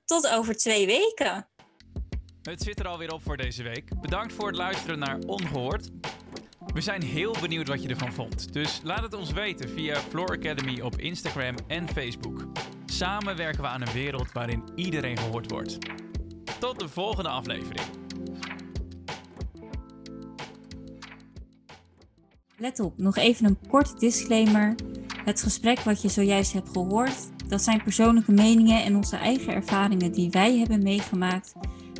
tot 0.04 0.28
over 0.28 0.56
twee 0.56 0.86
weken. 0.86 1.48
Het 2.42 2.62
zit 2.62 2.78
er 2.78 2.86
alweer 2.86 3.12
op 3.12 3.22
voor 3.22 3.36
deze 3.36 3.62
week. 3.62 4.00
Bedankt 4.00 4.32
voor 4.32 4.46
het 4.46 4.56
luisteren 4.56 4.98
naar 4.98 5.18
Ongehoord. 5.18 5.90
We 6.66 6.80
zijn 6.80 7.02
heel 7.02 7.36
benieuwd 7.40 7.68
wat 7.68 7.82
je 7.82 7.88
ervan 7.88 8.12
vond. 8.12 8.52
Dus 8.52 8.80
laat 8.82 9.02
het 9.02 9.14
ons 9.14 9.32
weten 9.32 9.68
via 9.68 9.96
Floor 9.96 10.28
Academy 10.28 10.80
op 10.80 10.98
Instagram 10.98 11.54
en 11.66 11.88
Facebook. 11.88 12.46
Samen 12.86 13.36
werken 13.36 13.62
we 13.62 13.68
aan 13.68 13.80
een 13.80 13.92
wereld 13.92 14.32
waarin 14.32 14.62
iedereen 14.74 15.18
gehoord 15.18 15.50
wordt. 15.50 15.78
Tot 16.58 16.78
de 16.78 16.88
volgende 16.88 17.28
aflevering. 17.28 18.09
Let 22.60 22.80
op, 22.80 22.98
nog 22.98 23.16
even 23.16 23.46
een 23.46 23.58
korte 23.68 23.94
disclaimer. 23.98 24.74
Het 25.24 25.42
gesprek 25.42 25.80
wat 25.80 26.02
je 26.02 26.08
zojuist 26.08 26.52
hebt 26.52 26.68
gehoord, 26.68 27.48
dat 27.48 27.62
zijn 27.62 27.82
persoonlijke 27.82 28.32
meningen 28.32 28.84
en 28.84 28.96
onze 28.96 29.16
eigen 29.16 29.54
ervaringen 29.54 30.12
die 30.12 30.30
wij 30.30 30.58
hebben 30.58 30.82
meegemaakt. 30.82 31.52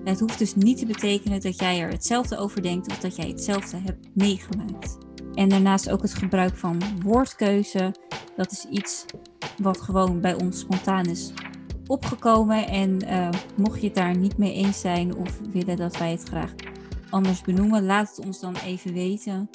Het 0.04 0.20
hoeft 0.20 0.38
dus 0.38 0.54
niet 0.54 0.78
te 0.78 0.86
betekenen 0.86 1.40
dat 1.40 1.58
jij 1.58 1.80
er 1.80 1.88
hetzelfde 1.88 2.36
over 2.36 2.62
denkt 2.62 2.88
of 2.90 2.98
dat 2.98 3.16
jij 3.16 3.28
hetzelfde 3.28 3.76
hebt 3.76 4.08
meegemaakt. 4.14 4.98
En 5.34 5.48
daarnaast 5.48 5.90
ook 5.90 6.02
het 6.02 6.14
gebruik 6.14 6.56
van 6.56 6.82
woordkeuze. 7.02 7.94
Dat 8.36 8.52
is 8.52 8.66
iets 8.70 9.04
wat 9.62 9.80
gewoon 9.80 10.20
bij 10.20 10.34
ons 10.34 10.58
spontaan 10.58 11.06
is 11.06 11.32
opgekomen. 11.86 12.68
En 12.68 12.98
eh, 12.98 13.28
mocht 13.56 13.80
je 13.80 13.86
het 13.86 13.96
daar 13.96 14.16
niet 14.16 14.38
mee 14.38 14.52
eens 14.52 14.80
zijn 14.80 15.16
of 15.16 15.40
willen 15.52 15.76
dat 15.76 15.96
wij 15.96 16.10
het 16.10 16.22
graag 16.22 16.54
anders 17.10 17.40
benoemen, 17.40 17.84
laat 17.84 18.16
het 18.16 18.26
ons 18.26 18.40
dan 18.40 18.56
even 18.56 18.92
weten. 18.92 19.50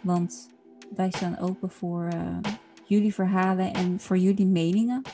Want 0.00 0.48
wij 0.94 1.10
staan 1.10 1.38
open 1.38 1.70
voor 1.70 2.06
eh, 2.06 2.36
jullie 2.84 3.14
verhalen 3.14 3.74
en 3.74 4.00
voor 4.00 4.18
jullie 4.18 4.46
meningen. 4.46 5.02